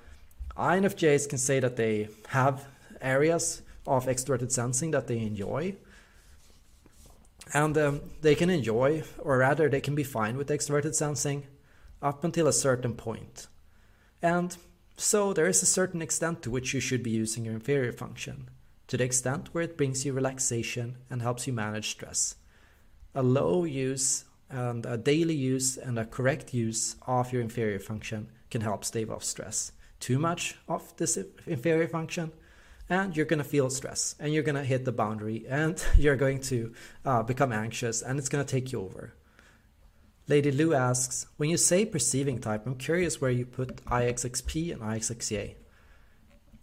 INFJs 0.58 1.30
can 1.30 1.38
say 1.38 1.60
that 1.60 1.76
they 1.76 2.10
have 2.28 2.66
areas 3.02 3.62
of 3.88 4.06
extroverted 4.06 4.52
sensing 4.52 4.92
that 4.92 5.08
they 5.08 5.20
enjoy. 5.20 5.76
And 7.54 7.78
um, 7.78 8.02
they 8.22 8.36
can 8.36 8.50
enjoy, 8.50 9.04
or 9.20 9.38
rather, 9.38 9.68
they 9.68 9.82
can 9.82 9.96
be 9.96 10.04
fine 10.04 10.38
with 10.38 10.50
extroverted 10.50 10.96
sensing 10.96 11.48
up 12.02 12.24
until 12.24 12.48
a 12.48 12.54
certain 12.54 12.94
point. 12.94 13.48
And 14.22 14.56
so 14.98 15.34
there 15.34 15.48
is 15.48 15.62
a 15.62 15.66
certain 15.66 16.02
extent 16.02 16.42
to 16.44 16.52
which 16.52 16.74
you 16.74 16.80
should 16.80 17.04
be 17.04 17.10
using 17.10 17.46
your 17.46 17.54
inferior 17.54 17.92
function, 17.92 18.50
to 18.88 18.98
the 18.98 19.04
extent 19.04 19.50
where 19.52 19.64
it 19.64 19.78
brings 19.78 20.06
you 20.06 20.14
relaxation 20.14 20.98
and 21.10 21.22
helps 21.22 21.46
you 21.46 21.54
manage 21.54 21.90
stress. 21.90 22.36
A 23.16 23.24
low 23.24 23.66
use 23.66 24.26
and 24.50 24.86
a 24.86 24.98
daily 24.98 25.36
use 25.36 25.78
and 25.78 25.98
a 25.98 26.06
correct 26.06 26.54
use 26.54 26.96
of 27.08 27.34
your 27.34 27.42
inferior 27.42 27.80
function 27.80 28.30
can 28.50 28.62
help 28.62 28.86
stave 28.86 29.10
off 29.10 29.24
stress. 29.24 29.72
Too 30.00 30.20
much 30.20 30.56
of 30.68 30.96
this 30.98 31.18
inferior 31.46 31.88
function 31.88 32.32
and 32.90 33.16
you're 33.16 33.26
going 33.26 33.40
to 33.40 33.44
feel 33.44 33.70
stress 33.70 34.16
and 34.20 34.34
you're 34.34 34.44
going 34.44 34.56
to 34.56 34.64
hit 34.64 34.86
the 34.86 34.92
boundary 34.92 35.46
and 35.48 35.84
you're 35.98 36.16
going 36.16 36.40
to 36.42 36.74
uh, 37.06 37.24
become 37.24 37.52
anxious 37.52 38.02
and 38.02 38.20
it's 38.20 38.30
going 38.30 38.44
to 38.44 38.52
take 38.52 38.72
you 38.72 38.82
over. 38.82 39.14
Lady 40.28 40.52
Lou 40.52 40.74
asks, 40.74 41.28
when 41.38 41.50
you 41.50 41.58
say 41.58 41.86
perceiving 41.86 42.40
type, 42.40 42.66
I'm 42.66 42.76
curious 42.76 43.20
where 43.20 43.32
you 43.32 43.46
put 43.46 43.84
IXXP 43.86 44.72
and 44.72 44.82
IXXA. 44.82 45.56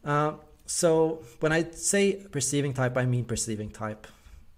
Uh, 0.04 0.32
so 0.64 1.22
when 1.40 1.52
I 1.52 1.70
say 1.72 2.24
perceiving 2.30 2.72
type, 2.72 2.96
I 2.96 3.04
mean 3.04 3.24
perceiving 3.24 3.70
type. 3.70 4.06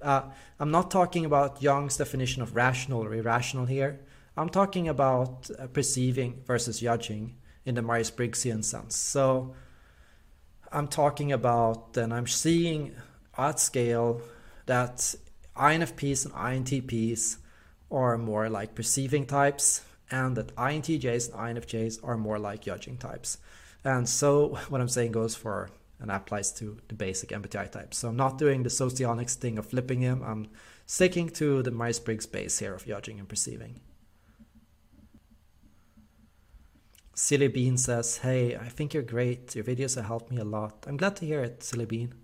Uh, 0.02 0.22
I'm 0.58 0.70
not 0.70 0.90
talking 0.90 1.24
about 1.24 1.62
Jung's 1.62 1.96
definition 1.96 2.42
of 2.42 2.54
rational 2.54 3.02
or 3.02 3.14
irrational 3.14 3.66
here. 3.66 4.00
I'm 4.36 4.48
talking 4.48 4.88
about 4.88 5.50
uh, 5.58 5.66
perceiving 5.66 6.42
versus 6.46 6.80
judging 6.80 7.36
in 7.64 7.74
the 7.74 7.82
Myers-Briggsian 7.82 8.64
sense. 8.64 8.96
So 8.96 9.54
I'm 10.72 10.88
talking 10.88 11.32
about, 11.32 11.96
and 11.96 12.14
I'm 12.14 12.26
seeing 12.26 12.94
at 13.36 13.58
scale 13.58 14.22
that 14.66 15.14
INFPs 15.56 16.26
and 16.26 16.34
INTPs 16.34 17.38
are 17.90 18.16
more 18.16 18.48
like 18.48 18.74
perceiving 18.74 19.26
types, 19.26 19.82
and 20.10 20.36
that 20.36 20.54
INTJs 20.56 21.32
and 21.34 21.58
INFJs 21.58 22.00
are 22.02 22.16
more 22.16 22.38
like 22.38 22.62
judging 22.62 22.96
types. 22.96 23.38
And 23.84 24.08
so 24.08 24.58
what 24.68 24.80
I'm 24.80 24.88
saying 24.88 25.12
goes 25.12 25.34
for 25.34 25.70
and 26.00 26.10
applies 26.10 26.52
to 26.52 26.78
the 26.88 26.94
basic 26.94 27.30
MBTI 27.30 27.70
types. 27.70 27.98
So 27.98 28.08
I'm 28.08 28.16
not 28.16 28.38
doing 28.38 28.62
the 28.62 28.70
socionics 28.70 29.34
thing 29.34 29.58
of 29.58 29.66
flipping 29.66 30.00
him. 30.00 30.22
I'm 30.22 30.48
sticking 30.86 31.28
to 31.30 31.62
the 31.62 31.70
Myers-Briggs 31.70 32.26
base 32.26 32.58
here 32.58 32.74
of 32.74 32.86
judging 32.86 33.18
and 33.18 33.28
perceiving. 33.28 33.80
Silly 37.20 37.48
Bean 37.48 37.76
says, 37.76 38.16
Hey, 38.16 38.56
I 38.56 38.70
think 38.70 38.94
you're 38.94 39.02
great. 39.02 39.54
Your 39.54 39.62
videos 39.62 39.96
have 39.96 40.06
helped 40.06 40.30
me 40.30 40.38
a 40.38 40.44
lot. 40.44 40.86
I'm 40.86 40.96
glad 40.96 41.16
to 41.16 41.26
hear 41.26 41.42
it, 41.42 41.62
Silly 41.62 41.84
Bean. 41.84 42.14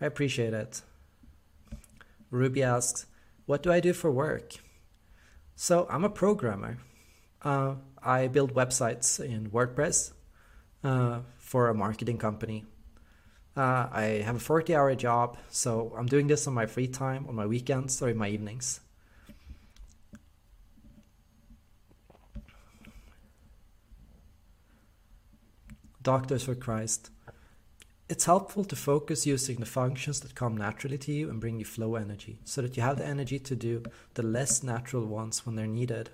I 0.00 0.06
appreciate 0.06 0.54
it. 0.54 0.82
Ruby 2.30 2.62
asks, 2.62 3.06
What 3.46 3.64
do 3.64 3.72
I 3.72 3.80
do 3.80 3.92
for 3.92 4.12
work? 4.12 4.52
So, 5.56 5.88
I'm 5.90 6.04
a 6.04 6.08
programmer. 6.08 6.78
Uh, 7.42 7.74
I 8.00 8.28
build 8.28 8.54
websites 8.54 9.18
in 9.18 9.50
WordPress 9.50 10.12
uh, 10.84 11.22
for 11.36 11.68
a 11.68 11.74
marketing 11.74 12.18
company. 12.18 12.64
Uh, 13.56 13.88
I 13.90 14.22
have 14.24 14.36
a 14.36 14.38
40 14.38 14.76
hour 14.76 14.94
job, 14.94 15.38
so 15.50 15.92
I'm 15.98 16.06
doing 16.06 16.28
this 16.28 16.46
on 16.46 16.54
my 16.54 16.66
free 16.66 16.88
time, 16.88 17.26
on 17.28 17.34
my 17.34 17.46
weekends, 17.46 18.00
or 18.00 18.10
in 18.10 18.16
my 18.16 18.28
evenings. 18.28 18.78
Doctors 26.04 26.44
for 26.44 26.54
Christ. 26.54 27.08
It's 28.10 28.26
helpful 28.26 28.62
to 28.66 28.76
focus 28.76 29.26
using 29.26 29.56
the 29.56 29.64
functions 29.64 30.20
that 30.20 30.34
come 30.34 30.54
naturally 30.54 30.98
to 30.98 31.12
you 31.12 31.30
and 31.30 31.40
bring 31.40 31.58
you 31.58 31.64
flow 31.64 31.94
energy, 31.94 32.38
so 32.44 32.60
that 32.60 32.76
you 32.76 32.82
have 32.82 32.98
the 32.98 33.06
energy 33.06 33.38
to 33.38 33.56
do 33.56 33.82
the 34.12 34.22
less 34.22 34.62
natural 34.62 35.06
ones 35.06 35.46
when 35.46 35.56
they're 35.56 35.66
needed. 35.66 36.10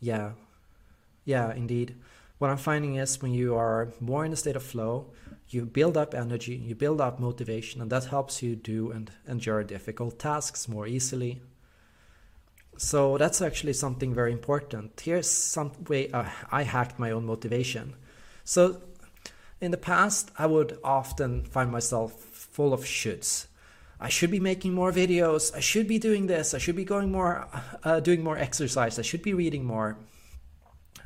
Yeah, 0.00 0.32
yeah, 1.24 1.54
indeed. 1.54 1.94
What 2.38 2.50
I'm 2.50 2.56
finding 2.56 2.96
is 2.96 3.22
when 3.22 3.32
you 3.32 3.54
are 3.54 3.92
more 4.00 4.24
in 4.24 4.32
a 4.32 4.36
state 4.36 4.56
of 4.56 4.64
flow, 4.64 5.12
you 5.50 5.66
build 5.66 5.96
up 5.96 6.12
energy, 6.12 6.56
you 6.56 6.74
build 6.74 7.00
up 7.00 7.20
motivation, 7.20 7.80
and 7.80 7.90
that 7.92 8.06
helps 8.06 8.42
you 8.42 8.56
do 8.56 8.90
and 8.90 9.12
endure 9.28 9.62
difficult 9.62 10.18
tasks 10.18 10.66
more 10.66 10.88
easily. 10.88 11.40
So 12.76 13.18
that's 13.18 13.40
actually 13.40 13.74
something 13.74 14.12
very 14.12 14.32
important. 14.32 15.00
Here's 15.00 15.30
some 15.30 15.70
way 15.88 16.10
uh, 16.10 16.24
I 16.50 16.64
hacked 16.64 16.98
my 16.98 17.12
own 17.12 17.24
motivation. 17.24 17.94
So 18.42 18.80
in 19.60 19.70
the 19.70 19.76
past, 19.76 20.30
I 20.38 20.46
would 20.46 20.78
often 20.84 21.44
find 21.44 21.70
myself 21.70 22.12
full 22.12 22.72
of 22.72 22.84
shoulds. 22.84 23.46
I 23.98 24.10
should 24.10 24.30
be 24.30 24.40
making 24.40 24.74
more 24.74 24.92
videos. 24.92 25.54
I 25.54 25.60
should 25.60 25.88
be 25.88 25.98
doing 25.98 26.26
this. 26.26 26.52
I 26.52 26.58
should 26.58 26.76
be 26.76 26.84
going 26.84 27.10
more, 27.10 27.48
uh, 27.82 28.00
doing 28.00 28.22
more 28.22 28.36
exercise. 28.36 28.98
I 28.98 29.02
should 29.02 29.22
be 29.22 29.32
reading 29.32 29.64
more. 29.64 29.96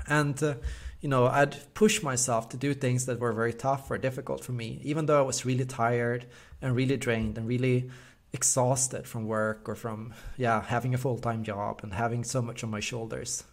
And, 0.08 0.42
uh, 0.42 0.54
you 1.00 1.08
know, 1.08 1.26
I'd 1.26 1.72
push 1.74 2.02
myself 2.02 2.48
to 2.48 2.56
do 2.56 2.74
things 2.74 3.06
that 3.06 3.20
were 3.20 3.32
very 3.32 3.52
tough 3.52 3.90
or 3.90 3.98
difficult 3.98 4.44
for 4.44 4.52
me, 4.52 4.80
even 4.82 5.06
though 5.06 5.20
I 5.20 5.26
was 5.26 5.46
really 5.46 5.64
tired 5.64 6.26
and 6.60 6.74
really 6.74 6.96
drained 6.96 7.38
and 7.38 7.46
really 7.46 7.90
exhausted 8.32 9.06
from 9.06 9.26
work 9.26 9.68
or 9.68 9.76
from, 9.76 10.12
yeah, 10.36 10.62
having 10.62 10.92
a 10.92 10.98
full 10.98 11.18
time 11.18 11.44
job 11.44 11.80
and 11.82 11.94
having 11.94 12.24
so 12.24 12.42
much 12.42 12.64
on 12.64 12.70
my 12.70 12.80
shoulders. 12.80 13.44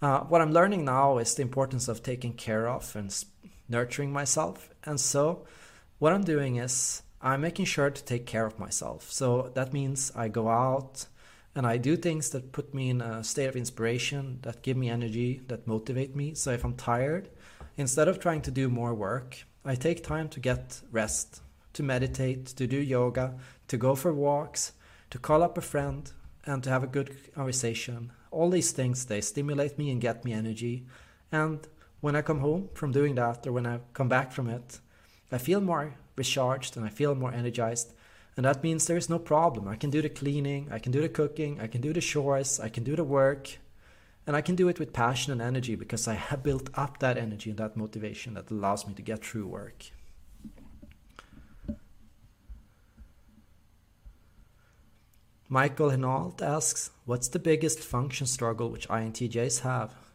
Uh, 0.00 0.20
what 0.20 0.40
I'm 0.40 0.52
learning 0.52 0.84
now 0.84 1.18
is 1.18 1.34
the 1.34 1.42
importance 1.42 1.88
of 1.88 2.02
taking 2.02 2.34
care 2.34 2.68
of 2.68 2.94
and 2.94 3.12
nurturing 3.68 4.12
myself. 4.12 4.70
And 4.84 5.00
so, 5.00 5.46
what 5.98 6.12
I'm 6.12 6.24
doing 6.24 6.56
is 6.56 7.02
I'm 7.20 7.40
making 7.40 7.64
sure 7.64 7.90
to 7.90 8.04
take 8.04 8.26
care 8.26 8.46
of 8.46 8.58
myself. 8.58 9.10
So 9.10 9.50
that 9.54 9.72
means 9.72 10.12
I 10.14 10.28
go 10.28 10.48
out 10.48 11.06
and 11.54 11.66
I 11.66 11.78
do 11.78 11.96
things 11.96 12.30
that 12.30 12.52
put 12.52 12.74
me 12.74 12.90
in 12.90 13.00
a 13.00 13.24
state 13.24 13.46
of 13.46 13.56
inspiration, 13.56 14.38
that 14.42 14.62
give 14.62 14.76
me 14.76 14.90
energy, 14.90 15.40
that 15.48 15.66
motivate 15.66 16.14
me. 16.14 16.34
So 16.34 16.52
if 16.52 16.64
I'm 16.64 16.74
tired, 16.74 17.30
instead 17.76 18.08
of 18.08 18.20
trying 18.20 18.42
to 18.42 18.50
do 18.50 18.68
more 18.68 18.94
work, 18.94 19.38
I 19.64 19.74
take 19.74 20.04
time 20.04 20.28
to 20.28 20.40
get 20.40 20.82
rest, 20.92 21.40
to 21.72 21.82
meditate, 21.82 22.46
to 22.46 22.66
do 22.66 22.76
yoga, 22.76 23.34
to 23.68 23.76
go 23.78 23.94
for 23.94 24.12
walks, 24.12 24.72
to 25.10 25.18
call 25.18 25.42
up 25.42 25.56
a 25.56 25.62
friend, 25.62 26.12
and 26.44 26.62
to 26.62 26.70
have 26.70 26.84
a 26.84 26.86
good 26.86 27.16
conversation. 27.34 28.12
All 28.30 28.50
these 28.50 28.70
things, 28.70 29.06
they 29.06 29.20
stimulate 29.20 29.78
me 29.78 29.90
and 29.90 30.00
get 30.00 30.24
me 30.24 30.32
energy. 30.32 30.86
And 31.32 31.66
when 32.06 32.14
I 32.14 32.22
come 32.22 32.38
home 32.38 32.68
from 32.72 32.92
doing 32.92 33.16
that 33.16 33.44
or 33.48 33.52
when 33.52 33.66
I 33.66 33.80
come 33.92 34.08
back 34.08 34.30
from 34.30 34.48
it, 34.48 34.78
I 35.32 35.38
feel 35.38 35.60
more 35.60 35.96
recharged 36.14 36.76
and 36.76 36.86
I 36.86 36.88
feel 36.88 37.16
more 37.16 37.32
energized. 37.32 37.94
And 38.36 38.46
that 38.46 38.62
means 38.62 38.86
there 38.86 38.96
is 38.96 39.10
no 39.10 39.18
problem. 39.18 39.66
I 39.66 39.74
can 39.74 39.90
do 39.90 40.00
the 40.00 40.08
cleaning, 40.08 40.68
I 40.70 40.78
can 40.78 40.92
do 40.92 41.00
the 41.00 41.08
cooking, 41.08 41.60
I 41.60 41.66
can 41.66 41.80
do 41.80 41.92
the 41.92 42.00
chores, 42.00 42.60
I 42.60 42.68
can 42.68 42.84
do 42.84 42.94
the 42.94 43.02
work, 43.02 43.58
and 44.24 44.36
I 44.36 44.40
can 44.40 44.54
do 44.54 44.68
it 44.68 44.78
with 44.78 44.92
passion 44.92 45.32
and 45.32 45.42
energy 45.42 45.74
because 45.74 46.06
I 46.06 46.14
have 46.14 46.44
built 46.44 46.70
up 46.74 47.00
that 47.00 47.18
energy 47.18 47.50
and 47.50 47.58
that 47.58 47.76
motivation 47.76 48.34
that 48.34 48.52
allows 48.52 48.86
me 48.86 48.94
to 48.94 49.02
get 49.02 49.24
through 49.24 49.48
work. 49.48 49.86
Michael 55.48 55.90
Hinault 55.90 56.40
asks, 56.40 56.90
What's 57.04 57.26
the 57.26 57.40
biggest 57.40 57.80
function 57.80 58.28
struggle 58.28 58.70
which 58.70 58.88
INTJs 58.88 59.62
have? 59.62 60.05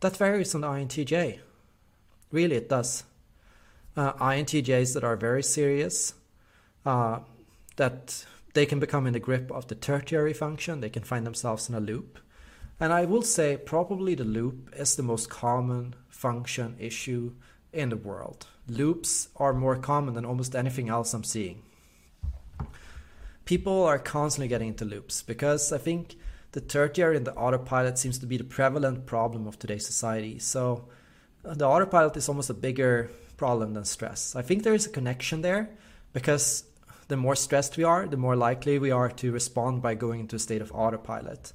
That 0.00 0.16
varies 0.16 0.54
on 0.54 0.62
INTJ. 0.62 1.40
Really, 2.30 2.56
it 2.56 2.68
does. 2.68 3.04
Uh, 3.96 4.12
INTJs 4.12 4.94
that 4.94 5.02
are 5.02 5.16
very 5.16 5.42
serious, 5.42 6.14
uh, 6.86 7.20
that 7.76 8.24
they 8.54 8.64
can 8.64 8.78
become 8.78 9.06
in 9.06 9.12
the 9.12 9.20
grip 9.20 9.50
of 9.50 9.66
the 9.66 9.74
tertiary 9.74 10.32
function, 10.32 10.80
they 10.80 10.88
can 10.88 11.02
find 11.02 11.26
themselves 11.26 11.68
in 11.68 11.74
a 11.74 11.80
loop. 11.80 12.18
And 12.80 12.92
I 12.92 13.06
will 13.06 13.22
say, 13.22 13.56
probably 13.56 14.14
the 14.14 14.24
loop 14.24 14.72
is 14.76 14.94
the 14.94 15.02
most 15.02 15.28
common 15.28 15.96
function 16.08 16.76
issue 16.78 17.32
in 17.72 17.88
the 17.88 17.96
world. 17.96 18.46
Loops 18.68 19.28
are 19.36 19.52
more 19.52 19.76
common 19.76 20.14
than 20.14 20.24
almost 20.24 20.54
anything 20.54 20.88
else 20.88 21.12
I'm 21.12 21.24
seeing. 21.24 21.62
People 23.44 23.82
are 23.84 23.98
constantly 23.98 24.46
getting 24.46 24.68
into 24.68 24.84
loops 24.84 25.22
because 25.22 25.72
I 25.72 25.78
think 25.78 26.16
the 26.52 26.60
tertiary 26.60 27.16
and 27.16 27.26
the 27.26 27.34
autopilot 27.34 27.98
seems 27.98 28.18
to 28.18 28.26
be 28.26 28.36
the 28.36 28.44
prevalent 28.44 29.06
problem 29.06 29.46
of 29.46 29.58
today's 29.58 29.86
society. 29.86 30.38
So 30.38 30.88
uh, 31.44 31.54
the 31.54 31.66
autopilot 31.66 32.16
is 32.16 32.28
almost 32.28 32.50
a 32.50 32.54
bigger 32.54 33.10
problem 33.36 33.74
than 33.74 33.84
stress. 33.84 34.34
I 34.34 34.42
think 34.42 34.62
there 34.62 34.74
is 34.74 34.86
a 34.86 34.90
connection 34.90 35.42
there 35.42 35.70
because 36.12 36.64
the 37.08 37.16
more 37.16 37.36
stressed 37.36 37.76
we 37.76 37.84
are, 37.84 38.06
the 38.06 38.16
more 38.16 38.36
likely 38.36 38.78
we 38.78 38.90
are 38.90 39.08
to 39.08 39.32
respond 39.32 39.82
by 39.82 39.94
going 39.94 40.20
into 40.20 40.36
a 40.36 40.38
state 40.38 40.62
of 40.62 40.72
autopilot. 40.72 41.52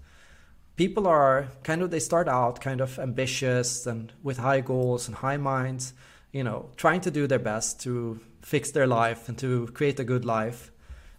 People 0.75 1.07
are 1.07 1.49
kind 1.63 1.81
of, 1.83 1.91
they 1.91 1.99
start 1.99 2.27
out 2.27 2.59
kind 2.61 2.81
of 2.81 2.97
ambitious 2.97 3.85
and 3.85 4.11
with 4.23 4.37
high 4.37 4.61
goals 4.61 5.07
and 5.07 5.17
high 5.17 5.37
minds, 5.37 5.93
you 6.31 6.43
know, 6.43 6.69
trying 6.77 7.01
to 7.01 7.11
do 7.11 7.27
their 7.27 7.39
best 7.39 7.79
to 7.81 8.19
fix 8.41 8.71
their 8.71 8.87
life 8.87 9.29
and 9.29 9.37
to 9.37 9.67
create 9.67 9.99
a 9.99 10.03
good 10.03 10.25
life. 10.25 10.71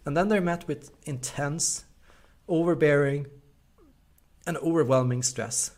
And 0.05 0.15
then 0.15 0.27
they're 0.27 0.41
met 0.41 0.67
with 0.67 0.91
intense, 1.05 1.85
overbearing, 2.47 3.27
and 4.45 4.57
overwhelming 4.57 5.23
stress. 5.23 5.71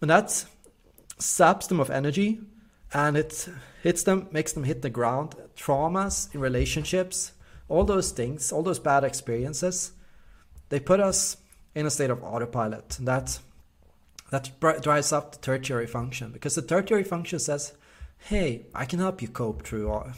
And 0.00 0.10
that 0.10 0.44
saps 1.18 1.66
them 1.66 1.80
of 1.80 1.90
energy 1.90 2.40
and 2.92 3.16
it 3.16 3.48
hits 3.82 4.02
them, 4.02 4.28
makes 4.30 4.52
them 4.52 4.64
hit 4.64 4.82
the 4.82 4.90
ground. 4.90 5.34
Traumas 5.56 6.34
in 6.34 6.40
relationships, 6.40 7.32
all 7.68 7.84
those 7.84 8.12
things, 8.12 8.52
all 8.52 8.62
those 8.62 8.78
bad 8.78 9.04
experiences, 9.04 9.92
they 10.68 10.80
put 10.80 11.00
us 11.00 11.36
in 11.74 11.86
a 11.86 11.90
state 11.90 12.10
of 12.10 12.22
autopilot. 12.22 12.98
And 12.98 13.08
that 13.08 13.40
that 14.30 14.60
drives 14.82 15.10
up 15.10 15.32
the 15.32 15.38
tertiary 15.38 15.86
function 15.86 16.32
because 16.32 16.54
the 16.54 16.62
tertiary 16.62 17.02
function 17.02 17.38
says, 17.38 17.72
"Hey, 18.18 18.66
I 18.74 18.84
can 18.84 18.98
help 18.98 19.22
you 19.22 19.28
cope 19.28 19.62
through 19.62 20.12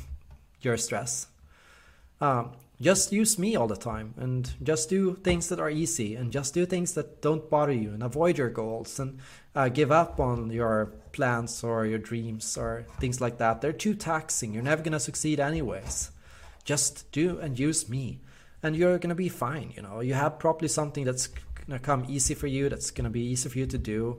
your 0.63 0.77
stress. 0.77 1.29
Um, 2.21 2.53
just 2.81 3.13
use 3.13 3.39
me 3.39 3.57
all 3.57 3.67
the 3.67 3.77
time, 3.77 4.15
and 4.17 4.51
just 4.63 4.89
do 4.89 5.15
things 5.15 5.49
that 5.49 5.61
are 5.61 5.71
easy, 5.71 6.15
and 6.15 6.33
just 6.33 6.55
do 6.55 6.65
things 6.67 6.95
that 6.95 7.21
don't 7.23 7.51
bother 7.51 7.73
you, 7.73 7.91
and 7.91 8.03
avoid 8.03 8.39
your 8.39 8.51
goals, 8.51 8.99
and 8.99 9.19
uh, 9.55 9.69
give 9.69 9.93
up 9.93 10.19
on 10.21 10.51
your 10.51 10.93
plans 11.13 11.63
or 11.65 11.87
your 11.87 11.99
dreams 11.99 12.57
or 12.57 12.87
things 13.01 13.21
like 13.21 13.39
that. 13.39 13.61
They're 13.61 13.73
too 13.73 13.95
taxing. 13.95 14.55
You're 14.55 14.63
never 14.63 14.83
gonna 14.83 15.01
succeed 15.01 15.41
anyways. 15.41 16.11
Just 16.65 17.11
do 17.13 17.39
and 17.39 17.59
use 17.59 17.89
me." 17.89 18.21
and 18.63 18.77
you're 18.77 18.99
gonna 18.99 19.15
be 19.15 19.29
fine. 19.29 19.73
You 19.77 19.83
know, 19.83 20.01
you 20.01 20.15
have 20.15 20.39
probably 20.39 20.69
something 20.69 21.05
that's 21.05 21.29
gonna 21.67 21.79
come 21.79 22.05
easy 22.09 22.35
for 22.35 22.47
you. 22.47 22.69
That's 22.69 22.91
gonna 22.91 23.11
be 23.11 23.23
easy 23.23 23.49
for 23.49 23.59
you 23.59 23.67
to 23.67 23.79
do. 23.79 24.19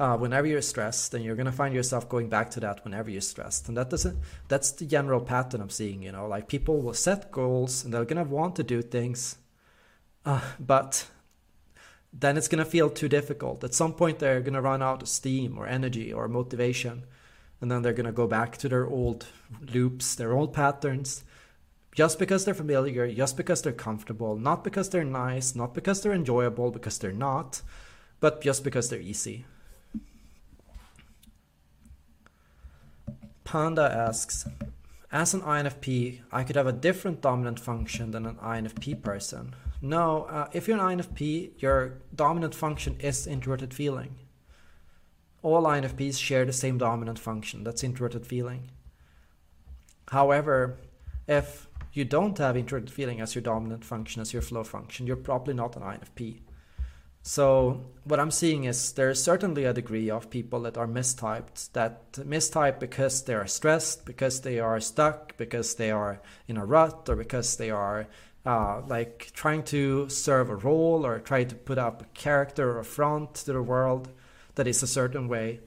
Uh, 0.00 0.16
whenever 0.16 0.46
you're 0.46 0.62
stressed, 0.62 1.12
then 1.12 1.20
you're 1.20 1.36
gonna 1.36 1.52
find 1.52 1.74
yourself 1.74 2.08
going 2.08 2.26
back 2.26 2.48
to 2.48 2.58
that 2.58 2.82
whenever 2.84 3.10
you're 3.10 3.20
stressed, 3.20 3.68
and 3.68 3.76
that 3.76 3.90
doesn't. 3.90 4.18
That's 4.48 4.70
the 4.70 4.86
general 4.86 5.20
pattern 5.20 5.60
I'm 5.60 5.68
seeing. 5.68 6.02
You 6.02 6.10
know, 6.10 6.26
like 6.26 6.48
people 6.48 6.80
will 6.80 6.94
set 6.94 7.30
goals 7.30 7.84
and 7.84 7.92
they're 7.92 8.06
gonna 8.06 8.24
want 8.24 8.56
to 8.56 8.62
do 8.62 8.80
things, 8.80 9.36
uh, 10.24 10.40
but 10.58 11.06
then 12.14 12.38
it's 12.38 12.48
gonna 12.48 12.64
feel 12.64 12.88
too 12.88 13.10
difficult. 13.10 13.62
At 13.62 13.74
some 13.74 13.92
point, 13.92 14.20
they're 14.20 14.40
gonna 14.40 14.62
run 14.62 14.82
out 14.82 15.02
of 15.02 15.08
steam 15.08 15.58
or 15.58 15.66
energy 15.66 16.10
or 16.10 16.28
motivation, 16.28 17.04
and 17.60 17.70
then 17.70 17.82
they're 17.82 17.92
gonna 17.92 18.10
go 18.10 18.26
back 18.26 18.56
to 18.56 18.70
their 18.70 18.86
old 18.86 19.26
loops, 19.74 20.14
their 20.14 20.32
old 20.32 20.54
patterns, 20.54 21.24
just 21.94 22.18
because 22.18 22.46
they're 22.46 22.54
familiar, 22.54 23.12
just 23.12 23.36
because 23.36 23.60
they're 23.60 23.74
comfortable, 23.74 24.34
not 24.34 24.64
because 24.64 24.88
they're 24.88 25.04
nice, 25.04 25.54
not 25.54 25.74
because 25.74 26.00
they're 26.00 26.14
enjoyable, 26.14 26.70
because 26.70 26.96
they're 26.96 27.12
not, 27.12 27.60
but 28.18 28.40
just 28.40 28.64
because 28.64 28.88
they're 28.88 28.98
easy. 28.98 29.44
Panda 33.50 33.82
asks, 33.82 34.46
as 35.10 35.34
an 35.34 35.40
INFP, 35.40 36.20
I 36.30 36.44
could 36.44 36.54
have 36.54 36.68
a 36.68 36.72
different 36.72 37.20
dominant 37.20 37.58
function 37.58 38.12
than 38.12 38.24
an 38.24 38.36
INFP 38.36 39.02
person. 39.02 39.56
No, 39.82 40.22
uh, 40.26 40.46
if 40.52 40.68
you're 40.68 40.78
an 40.78 40.98
INFP, 40.98 41.60
your 41.60 41.94
dominant 42.14 42.54
function 42.54 42.94
is 43.00 43.26
introverted 43.26 43.74
feeling. 43.74 44.14
All 45.42 45.64
INFPs 45.64 46.16
share 46.16 46.44
the 46.44 46.52
same 46.52 46.78
dominant 46.78 47.18
function, 47.18 47.64
that's 47.64 47.82
introverted 47.82 48.24
feeling. 48.24 48.70
However, 50.12 50.78
if 51.26 51.66
you 51.92 52.04
don't 52.04 52.38
have 52.38 52.56
introverted 52.56 52.92
feeling 52.92 53.20
as 53.20 53.34
your 53.34 53.42
dominant 53.42 53.84
function, 53.84 54.22
as 54.22 54.32
your 54.32 54.42
flow 54.42 54.62
function, 54.62 55.08
you're 55.08 55.16
probably 55.16 55.54
not 55.54 55.74
an 55.74 55.82
INFP. 55.82 56.38
So 57.22 57.82
what 58.04 58.18
I'm 58.18 58.30
seeing 58.30 58.64
is 58.64 58.92
there's 58.92 59.22
certainly 59.22 59.64
a 59.64 59.74
degree 59.74 60.10
of 60.10 60.30
people 60.30 60.60
that 60.60 60.78
are 60.78 60.86
mistyped, 60.86 61.70
that 61.72 62.12
mistype 62.12 62.80
because 62.80 63.22
they 63.24 63.34
are 63.34 63.46
stressed, 63.46 64.06
because 64.06 64.40
they 64.40 64.58
are 64.58 64.80
stuck, 64.80 65.36
because 65.36 65.74
they 65.74 65.90
are 65.90 66.20
in 66.48 66.56
a 66.56 66.64
rut, 66.64 67.08
or 67.08 67.16
because 67.16 67.56
they 67.56 67.70
are 67.70 68.06
uh, 68.46 68.80
like 68.88 69.30
trying 69.34 69.62
to 69.64 70.08
serve 70.08 70.48
a 70.48 70.56
role 70.56 71.04
or 71.04 71.18
try 71.18 71.44
to 71.44 71.54
put 71.54 71.78
up 71.78 72.02
a 72.02 72.06
character 72.14 72.78
or 72.78 72.84
front 72.84 73.34
to 73.34 73.52
the 73.52 73.62
world 73.62 74.08
that 74.54 74.66
is 74.66 74.82
a 74.82 74.86
certain 74.86 75.28
way. 75.28 75.60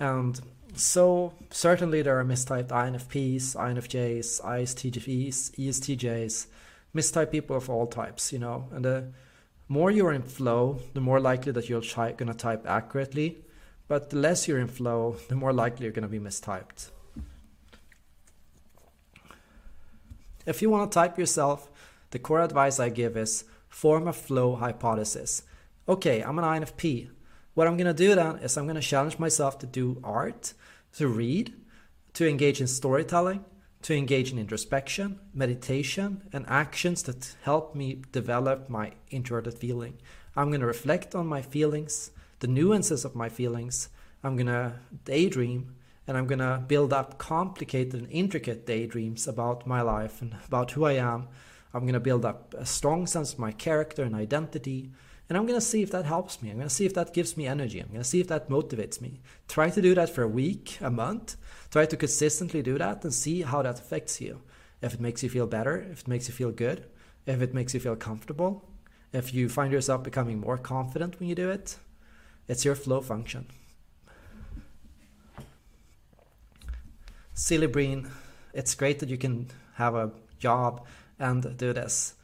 And 0.00 0.40
so 0.74 1.34
certainly 1.50 2.02
there 2.02 2.18
are 2.18 2.24
mistyped 2.24 2.68
INFPs, 2.68 3.54
INFJs, 3.54 4.42
ISTJs, 4.42 5.56
ESTJs, 5.58 6.46
mistyped 6.94 7.30
people 7.30 7.56
of 7.56 7.68
all 7.68 7.86
types, 7.86 8.32
you 8.32 8.38
know. 8.38 8.68
And 8.72 8.84
the 8.84 9.08
more 9.68 9.90
you're 9.90 10.12
in 10.12 10.22
flow, 10.22 10.80
the 10.94 11.00
more 11.00 11.20
likely 11.20 11.52
that 11.52 11.68
you're 11.68 11.80
try- 11.80 12.12
gonna 12.12 12.34
type 12.34 12.64
accurately. 12.66 13.44
But 13.88 14.10
the 14.10 14.16
less 14.16 14.48
you're 14.48 14.58
in 14.58 14.68
flow, 14.68 15.16
the 15.28 15.36
more 15.36 15.52
likely 15.52 15.84
you're 15.84 15.92
gonna 15.92 16.08
be 16.08 16.18
mistyped. 16.18 16.90
If 20.46 20.62
you 20.62 20.70
want 20.70 20.90
to 20.90 20.94
type 20.94 21.18
yourself, 21.18 21.68
the 22.12 22.20
core 22.20 22.40
advice 22.40 22.78
I 22.78 22.88
give 22.88 23.16
is 23.16 23.44
form 23.68 24.06
a 24.06 24.12
flow 24.12 24.54
hypothesis. 24.54 25.42
Okay, 25.88 26.22
I'm 26.22 26.38
an 26.38 26.44
INFP. 26.44 27.10
What 27.54 27.66
I'm 27.66 27.76
going 27.76 27.86
to 27.86 27.94
do 27.94 28.14
then 28.14 28.36
is 28.36 28.56
I'm 28.56 28.66
going 28.66 28.76
to 28.76 28.80
challenge 28.80 29.18
myself 29.18 29.58
to 29.58 29.66
do 29.66 30.00
art, 30.04 30.54
to 30.98 31.08
read, 31.08 31.54
to 32.14 32.28
engage 32.28 32.60
in 32.60 32.68
storytelling, 32.68 33.44
to 33.82 33.94
engage 33.94 34.32
in 34.32 34.38
introspection, 34.38 35.20
meditation, 35.32 36.22
and 36.32 36.44
actions 36.48 37.02
that 37.04 37.36
help 37.42 37.74
me 37.74 38.02
develop 38.12 38.68
my 38.68 38.92
introverted 39.10 39.54
feeling. 39.54 39.98
I'm 40.34 40.48
going 40.48 40.60
to 40.60 40.66
reflect 40.66 41.14
on 41.14 41.26
my 41.26 41.42
feelings, 41.42 42.10
the 42.40 42.46
nuances 42.46 43.04
of 43.04 43.14
my 43.14 43.28
feelings. 43.28 43.88
I'm 44.22 44.36
going 44.36 44.46
to 44.46 44.74
daydream 45.04 45.76
and 46.06 46.16
I'm 46.16 46.26
going 46.26 46.38
to 46.38 46.62
build 46.66 46.92
up 46.92 47.18
complicated 47.18 47.94
and 47.94 48.10
intricate 48.10 48.66
daydreams 48.66 49.26
about 49.26 49.66
my 49.66 49.82
life 49.82 50.22
and 50.22 50.36
about 50.46 50.72
who 50.72 50.84
I 50.84 50.92
am. 50.92 51.28
I'm 51.74 51.82
going 51.82 51.94
to 51.94 52.00
build 52.00 52.24
up 52.24 52.54
a 52.54 52.64
strong 52.64 53.06
sense 53.06 53.32
of 53.32 53.38
my 53.38 53.52
character 53.52 54.02
and 54.02 54.14
identity. 54.14 54.90
And 55.28 55.36
I'm 55.36 55.46
going 55.46 55.58
to 55.58 55.64
see 55.64 55.82
if 55.82 55.90
that 55.90 56.04
helps 56.04 56.40
me. 56.40 56.50
I'm 56.50 56.56
going 56.56 56.68
to 56.68 56.74
see 56.74 56.86
if 56.86 56.94
that 56.94 57.12
gives 57.12 57.36
me 57.36 57.46
energy. 57.46 57.80
I'm 57.80 57.88
going 57.88 58.00
to 58.00 58.04
see 58.04 58.20
if 58.20 58.28
that 58.28 58.48
motivates 58.48 59.00
me. 59.00 59.20
Try 59.48 59.70
to 59.70 59.82
do 59.82 59.94
that 59.94 60.10
for 60.10 60.22
a 60.22 60.28
week, 60.28 60.78
a 60.80 60.90
month. 60.90 61.36
Try 61.70 61.84
to 61.86 61.96
consistently 61.96 62.62
do 62.62 62.78
that 62.78 63.02
and 63.02 63.12
see 63.12 63.42
how 63.42 63.62
that 63.62 63.80
affects 63.80 64.20
you. 64.20 64.42
If 64.82 64.94
it 64.94 65.00
makes 65.00 65.22
you 65.22 65.28
feel 65.28 65.46
better, 65.46 65.78
if 65.90 66.02
it 66.02 66.08
makes 66.08 66.28
you 66.28 66.34
feel 66.34 66.52
good, 66.52 66.86
if 67.26 67.42
it 67.42 67.54
makes 67.54 67.74
you 67.74 67.80
feel 67.80 67.96
comfortable, 67.96 68.68
if 69.12 69.34
you 69.34 69.48
find 69.48 69.72
yourself 69.72 70.04
becoming 70.04 70.38
more 70.38 70.58
confident 70.58 71.18
when 71.18 71.28
you 71.28 71.34
do 71.34 71.50
it, 71.50 71.76
it's 72.46 72.64
your 72.64 72.76
flow 72.76 73.00
function. 73.00 73.46
Silly 77.34 77.66
Breen, 77.66 78.08
it's 78.54 78.74
great 78.74 79.00
that 79.00 79.08
you 79.08 79.18
can 79.18 79.48
have 79.74 79.94
a 79.94 80.12
job 80.38 80.86
and 81.18 81.56
do 81.56 81.72
this. 81.72 82.14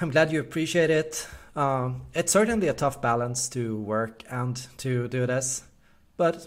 I'm 0.00 0.10
glad 0.10 0.30
you 0.30 0.40
appreciate 0.40 0.90
it. 0.90 1.26
Um, 1.56 2.02
it's 2.14 2.32
certainly 2.32 2.68
a 2.68 2.72
tough 2.72 3.02
balance 3.02 3.48
to 3.50 3.76
work 3.76 4.22
and 4.30 4.56
to 4.78 5.08
do 5.08 5.26
this, 5.26 5.64
but 6.16 6.46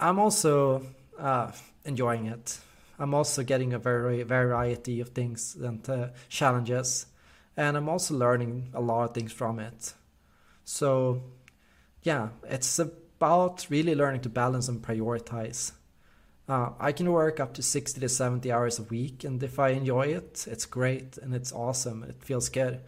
I'm 0.00 0.18
also 0.18 0.86
uh, 1.18 1.52
enjoying 1.84 2.26
it. 2.26 2.58
I'm 2.98 3.14
also 3.14 3.42
getting 3.42 3.72
a 3.74 3.78
very 3.78 4.22
variety 4.22 5.00
of 5.00 5.10
things 5.10 5.56
and 5.60 5.88
uh, 5.88 6.08
challenges, 6.28 7.06
and 7.56 7.76
I'm 7.76 7.88
also 7.88 8.14
learning 8.14 8.70
a 8.74 8.80
lot 8.80 9.04
of 9.04 9.14
things 9.14 9.32
from 9.32 9.60
it. 9.60 9.92
So, 10.64 11.22
yeah, 12.02 12.28
it's 12.44 12.78
about 12.78 13.66
really 13.68 13.94
learning 13.94 14.22
to 14.22 14.28
balance 14.28 14.68
and 14.68 14.82
prioritize. 14.82 15.72
Uh, 16.48 16.70
I 16.80 16.92
can 16.92 17.12
work 17.12 17.40
up 17.40 17.52
to 17.54 17.62
60 17.62 18.00
to 18.00 18.08
70 18.08 18.50
hours 18.50 18.78
a 18.78 18.84
week, 18.84 19.22
and 19.22 19.42
if 19.42 19.58
I 19.58 19.70
enjoy 19.70 20.06
it, 20.06 20.46
it's 20.48 20.64
great 20.64 21.18
and 21.18 21.34
it's 21.34 21.52
awesome. 21.52 22.02
It 22.04 22.22
feels 22.24 22.48
good. 22.48 22.80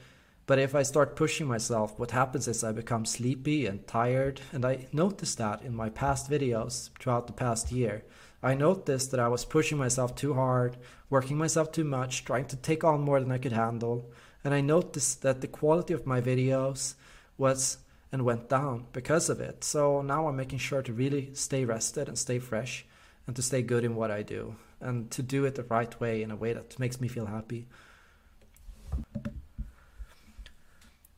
But 0.50 0.58
if 0.58 0.74
I 0.74 0.82
start 0.82 1.14
pushing 1.14 1.46
myself, 1.46 1.96
what 1.96 2.10
happens 2.10 2.48
is 2.48 2.64
I 2.64 2.72
become 2.72 3.04
sleepy 3.04 3.66
and 3.66 3.86
tired. 3.86 4.40
And 4.50 4.64
I 4.64 4.88
noticed 4.92 5.38
that 5.38 5.62
in 5.62 5.76
my 5.76 5.90
past 5.90 6.28
videos 6.28 6.90
throughout 6.98 7.28
the 7.28 7.32
past 7.32 7.70
year. 7.70 8.02
I 8.42 8.54
noticed 8.54 9.12
that 9.12 9.20
I 9.20 9.28
was 9.28 9.44
pushing 9.44 9.78
myself 9.78 10.16
too 10.16 10.34
hard, 10.34 10.76
working 11.08 11.38
myself 11.38 11.70
too 11.70 11.84
much, 11.84 12.24
trying 12.24 12.46
to 12.46 12.56
take 12.56 12.82
on 12.82 13.02
more 13.02 13.20
than 13.20 13.30
I 13.30 13.38
could 13.38 13.52
handle. 13.52 14.10
And 14.42 14.52
I 14.52 14.60
noticed 14.60 15.22
that 15.22 15.40
the 15.40 15.46
quality 15.46 15.94
of 15.94 16.04
my 16.04 16.20
videos 16.20 16.94
was 17.38 17.78
and 18.10 18.24
went 18.24 18.48
down 18.48 18.86
because 18.92 19.30
of 19.30 19.40
it. 19.40 19.62
So 19.62 20.02
now 20.02 20.26
I'm 20.26 20.34
making 20.34 20.58
sure 20.58 20.82
to 20.82 20.92
really 20.92 21.30
stay 21.32 21.64
rested 21.64 22.08
and 22.08 22.18
stay 22.18 22.40
fresh 22.40 22.84
and 23.28 23.36
to 23.36 23.42
stay 23.42 23.62
good 23.62 23.84
in 23.84 23.94
what 23.94 24.10
I 24.10 24.22
do 24.22 24.56
and 24.80 25.12
to 25.12 25.22
do 25.22 25.44
it 25.44 25.54
the 25.54 25.62
right 25.62 26.00
way 26.00 26.24
in 26.24 26.32
a 26.32 26.36
way 26.42 26.54
that 26.54 26.76
makes 26.80 27.00
me 27.00 27.06
feel 27.06 27.26
happy. 27.26 27.68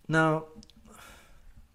Now, 0.08 0.46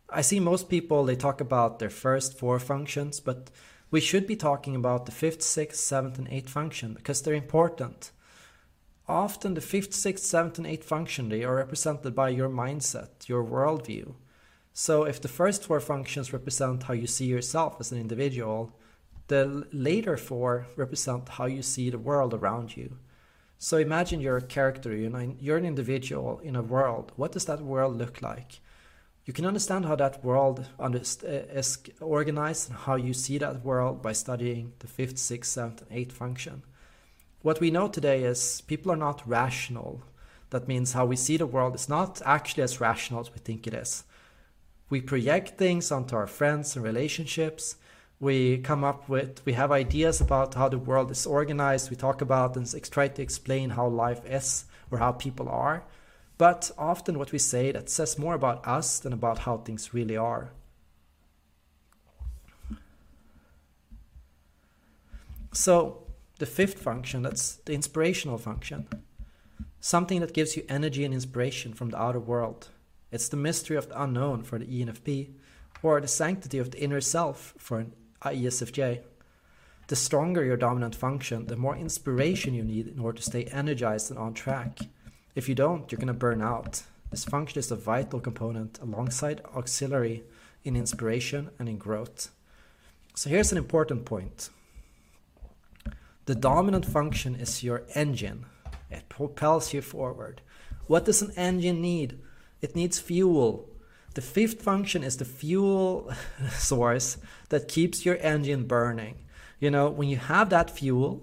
I 0.09 0.21
see 0.21 0.39
most 0.39 0.69
people 0.69 1.03
they 1.03 1.15
talk 1.15 1.41
about 1.41 1.79
their 1.79 1.89
first 1.89 2.37
four 2.37 2.59
functions, 2.59 3.19
but 3.19 3.49
we 3.91 3.99
should 3.99 4.27
be 4.27 4.35
talking 4.35 4.75
about 4.75 5.05
the 5.05 5.11
fifth, 5.11 5.41
sixth, 5.41 5.81
seventh, 5.81 6.17
and 6.17 6.27
eighth 6.29 6.49
function 6.49 6.93
because 6.93 7.21
they're 7.21 7.33
important. 7.33 8.11
Often 9.07 9.53
the 9.53 9.61
fifth, 9.61 9.93
sixth, 9.93 10.25
seventh, 10.25 10.57
and 10.57 10.67
eighth 10.67 10.83
function 10.83 11.29
they 11.29 11.43
are 11.43 11.55
represented 11.55 12.13
by 12.13 12.29
your 12.29 12.49
mindset, 12.49 13.27
your 13.27 13.43
worldview. 13.43 14.15
So 14.73 15.03
if 15.03 15.21
the 15.21 15.29
first 15.29 15.63
four 15.65 15.79
functions 15.79 16.33
represent 16.33 16.83
how 16.83 16.93
you 16.93 17.07
see 17.07 17.25
yourself 17.25 17.77
as 17.79 17.91
an 17.91 17.99
individual, 17.99 18.77
the 19.27 19.67
later 19.71 20.17
four 20.17 20.67
represent 20.75 21.29
how 21.29 21.45
you 21.45 21.61
see 21.61 21.89
the 21.89 21.97
world 21.97 22.33
around 22.33 22.77
you. 22.77 22.97
So 23.59 23.77
imagine 23.77 24.21
you're 24.21 24.37
a 24.37 24.41
character, 24.41 24.95
you 24.95 25.09
know, 25.09 25.35
you're 25.39 25.57
an 25.57 25.65
individual 25.65 26.39
in 26.43 26.55
a 26.55 26.61
world. 26.61 27.11
What 27.15 27.31
does 27.31 27.45
that 27.45 27.61
world 27.61 27.97
look 27.97 28.21
like? 28.21 28.59
You 29.25 29.33
can 29.33 29.45
understand 29.45 29.85
how 29.85 29.95
that 29.97 30.23
world 30.23 30.65
uh, 30.79 30.89
is 30.89 31.79
organized 31.99 32.69
and 32.69 32.77
how 32.77 32.95
you 32.95 33.13
see 33.13 33.37
that 33.39 33.65
world 33.65 34.01
by 34.01 34.13
studying 34.13 34.73
the 34.79 34.87
fifth, 34.87 35.17
sixth, 35.17 35.51
seventh, 35.51 35.81
and 35.81 35.99
eighth 35.99 36.13
function. 36.13 36.63
What 37.41 37.59
we 37.59 37.71
know 37.71 37.87
today 37.87 38.23
is 38.23 38.61
people 38.61 38.91
are 38.91 38.97
not 38.97 39.27
rational. 39.27 40.01
That 40.51 40.67
means 40.67 40.93
how 40.93 41.05
we 41.05 41.17
see 41.17 41.35
the 41.35 41.45
world 41.45 41.75
is 41.75 41.89
not 41.89 42.21
actually 42.25 42.63
as 42.63 42.79
rational 42.79 43.19
as 43.19 43.33
we 43.33 43.39
think 43.39 43.67
it 43.67 43.73
is. 43.73 44.05
We 44.89 45.01
project 45.01 45.57
things 45.57 45.91
onto 45.91 46.15
our 46.15 46.27
friends 46.27 46.75
and 46.75 46.85
relationships. 46.85 47.75
We 48.19 48.57
come 48.57 48.83
up 48.83 49.07
with, 49.07 49.45
we 49.45 49.53
have 49.53 49.71
ideas 49.71 50.21
about 50.21 50.55
how 50.55 50.69
the 50.69 50.79
world 50.79 51.11
is 51.11 51.27
organized. 51.27 51.91
We 51.91 51.95
talk 51.95 52.21
about 52.21 52.57
and 52.57 52.91
try 52.91 53.09
to 53.09 53.21
explain 53.21 53.71
how 53.71 53.87
life 53.87 54.25
is 54.25 54.65
or 54.89 54.97
how 54.97 55.11
people 55.11 55.47
are. 55.49 55.83
But 56.37 56.71
often 56.77 57.19
what 57.19 57.31
we 57.31 57.39
say 57.39 57.71
that 57.71 57.89
says 57.89 58.17
more 58.17 58.33
about 58.33 58.67
us 58.67 58.99
than 58.99 59.13
about 59.13 59.39
how 59.39 59.57
things 59.57 59.93
really 59.93 60.17
are. 60.17 60.51
So 65.53 66.03
the 66.39 66.45
fifth 66.45 66.79
function, 66.79 67.23
that's 67.23 67.55
the 67.65 67.73
inspirational 67.73 68.37
function. 68.37 68.87
Something 69.79 70.21
that 70.21 70.33
gives 70.33 70.55
you 70.55 70.63
energy 70.69 71.03
and 71.03 71.13
inspiration 71.13 71.73
from 71.73 71.89
the 71.89 72.01
outer 72.01 72.19
world. 72.19 72.69
It's 73.11 73.29
the 73.29 73.37
mystery 73.37 73.77
of 73.77 73.89
the 73.89 74.01
unknown 74.01 74.43
for 74.43 74.59
the 74.59 74.65
ENFP, 74.65 75.29
or 75.81 76.01
the 76.01 76.07
sanctity 76.07 76.57
of 76.57 76.71
the 76.71 76.81
inner 76.81 77.01
self 77.01 77.53
for 77.57 77.79
an 77.79 77.93
ESFJ. 78.21 79.01
The 79.87 79.95
stronger 79.95 80.43
your 80.43 80.57
dominant 80.57 80.95
function, 80.95 81.47
the 81.47 81.55
more 81.55 81.77
inspiration 81.77 82.53
you 82.53 82.63
need 82.63 82.87
in 82.87 82.99
order 82.99 83.17
to 83.17 83.23
stay 83.23 83.45
energized 83.45 84.09
and 84.09 84.19
on 84.19 84.33
track. 84.33 84.79
If 85.35 85.47
you 85.47 85.55
don't, 85.55 85.89
you're 85.91 85.97
going 85.99 86.07
to 86.07 86.13
burn 86.13 86.41
out. 86.41 86.83
This 87.09 87.23
function 87.23 87.59
is 87.59 87.71
a 87.71 87.75
vital 87.75 88.19
component 88.19 88.79
alongside 88.81 89.41
auxiliary 89.55 90.23
in 90.65 90.75
inspiration 90.75 91.51
and 91.57 91.69
in 91.69 91.77
growth. 91.77 92.31
So 93.15 93.29
here's 93.29 93.51
an 93.51 93.57
important 93.57 94.03
point. 94.03 94.49
The 96.25 96.35
dominant 96.35 96.85
function 96.85 97.35
is 97.35 97.63
your 97.63 97.83
engine. 97.95 98.45
It 98.91 99.07
propels 99.07 99.73
you 99.73 99.81
forward. 99.81 100.41
What 100.87 101.05
does 101.05 101.21
an 101.21 101.31
engine 101.37 101.81
need? 101.81 102.19
It 102.61 102.75
needs 102.75 102.99
fuel. 102.99 103.66
The 104.17 104.23
fifth 104.23 104.63
function 104.63 105.03
is 105.03 105.17
the 105.17 105.25
fuel 105.25 106.11
source 106.49 107.19
that 107.49 107.67
keeps 107.67 108.03
your 108.03 108.17
engine 108.19 108.65
burning. 108.65 109.19
You 109.59 109.69
know, 109.69 109.91
when 109.91 110.09
you 110.09 110.17
have 110.17 110.49
that 110.49 110.71
fuel, 110.71 111.21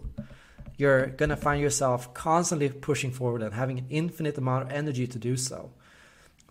you're 0.77 1.07
going 1.07 1.31
to 1.31 1.37
find 1.37 1.61
yourself 1.61 2.15
constantly 2.15 2.69
pushing 2.69 3.11
forward 3.11 3.43
and 3.43 3.53
having 3.53 3.81
an 3.81 3.87
infinite 3.91 4.39
amount 4.39 4.67
of 4.67 4.71
energy 4.71 5.09
to 5.09 5.19
do 5.19 5.37
so. 5.37 5.73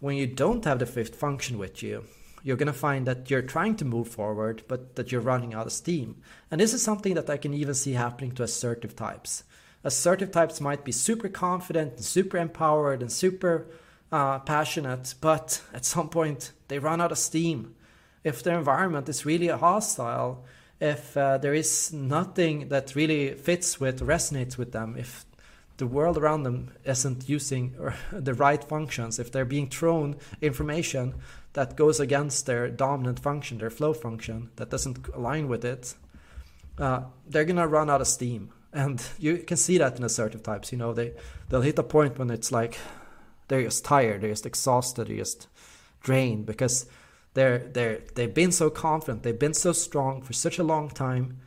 When 0.01 0.17
you 0.17 0.27
don't 0.27 0.65
have 0.65 0.79
the 0.79 0.85
fifth 0.85 1.15
function 1.15 1.57
with 1.57 1.81
you, 1.81 2.03
you're 2.43 2.57
going 2.57 2.67
to 2.67 2.73
find 2.73 3.07
that 3.07 3.31
you're 3.31 3.41
trying 3.41 3.77
to 3.77 3.85
move 3.85 4.09
forward, 4.09 4.63
but 4.67 4.97
that 4.97 5.13
you're 5.13 5.21
running 5.21 5.53
out 5.53 5.67
of 5.67 5.71
steam. 5.71 6.17
And 6.51 6.59
this 6.59 6.73
is 6.73 6.81
something 6.81 7.13
that 7.13 7.29
I 7.29 7.37
can 7.37 7.53
even 7.53 7.73
see 7.73 7.93
happening 7.93 8.33
to 8.33 8.43
assertive 8.43 8.97
types. 8.97 9.45
Assertive 9.85 10.31
types 10.31 10.59
might 10.59 10.83
be 10.83 10.91
super 10.91 11.29
confident 11.29 11.93
and 11.93 12.03
super 12.03 12.37
empowered 12.37 13.01
and 13.01 13.09
super 13.09 13.67
uh, 14.13 14.37
passionate, 14.37 15.15
but 15.21 15.59
at 15.73 15.83
some 15.83 16.07
point 16.07 16.51
they 16.67 16.77
run 16.77 17.01
out 17.01 17.11
of 17.11 17.17
steam. 17.17 17.73
If 18.23 18.43
their 18.43 18.59
environment 18.59 19.09
is 19.09 19.25
really 19.25 19.47
hostile, 19.47 20.45
if 20.79 21.17
uh, 21.17 21.39
there 21.39 21.55
is 21.55 21.91
nothing 21.91 22.69
that 22.69 22.95
really 22.95 23.33
fits 23.33 23.79
with, 23.79 24.01
resonates 24.01 24.55
with 24.55 24.71
them, 24.71 24.95
if 24.99 25.25
the 25.77 25.87
world 25.87 26.19
around 26.19 26.43
them 26.43 26.73
isn't 26.85 27.27
using 27.27 27.75
the 28.11 28.35
right 28.35 28.63
functions, 28.63 29.17
if 29.17 29.31
they're 29.31 29.45
being 29.45 29.67
thrown 29.67 30.15
information 30.41 31.15
that 31.53 31.75
goes 31.75 31.99
against 31.99 32.45
their 32.45 32.69
dominant 32.69 33.19
function, 33.19 33.57
their 33.57 33.71
flow 33.71 33.93
function, 33.93 34.51
that 34.57 34.69
doesn't 34.69 35.07
align 35.15 35.47
with 35.47 35.65
it, 35.65 35.95
uh, 36.77 37.01
they're 37.27 37.45
gonna 37.45 37.67
run 37.67 37.89
out 37.89 38.01
of 38.01 38.07
steam. 38.07 38.51
And 38.71 39.03
you 39.17 39.37
can 39.37 39.57
see 39.57 39.79
that 39.79 39.97
in 39.97 40.03
assertive 40.03 40.43
types. 40.43 40.71
You 40.71 40.77
know, 40.77 40.93
they 40.93 41.13
they'll 41.49 41.61
hit 41.61 41.79
a 41.79 41.83
point 41.83 42.19
when 42.19 42.29
it's 42.29 42.51
like 42.51 42.77
they're 43.53 43.63
just 43.63 43.85
tired, 43.85 44.21
they're 44.21 44.31
just 44.31 44.47
exhausted, 44.47 45.07
they're 45.07 45.17
just 45.17 45.47
drained 46.01 46.45
because 46.45 46.87
they're 47.35 47.59
they're 47.59 48.01
they've 48.15 48.33
been 48.33 48.51
so 48.51 48.69
confident, 48.69 49.21
they've 49.21 49.37
been 49.37 49.53
so 49.53 49.73
strong 49.73 50.23
for 50.23 50.33
such 50.33 50.57
a 50.57 50.63
long 50.63 50.89
time, 50.89 51.39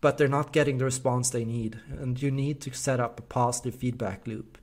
but 0.00 0.16
they're 0.16 0.28
not 0.28 0.52
getting 0.52 0.78
the 0.78 0.84
response 0.84 1.30
they 1.30 1.44
need. 1.44 1.80
And 1.90 2.20
you 2.22 2.30
need 2.30 2.60
to 2.62 2.72
set 2.72 3.00
up 3.00 3.18
a 3.18 3.22
positive 3.22 3.74
feedback 3.74 4.26
loop. 4.28 4.58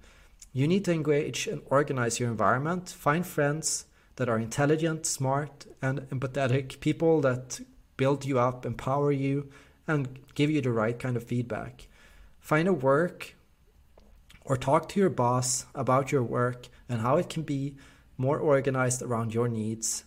You 0.54 0.68
need 0.68 0.86
to 0.86 0.94
engage 0.94 1.48
and 1.48 1.62
organize 1.66 2.20
your 2.20 2.30
environment. 2.30 2.90
Find 2.90 3.26
friends 3.28 3.86
that 4.16 4.30
are 4.30 4.40
intelligent, 4.40 5.06
smart, 5.06 5.66
and 5.82 6.02
empathetic, 6.10 6.80
people 6.80 7.22
that 7.22 7.60
build 7.98 8.24
you 8.24 8.40
up, 8.40 8.66
empower 8.66 9.12
you, 9.12 9.50
and 9.88 10.20
give 10.36 10.50
you 10.50 10.62
the 10.62 10.72
right 10.72 10.98
kind 10.98 11.18
of 11.18 11.24
feedback. 11.24 11.88
Find 12.40 12.68
a 12.68 12.74
work 12.74 13.36
or 14.46 14.58
talk 14.58 14.90
to 14.90 15.00
your 15.00 15.10
boss 15.10 15.66
about 15.76 16.12
your 16.12 16.24
work 16.24 16.68
and 16.90 17.02
how 17.02 17.18
it 17.18 17.30
can 17.30 17.44
be 17.44 17.76
more 18.18 18.40
organized 18.40 19.02
around 19.02 19.34
your 19.34 19.48
needs. 19.48 20.04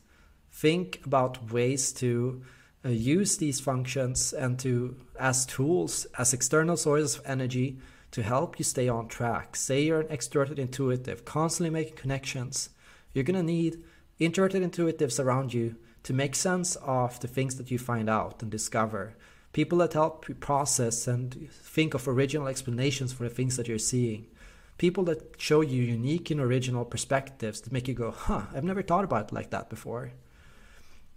Think 0.51 1.01
about 1.05 1.53
ways 1.53 1.93
to 1.95 2.43
uh, 2.85 2.91
use 2.91 3.39
these 3.39 3.61
functions 3.61 4.33
and 4.33 4.59
to 4.61 4.97
as 5.19 5.47
tools 5.47 6.07
as 6.19 6.33
external 6.33 6.77
sources 6.77 7.17
of 7.17 7.27
energy 7.27 7.79
to 8.11 8.23
help 8.23 8.59
you 8.59 8.65
stay 8.65 8.89
on 8.89 9.09
track. 9.09 9.57
Say 9.57 9.83
you're 9.83 10.01
an 10.01 10.09
extroverted 10.09 10.59
intuitive 10.59 11.25
constantly 11.25 11.71
making 11.71 11.97
connections. 11.97 12.71
You're 13.13 13.25
to 13.25 13.43
need 13.43 13.83
introverted 14.19 14.63
intuitives 14.63 15.19
around 15.19 15.53
you 15.53 15.77
to 16.05 16.13
make 16.13 16.35
sense 16.35 16.77
of 16.77 17.19
the 17.21 17.29
things 17.29 17.57
that 17.57 17.71
you 17.71 17.79
find 17.79 18.09
out 18.09 18.43
and 18.43 18.51
discover 18.51 19.17
people 19.55 19.79
that 19.79 19.95
help 19.95 20.29
you 20.29 20.35
process 20.35 21.09
and 21.09 21.51
think 21.51 21.95
of 21.95 22.07
original 22.07 22.49
explanations 22.49 23.13
for 23.13 23.25
the 23.25 23.35
things 23.35 23.57
that 23.57 23.69
you're 23.69 23.79
seeing 23.79 24.27
people 24.77 25.05
that 25.05 25.41
show 25.41 25.63
you 25.63 25.83
unique 25.83 26.31
and 26.31 26.41
original 26.41 26.85
perspectives 26.85 27.63
that 27.63 27.73
make 27.73 27.89
you 27.89 27.95
go 27.95 28.11
huh 28.11 28.43
i've 28.55 28.65
never 28.65 28.83
thought 28.83 29.05
about 29.05 29.29
it 29.29 29.33
like 29.33 29.51
that 29.51 29.71
before 29.71 30.13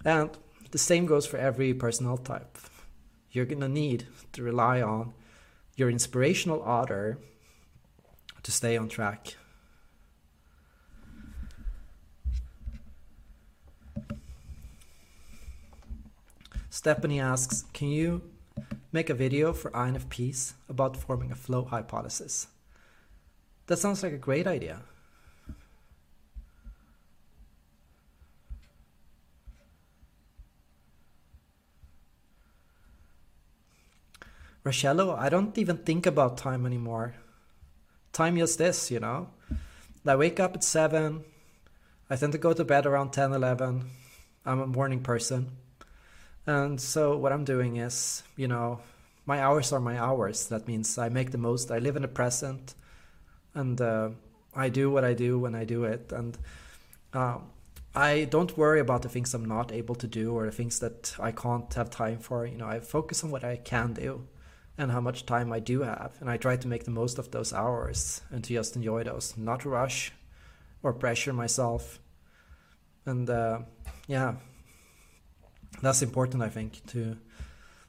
and 0.06 0.30
the 0.72 0.78
same 0.78 1.06
goes 1.06 1.26
for 1.26 1.38
every 1.38 1.74
personnel 1.74 2.18
type. 2.18 2.58
You're 3.32 3.46
going 3.46 3.62
to 3.62 3.70
need 3.70 4.08
to 4.34 4.44
rely 4.44 4.82
on 4.82 5.14
your 5.76 5.90
inspirational 5.90 6.62
otter 6.64 7.20
to 8.44 8.52
stay 8.52 8.78
on 8.78 8.90
track. 8.90 9.36
Stephanie 16.78 17.20
asks, 17.20 17.66
can 17.74 17.88
you 17.88 18.22
make 18.92 19.10
a 19.10 19.16
video 19.16 19.52
for 19.52 19.72
INFPs 19.72 20.54
about 20.70 20.96
forming 20.96 21.32
a 21.32 21.36
flow 21.36 21.66
hypothesis? 21.66 22.50
That 23.66 23.78
sounds 23.78 24.04
like 24.04 24.14
a 24.14 24.18
great 24.20 24.46
idea. 24.46 24.82
Rochello, 34.64 35.18
I 35.18 35.30
don't 35.30 35.58
even 35.58 35.78
think 35.78 36.06
about 36.06 36.38
time 36.38 36.64
anymore. 36.64 37.16
Time 38.14 38.38
just 38.38 38.60
this, 38.60 38.92
you 38.92 39.00
know. 39.00 39.32
I 40.06 40.16
wake 40.16 40.40
up 40.40 40.54
at 40.54 40.64
7. 40.64 41.24
I 42.08 42.16
tend 42.16 42.34
to 42.34 42.38
go 42.38 42.54
to 42.54 42.64
bed 42.64 42.86
around 42.86 43.14
10, 43.14 43.34
11. 43.34 43.90
I'm 44.46 44.60
a 44.60 44.68
morning 44.68 45.02
person. 45.02 45.58
And 46.48 46.80
so 46.80 47.18
what 47.18 47.34
I'm 47.34 47.43
doing 47.43 47.76
is, 47.76 48.24
you 48.38 48.48
know, 48.48 48.80
my 49.26 49.41
hours 49.41 49.74
are 49.74 49.82
my 49.82 50.00
hours. 50.00 50.48
That 50.48 50.68
means 50.68 50.98
I 50.98 51.10
make 51.10 51.32
the 51.32 51.38
most. 51.38 51.70
I 51.70 51.80
live 51.80 51.98
in 51.98 52.02
the 52.02 52.08
present. 52.08 52.74
And 53.54 53.80
uh, 53.82 54.12
I 54.56 54.70
do 54.70 54.89
what 54.89 55.04
I 55.04 55.14
do 55.14 55.38
when 55.38 55.54
I 55.54 55.66
do 55.66 55.84
it. 55.84 56.14
And 56.14 56.38
uh, 57.14 57.39
I 57.93 58.24
don't 58.24 58.58
worry 58.58 58.80
about 58.80 59.02
the 59.02 59.10
things 59.10 59.34
I'm 59.34 59.43
not 59.43 59.74
able 59.74 59.95
to 59.95 60.08
do 60.08 60.34
or 60.34 60.45
the 60.45 60.52
things 60.54 60.80
that 60.80 61.16
I 61.20 61.34
can't 61.34 61.72
have 61.74 61.89
time 61.89 62.20
for. 62.20 62.45
You 62.45 62.58
know, 62.58 62.68
I 62.68 62.80
focus 62.80 63.26
on 63.26 63.32
what 63.32 63.43
I 63.43 63.58
can 63.58 63.93
do 63.93 64.26
and 64.78 64.91
how 64.91 65.02
much 65.02 65.26
time 65.26 65.52
I 65.52 65.60
do 65.60 65.82
have. 65.82 66.16
And 66.22 66.30
I 66.30 66.38
try 66.38 66.56
to 66.56 66.68
make 66.68 66.86
the 66.86 66.91
most 66.91 67.20
of 67.20 67.32
those 67.32 67.52
hours 67.52 68.22
and 68.32 68.41
to 68.45 68.54
just 68.54 68.78
enjoy 68.78 69.04
those, 69.04 69.36
not 69.36 69.66
rush 69.66 70.14
or 70.82 70.93
pressure 70.93 71.34
myself. 71.34 72.00
And 73.06 73.30
uh, 73.30 73.60
yeah, 74.08 74.36
that's 75.82 76.02
important, 76.02 76.44
I 76.44 76.50
think, 76.50 76.86
to 76.88 77.18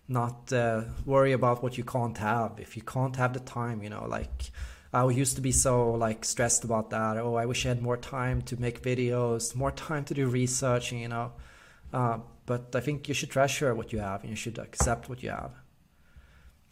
not 0.08 0.52
uh, 0.52 0.82
worry 1.04 1.32
about 1.32 1.62
what 1.62 1.76
you 1.76 1.84
can't 1.84 2.16
have. 2.18 2.58
If 2.58 2.76
you 2.76 2.82
can't 2.82 3.16
have 3.16 3.34
the 3.34 3.40
time, 3.40 3.82
you 3.82 3.90
know, 3.90 4.06
like 4.08 4.50
I 4.92 5.06
used 5.08 5.36
to 5.36 5.42
be 5.42 5.52
so 5.52 5.92
like 5.92 6.24
stressed 6.24 6.64
about 6.64 6.90
that. 6.90 7.18
Oh, 7.18 7.34
I 7.34 7.46
wish 7.46 7.66
I 7.66 7.70
had 7.70 7.82
more 7.82 7.96
time 7.98 8.40
to 8.42 8.60
make 8.60 8.82
videos, 8.82 9.54
more 9.54 9.70
time 9.70 10.04
to 10.04 10.14
do 10.14 10.26
research, 10.28 10.92
you 10.92 11.08
know. 11.08 11.32
Uh, 11.92 12.18
but 12.46 12.74
I 12.74 12.80
think 12.80 13.08
you 13.08 13.14
should 13.14 13.30
treasure 13.30 13.74
what 13.74 13.92
you 13.92 13.98
have 13.98 14.22
and 14.22 14.30
you 14.30 14.36
should 14.36 14.58
accept 14.58 15.08
what 15.08 15.22
you 15.22 15.30
have. 15.30 15.52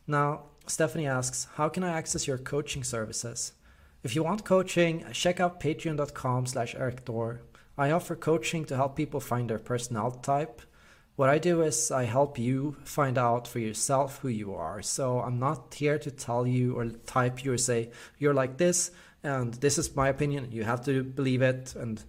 Now, 0.07 0.45
Stephanie 0.67 1.07
asks, 1.07 1.47
how 1.55 1.69
can 1.69 1.85
I 1.85 1.91
access 1.91 2.27
your 2.27 2.39
coaching 2.39 2.85
services? 2.85 3.53
If 4.03 4.15
you 4.15 4.23
want 4.23 4.45
coaching, 4.45 5.05
check 5.13 5.41
out 5.41 5.61
patreon.com 5.61 6.47
slash 6.47 6.75
erikthor. 6.75 7.41
I 7.77 7.91
offer 7.91 8.17
coaching 8.17 8.65
to 8.67 8.77
help 8.77 8.97
people 8.97 9.21
find 9.21 9.51
their 9.51 9.59
personality 9.59 10.19
type. 10.23 10.63
What 11.17 11.31
I 11.31 11.39
do 11.39 11.63
is 11.63 11.91
I 11.91 12.05
help 12.05 12.39
you 12.39 12.77
find 12.85 13.17
out 13.17 13.49
for 13.49 13.59
yourself 13.59 14.19
who 14.19 14.29
you 14.29 14.55
are. 14.55 14.83
So 14.83 15.21
I'm 15.21 15.39
not 15.39 15.75
here 15.75 15.99
to 15.99 16.11
tell 16.11 16.47
you 16.47 16.75
or 16.75 16.91
type 17.07 17.43
you 17.43 17.55
or 17.55 17.59
say, 17.59 17.91
you're 18.19 18.35
like 18.35 18.59
this 18.59 18.91
and 19.23 19.55
this 19.55 19.79
is 19.79 19.97
my 19.97 20.09
opinion. 20.09 20.49
You 20.53 20.65
have 20.65 20.85
to 20.85 21.03
believe 21.03 21.41
it. 21.41 21.75
And 21.75 22.05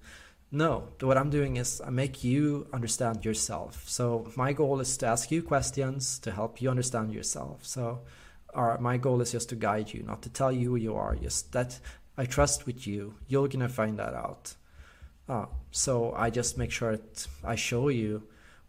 no, 0.52 0.90
what 1.00 1.18
I'm 1.18 1.30
doing 1.30 1.56
is 1.56 1.82
I 1.86 1.90
make 1.90 2.26
you 2.26 2.68
understand 2.74 3.24
yourself. 3.24 3.88
So 3.88 4.30
my 4.36 4.52
goal 4.52 4.82
is 4.82 4.98
to 4.98 5.08
ask 5.08 5.32
you 5.32 5.42
questions 5.42 6.20
to 6.20 6.32
help 6.32 6.62
you 6.62 6.70
understand 6.70 7.14
yourself. 7.14 7.66
So 7.66 8.02
our, 8.54 8.78
my 8.78 8.98
goal 8.98 9.22
is 9.22 9.32
just 9.32 9.48
to 9.50 9.56
guide 9.56 9.94
you, 9.94 10.04
not 10.04 10.22
to 10.24 10.30
tell 10.30 10.52
you 10.52 10.72
who 10.72 10.76
you 10.76 10.96
are. 10.96 11.16
Just 11.16 11.54
that 11.54 11.80
I 12.18 12.26
trust 12.26 12.66
with 12.66 12.86
you. 12.86 13.16
You're 13.28 13.48
gonna 13.48 13.70
find 13.70 13.98
that 14.00 14.14
out. 14.14 14.54
Uh, 15.30 15.46
so 15.72 16.14
I 16.14 16.30
just 16.30 16.58
make 16.58 16.72
sure 16.72 16.98
that 16.98 17.28
I 17.44 17.56
show 17.56 17.88
you 17.88 18.24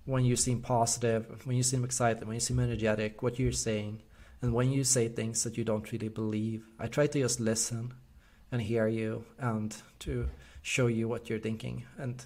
when 0.09 0.25
you 0.25 0.37
seem 0.37 0.63
positive, 0.63 1.47
when 1.47 1.57
you 1.57 1.63
seem 1.63 1.85
excited, 1.85 2.27
when 2.27 2.35
you 2.35 2.41
seem 2.41 2.59
energetic, 2.59 3.23
what 3.23 3.39
you're 3.39 3.53
saying, 3.53 4.01
and 4.41 4.55
when 4.55 4.73
you 4.73 4.83
say 4.83 5.07
things 5.07 5.45
that 5.45 5.59
you 5.59 5.65
don't 5.65 5.93
really 5.93 6.09
believe. 6.09 6.67
I 6.79 6.87
try 6.87 7.07
to 7.09 7.21
just 7.21 7.41
listen 7.41 7.93
and 8.51 8.63
hear 8.63 8.89
you 8.89 9.27
and 9.39 9.77
to 10.01 10.31
show 10.63 10.87
you 10.87 11.09
what 11.09 11.29
you're 11.29 11.39
thinking 11.39 11.85
and 11.99 12.25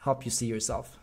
help 0.00 0.24
you 0.24 0.32
see 0.32 0.46
yourself. 0.46 0.98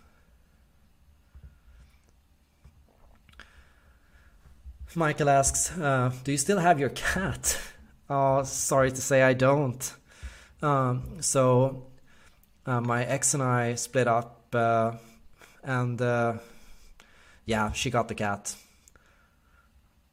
Michael 4.94 5.30
asks, 5.30 5.72
uh, 5.78 6.12
"Do 6.26 6.34
you 6.34 6.38
still 6.38 6.60
have 6.60 6.82
your 6.82 6.90
cat?" 6.90 7.58
Oh, 8.10 8.44
sorry 8.72 8.92
to 8.92 9.02
say, 9.02 9.22
I 9.22 9.34
don't. 9.34 9.94
Um, 10.62 11.22
so, 11.22 11.88
uh, 12.66 12.82
my 12.82 13.06
ex 13.06 13.34
and 13.34 13.42
I 13.42 13.76
split 13.76 14.10
up, 14.10 14.54
uh, 14.54 14.98
and 15.64 16.02
uh, 16.02 16.34
yeah, 17.46 17.72
she 17.72 17.90
got 17.90 18.08
the 18.08 18.16
cat. 18.16 18.56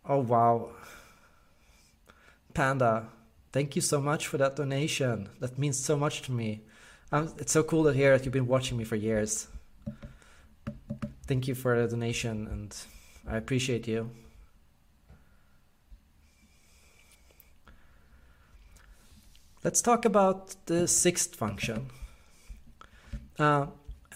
Oh 0.05 0.21
wow, 0.21 0.71
Panda, 2.55 3.09
Thank 3.51 3.77
you 3.77 3.83
so 3.83 4.01
much 4.01 4.27
for 4.27 4.37
that 4.39 4.57
donation. 4.57 5.31
That 5.41 5.59
means 5.59 5.79
so 5.79 5.97
much 5.97 6.23
to 6.23 6.33
me. 6.33 6.61
Um, 7.11 7.33
it's 7.39 7.53
so 7.53 7.63
cool 7.63 7.85
to 7.85 7.93
hear 7.93 8.17
that 8.17 8.25
you've 8.25 8.33
been 8.33 8.47
watching 8.47 8.77
me 8.77 8.85
for 8.85 8.97
years. 8.97 9.49
Thank 11.27 11.49
you 11.49 11.55
for 11.55 11.81
the 11.81 11.89
donation, 11.89 12.47
and 12.47 12.77
I 13.27 13.37
appreciate 13.37 13.89
you. 13.89 14.11
Let's 19.65 19.81
talk 19.81 20.05
about 20.05 20.55
the 20.67 20.87
sixth 20.87 21.35
function. 21.35 21.91
Uh, 23.39 23.67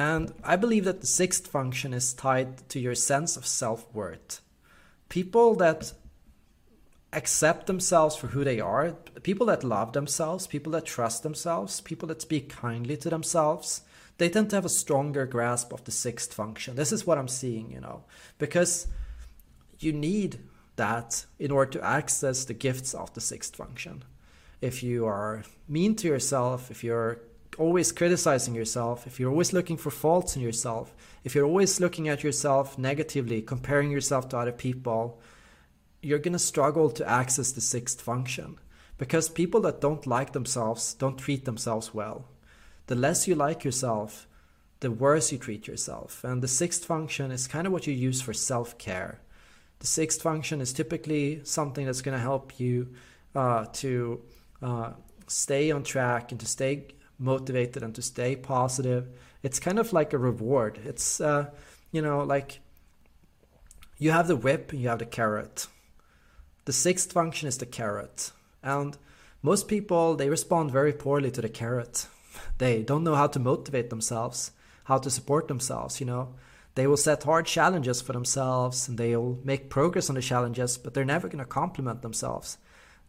and 0.03 0.35
I 0.43 0.57
believe 0.57 0.85
that 0.87 1.01
the 1.01 1.07
sixth 1.07 1.47
function 1.47 1.95
is 1.95 2.13
tied 2.13 2.69
to 2.71 2.81
your 2.81 2.97
sense 2.97 3.37
of 3.37 3.47
self 3.47 3.81
worth. 3.95 4.41
People 5.09 5.55
that 5.57 5.93
accept 7.13 7.67
themselves 7.69 8.17
for 8.17 8.29
who 8.29 8.43
they 8.43 8.59
are, 8.59 8.97
people 9.23 9.47
that 9.47 9.63
love 9.63 9.93
themselves, 9.93 10.49
people 10.49 10.73
that 10.73 10.87
trust 10.87 11.23
themselves, 11.23 11.81
people 11.81 12.09
that 12.09 12.23
speak 12.23 12.49
kindly 12.49 12.97
to 12.97 13.11
themselves, 13.11 13.83
they 14.19 14.29
tend 14.29 14.51
to 14.51 14.57
have 14.57 14.65
a 14.65 14.81
stronger 14.83 15.25
grasp 15.25 15.73
of 15.73 15.85
the 15.85 15.93
sixth 15.93 16.35
function. 16.35 16.75
This 16.75 16.91
is 16.91 17.07
what 17.07 17.19
I'm 17.19 17.29
seeing, 17.29 17.71
you 17.71 17.81
know, 17.81 18.03
because 18.39 18.89
you 19.79 19.93
need 19.93 20.41
that 20.75 21.27
in 21.39 21.53
order 21.53 21.71
to 21.79 21.85
access 21.85 22.45
the 22.45 22.55
gifts 22.55 22.93
of 22.93 23.15
the 23.15 23.21
sixth 23.21 23.55
function. 23.55 24.03
If 24.61 24.83
you 24.83 25.07
are 25.07 25.45
mean 25.69 25.95
to 25.97 26.09
yourself, 26.09 26.73
if 26.73 26.83
you're 26.83 27.21
always 27.59 27.93
criticizing 27.93 28.55
yourself, 28.55 29.07
if 29.07 29.21
you're 29.21 29.31
always 29.31 29.53
looking 29.53 29.77
for 29.77 29.91
faults 29.91 30.37
in 30.37 30.43
yourself, 30.43 30.95
if 31.25 31.35
you're 31.35 31.47
always 31.47 31.81
looking 31.81 32.09
at 32.09 32.25
yourself 32.25 32.79
negatively, 32.79 33.43
comparing 33.43 33.91
yourself 33.91 34.29
to 34.31 34.39
other 34.39 34.53
people, 34.53 35.21
you're 36.01 36.19
going 36.19 36.33
to 36.33 36.39
struggle 36.39 36.91
to 36.91 37.09
access 37.09 37.53
the 37.53 37.61
sixth 37.61 38.01
function 38.01 38.59
because 38.99 39.29
people 39.29 39.61
that 39.61 39.81
don't 39.81 40.07
like 40.07 40.33
themselves 40.33 40.95
don't 40.95 41.19
treat 41.19 41.45
themselves 41.45 41.95
well. 41.95 42.27
The 42.87 42.95
less 42.95 43.29
you 43.29 43.35
like 43.35 43.65
yourself, 43.65 44.27
the 44.81 44.91
worse 44.91 45.31
you 45.31 45.39
treat 45.39 45.67
yourself. 45.67 46.25
And 46.25 46.43
the 46.43 46.49
sixth 46.49 46.85
function 46.85 47.31
is 47.31 47.47
kind 47.47 47.67
of 47.67 47.73
what 47.73 47.87
you 47.87 47.95
use 47.95 48.21
for 48.21 48.33
self 48.33 48.79
care. 48.79 49.21
The 49.79 49.87
sixth 49.87 50.23
function 50.23 50.61
is 50.61 50.73
typically 50.73 51.41
something 51.45 51.87
that's 51.87 52.03
going 52.03 52.17
to 52.17 52.23
help 52.23 52.59
you 52.59 52.95
uh, 53.35 53.67
to 53.75 54.21
uh, 54.61 54.93
stay 55.27 55.71
on 55.71 55.83
track 55.83 56.31
and 56.31 56.41
to 56.41 56.47
stay 56.47 56.87
motivated 57.23 57.83
and 57.83 57.95
to 57.95 58.03
stay 58.03 58.37
positive. 58.37 59.09
It's 59.43 59.61
kind 59.61 59.79
of 59.79 59.93
like 59.93 60.13
a 60.13 60.19
reward. 60.19 60.79
It's, 60.85 61.21
uh, 61.21 61.51
you 61.91 62.03
know, 62.03 62.25
like 62.25 62.61
you 63.99 64.11
have 64.11 64.29
the 64.29 64.37
whip 64.37 64.73
and 64.73 64.81
you 64.81 64.89
have 64.89 64.99
the 64.99 65.07
carrot 65.07 65.67
the 66.65 66.73
sixth 66.73 67.13
function 67.13 67.49
is 67.49 67.59
the 67.59 67.67
carrot. 67.67 68.33
And 68.63 68.97
most 69.43 69.69
people, 69.69 70.15
they 70.15 70.29
respond 70.29 70.71
very 70.71 70.93
poorly 70.93 71.31
to 71.33 71.41
the 71.41 71.49
carrot. 71.49 72.07
They 72.59 72.83
don't 72.83 73.05
know 73.05 73.15
how 73.15 73.27
to 73.27 73.39
motivate 73.39 73.91
themselves, 73.91 74.53
how 74.85 74.99
to 74.99 75.11
support 75.11 75.49
themselves, 75.49 76.01
you 76.01 76.07
know. 76.07 76.35
They 76.77 76.87
will 76.87 76.97
set 76.97 77.25
hard 77.25 77.45
challenges 77.45 78.01
for 78.01 78.13
themselves 78.13 78.89
and 78.89 78.97
they'll 78.97 79.39
make 79.45 79.69
progress 79.69 80.09
on 80.09 80.15
the 80.15 80.23
challenges, 80.23 80.79
but 80.79 80.95
they're 80.95 81.05
never 81.05 81.29
going 81.29 81.45
to 81.45 81.61
compliment 81.61 82.01
themselves. 82.01 82.57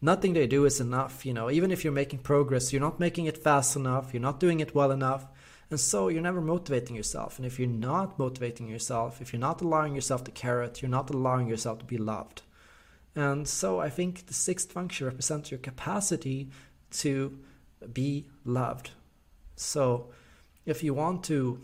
Nothing 0.03 0.33
they 0.33 0.47
do 0.47 0.65
is 0.65 0.81
enough, 0.81 1.25
you 1.25 1.33
know. 1.33 1.49
Even 1.49 1.71
if 1.71 1.85
you're 1.85 1.93
making 1.93 2.19
progress, 2.19 2.73
you're 2.73 2.81
not 2.81 2.99
making 2.99 3.25
it 3.25 3.37
fast 3.37 3.77
enough, 3.77 4.13
you're 4.13 4.21
not 4.21 4.37
doing 4.37 4.59
it 4.59 4.75
well 4.75 4.91
enough. 4.91 5.27
And 5.69 5.79
so 5.79 6.09
you're 6.09 6.21
never 6.21 6.41
motivating 6.41 6.97
yourself. 6.97 7.37
And 7.37 7.45
if 7.45 7.57
you're 7.57 7.69
not 7.69 8.19
motivating 8.19 8.67
yourself, 8.67 9.21
if 9.21 9.31
you're 9.31 9.39
not 9.39 9.61
allowing 9.61 9.95
yourself 9.95 10.25
the 10.25 10.31
carrot, 10.31 10.81
you're 10.81 10.91
not 10.91 11.09
allowing 11.09 11.47
yourself 11.47 11.79
to 11.79 11.85
be 11.85 11.97
loved. 11.97 12.41
And 13.15 13.47
so 13.47 13.79
I 13.79 13.89
think 13.89 14.25
the 14.25 14.33
sixth 14.33 14.73
function 14.73 15.07
represents 15.07 15.51
your 15.51 15.59
capacity 15.59 16.49
to 16.97 17.39
be 17.93 18.27
loved. 18.43 18.91
So 19.55 20.09
if 20.65 20.83
you 20.83 20.93
want 20.93 21.23
to 21.25 21.61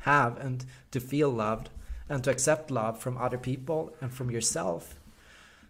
have 0.00 0.36
and 0.38 0.66
to 0.90 0.98
feel 0.98 1.30
loved 1.30 1.70
and 2.08 2.24
to 2.24 2.30
accept 2.32 2.72
love 2.72 2.98
from 2.98 3.16
other 3.16 3.38
people 3.38 3.94
and 4.00 4.12
from 4.12 4.32
yourself, 4.32 4.97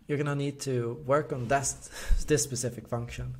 you're 0.09 0.18
to 0.18 0.34
need 0.34 0.59
to 0.61 1.00
work 1.06 1.32
on 1.32 1.46
this, 1.48 1.90
this 2.26 2.42
specific 2.42 2.88
function. 2.88 3.36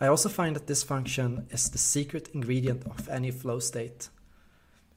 I 0.00 0.06
also 0.06 0.28
find 0.28 0.54
that 0.54 0.66
this 0.66 0.82
function 0.82 1.46
is 1.50 1.70
the 1.70 1.78
secret 1.78 2.28
ingredient 2.34 2.86
of 2.86 3.08
any 3.08 3.30
flow 3.30 3.58
state. 3.58 4.08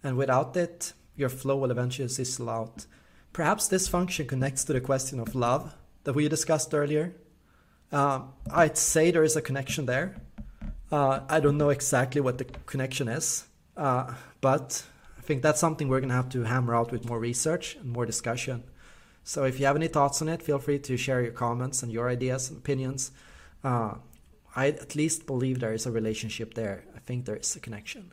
And 0.03 0.17
without 0.17 0.55
it, 0.57 0.93
your 1.15 1.29
flow 1.29 1.57
will 1.57 1.71
eventually 1.71 2.07
sizzle 2.07 2.49
out. 2.49 2.85
Perhaps 3.33 3.67
this 3.67 3.87
function 3.87 4.27
connects 4.27 4.63
to 4.65 4.73
the 4.73 4.81
question 4.81 5.19
of 5.19 5.33
love 5.33 5.75
that 6.03 6.13
we 6.13 6.27
discussed 6.27 6.73
earlier. 6.73 7.13
Uh, 7.91 8.21
I'd 8.51 8.77
say 8.77 9.11
there 9.11 9.23
is 9.23 9.35
a 9.35 9.41
connection 9.41 9.85
there. 9.85 10.15
Uh, 10.91 11.21
I 11.29 11.39
don't 11.39 11.57
know 11.57 11.69
exactly 11.69 12.21
what 12.21 12.37
the 12.37 12.45
connection 12.45 13.07
is, 13.07 13.45
uh, 13.77 14.13
but 14.41 14.83
I 15.17 15.21
think 15.21 15.41
that's 15.41 15.59
something 15.59 15.87
we're 15.87 15.99
going 15.99 16.09
to 16.09 16.15
have 16.15 16.29
to 16.29 16.43
hammer 16.43 16.75
out 16.75 16.91
with 16.91 17.05
more 17.05 17.19
research 17.19 17.75
and 17.75 17.89
more 17.89 18.05
discussion. 18.05 18.63
So 19.23 19.43
if 19.43 19.59
you 19.59 19.65
have 19.65 19.75
any 19.75 19.87
thoughts 19.87 20.21
on 20.21 20.29
it, 20.29 20.41
feel 20.41 20.59
free 20.59 20.79
to 20.79 20.97
share 20.97 21.21
your 21.21 21.31
comments 21.31 21.83
and 21.83 21.91
your 21.91 22.09
ideas 22.09 22.49
and 22.49 22.57
opinions. 22.57 23.11
Uh, 23.63 23.95
I 24.55 24.67
at 24.67 24.95
least 24.95 25.25
believe 25.25 25.59
there 25.59 25.73
is 25.73 25.85
a 25.85 25.91
relationship 25.91 26.55
there. 26.55 26.83
I 26.95 26.99
think 26.99 27.25
there 27.25 27.35
is 27.35 27.55
a 27.55 27.59
connection. 27.59 28.11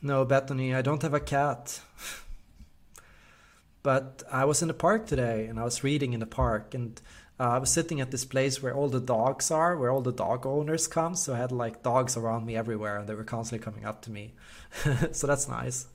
No, 0.00 0.24
Bethany, 0.24 0.74
I 0.74 0.82
don't 0.82 1.02
have 1.02 1.14
a 1.14 1.20
cat. 1.20 1.80
but 3.82 4.22
I 4.30 4.44
was 4.44 4.62
in 4.62 4.68
the 4.68 4.74
park 4.74 5.06
today 5.06 5.46
and 5.46 5.60
I 5.60 5.64
was 5.64 5.84
reading 5.84 6.12
in 6.12 6.20
the 6.20 6.26
park 6.26 6.74
and 6.74 7.00
uh, 7.40 7.50
I 7.50 7.58
was 7.58 7.70
sitting 7.70 8.00
at 8.00 8.10
this 8.10 8.24
place 8.24 8.62
where 8.62 8.74
all 8.74 8.88
the 8.88 9.00
dogs 9.00 9.50
are, 9.50 9.76
where 9.76 9.90
all 9.90 10.02
the 10.02 10.12
dog 10.12 10.46
owners 10.46 10.86
come. 10.86 11.14
So 11.14 11.34
I 11.34 11.38
had 11.38 11.52
like 11.52 11.82
dogs 11.82 12.16
around 12.16 12.46
me 12.46 12.56
everywhere 12.56 12.98
and 12.98 13.08
they 13.08 13.14
were 13.14 13.24
constantly 13.24 13.64
coming 13.64 13.84
up 13.84 14.02
to 14.02 14.10
me. 14.10 14.34
so 15.12 15.26
that's 15.26 15.48
nice. 15.48 15.86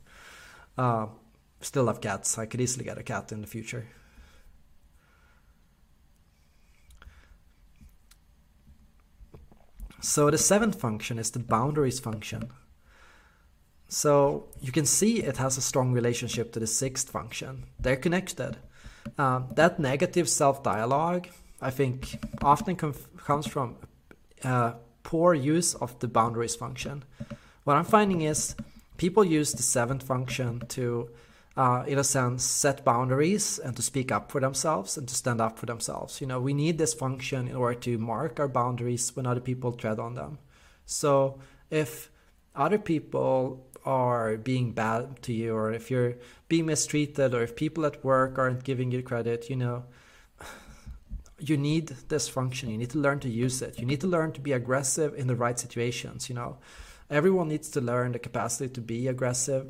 Uh, 0.78 1.08
still 1.62 1.86
love 1.86 2.02
cats. 2.02 2.38
I 2.38 2.46
could 2.46 2.62
easily 2.62 2.86
get 2.86 2.98
a 2.98 3.04
cat 3.04 3.32
in 3.32 3.42
the 3.42 3.48
future. 3.48 3.88
So 10.02 10.30
the 10.30 10.38
seventh 10.38 10.80
function 10.80 11.18
is 11.18 11.32
the 11.32 11.40
boundaries 11.40 12.00
function. 12.00 12.50
So 13.90 14.48
you 14.62 14.72
can 14.72 14.86
see 14.86 15.24
it 15.24 15.38
has 15.38 15.58
a 15.58 15.62
strong 15.62 15.94
relationship 15.94 16.52
to 16.54 16.60
the 16.60 16.68
sixth 16.68 17.10
function. 17.10 17.66
They're 17.80 17.96
connected. 17.96 18.58
Uh, 19.18 19.42
that 19.56 19.80
negative 19.80 20.30
self-dialogue, 20.30 21.28
I 21.62 21.72
think, 21.72 22.20
often 22.42 22.76
comes 22.76 23.48
from 23.48 23.76
uh, 24.44 24.74
poor 25.04 25.34
use 25.34 25.74
of 25.76 25.98
the 26.00 26.08
boundaries 26.08 26.56
function. 26.56 27.04
What 27.64 27.78
I'm 27.78 27.86
finding 27.86 28.22
is 28.22 28.56
people 28.98 29.24
use 29.24 29.54
the 29.54 29.64
seventh 29.64 30.04
function 30.04 30.64
to 30.70 31.10
uh, 31.58 31.84
in 31.88 31.98
a 31.98 32.04
sense, 32.04 32.44
set 32.44 32.86
boundaries 32.86 33.58
and 33.58 33.76
to 33.76 33.82
speak 33.82 34.12
up 34.12 34.32
for 34.32 34.40
themselves 34.40 34.96
and 34.96 35.08
to 35.08 35.16
stand 35.16 35.42
up 35.42 35.58
for 35.58 35.66
themselves. 35.66 36.22
You 36.22 36.28
know, 36.28 36.40
we 36.40 36.54
need 36.54 36.78
this 36.78 36.94
function 36.94 37.48
in 37.48 37.56
order 37.56 37.80
to 37.80 37.98
mark 37.98 38.40
our 38.40 38.48
boundaries 38.48 39.16
when 39.16 39.26
other 39.26 39.42
people 39.42 39.72
tread 39.72 39.98
on 39.98 40.14
them. 40.14 40.38
So 40.86 41.40
if 41.72 42.12
other 42.56 42.78
people 42.78 43.67
are 43.88 44.36
being 44.36 44.74
bad 44.74 45.22
to 45.24 45.32
you, 45.32 45.56
or 45.56 45.72
if 45.72 45.90
you're 45.90 46.16
being 46.50 46.66
mistreated, 46.66 47.34
or 47.34 47.42
if 47.42 47.56
people 47.56 47.86
at 47.86 48.04
work 48.04 48.38
aren't 48.38 48.66
giving 48.66 48.92
you 48.92 49.02
credit, 49.02 49.50
you 49.50 49.56
know, 49.56 49.86
you 51.40 51.56
need 51.56 51.88
this 52.10 52.28
function. 52.28 52.70
You 52.70 52.78
need 52.78 52.90
to 52.92 53.00
learn 53.00 53.20
to 53.22 53.30
use 53.30 53.62
it. 53.62 53.80
You 53.80 53.86
need 53.86 54.02
to 54.02 54.08
learn 54.08 54.34
to 54.34 54.42
be 54.42 54.52
aggressive 54.52 55.16
in 55.16 55.28
the 55.28 55.36
right 55.36 55.58
situations. 55.58 56.28
You 56.28 56.36
know, 56.36 56.58
everyone 57.10 57.48
needs 57.48 57.70
to 57.70 57.82
learn 57.82 58.12
the 58.12 58.20
capacity 58.20 58.70
to 58.74 58.82
be 58.82 59.08
aggressive 59.08 59.68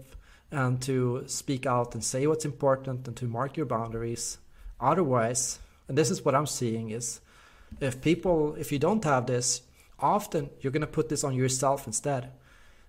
and 0.51 0.82
to 0.82 1.24
speak 1.28 1.68
out 1.68 1.93
and 1.93 2.03
say 2.03 2.26
what's 2.26 2.45
important 2.45 3.07
and 3.07 3.15
to 3.18 3.26
mark 3.26 3.55
your 3.55 3.68
boundaries. 3.68 4.39
Otherwise, 4.80 5.59
and 5.88 5.97
this 5.97 6.09
is 6.09 6.26
what 6.26 6.34
I'm 6.34 6.47
seeing 6.47 6.89
is 6.89 7.20
if 7.80 8.01
people, 8.01 8.55
if 8.55 8.72
you 8.72 8.80
don't 8.80 9.03
have 9.03 9.28
this, 9.28 9.61
often 9.99 10.49
you're 10.61 10.72
going 10.72 10.82
to 10.82 10.88
put 10.88 11.09
this 11.09 11.24
on 11.24 11.36
yourself 11.36 11.86
instead. 11.86 12.32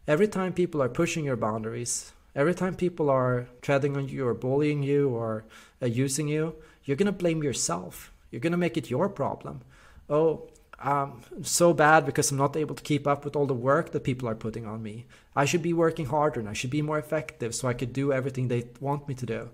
Every 0.09 0.27
time 0.27 0.55
people 0.55 0.81
are 0.83 0.89
pushing 0.89 1.27
your 1.27 1.37
boundaries, 1.37 2.13
every 2.35 2.55
time 2.55 2.75
people 2.75 3.11
are 3.11 3.47
treading 3.61 3.95
on 3.95 4.09
you 4.09 4.27
or 4.27 4.33
bullying 4.33 4.83
you 4.83 5.11
or 5.11 5.45
uh, 5.83 5.87
using 5.87 6.29
you, 6.29 6.55
you're 6.85 6.97
going 6.97 7.07
to 7.07 7.13
blame 7.13 7.43
yourself. 7.43 8.11
You're 8.31 8.41
going 8.41 8.53
to 8.53 8.57
make 8.57 8.79
it 8.79 8.89
your 8.89 9.11
problem. 9.11 9.61
Oh, 10.09 10.49
um, 10.81 11.21
so 11.43 11.75
bad 11.75 12.07
because 12.07 12.31
I'm 12.31 12.39
not 12.39 12.57
able 12.57 12.75
to 12.75 12.83
keep 12.83 13.07
up 13.07 13.23
with 13.23 13.37
all 13.37 13.45
the 13.45 13.53
work 13.53 13.93
that 13.93 14.03
people 14.03 14.27
are 14.31 14.35
putting 14.35 14.65
on 14.65 14.83
me. 14.83 15.05
I 15.37 15.45
should 15.45 15.63
be 15.63 15.75
working 15.75 16.07
harder 16.07 16.41
and 16.41 16.49
I 16.49 16.55
should 16.55 16.71
be 16.71 16.81
more 16.81 16.99
effective 16.99 17.55
so 17.55 17.69
I 17.69 17.75
could 17.75 17.93
do 17.93 18.11
everything 18.11 18.49
they 18.49 18.65
want 18.81 19.09
me 19.09 19.15
to 19.15 19.27
do. 19.27 19.51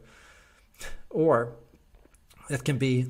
Or 1.10 1.54
it 2.48 2.62
can 2.62 2.78
be, 2.78 3.06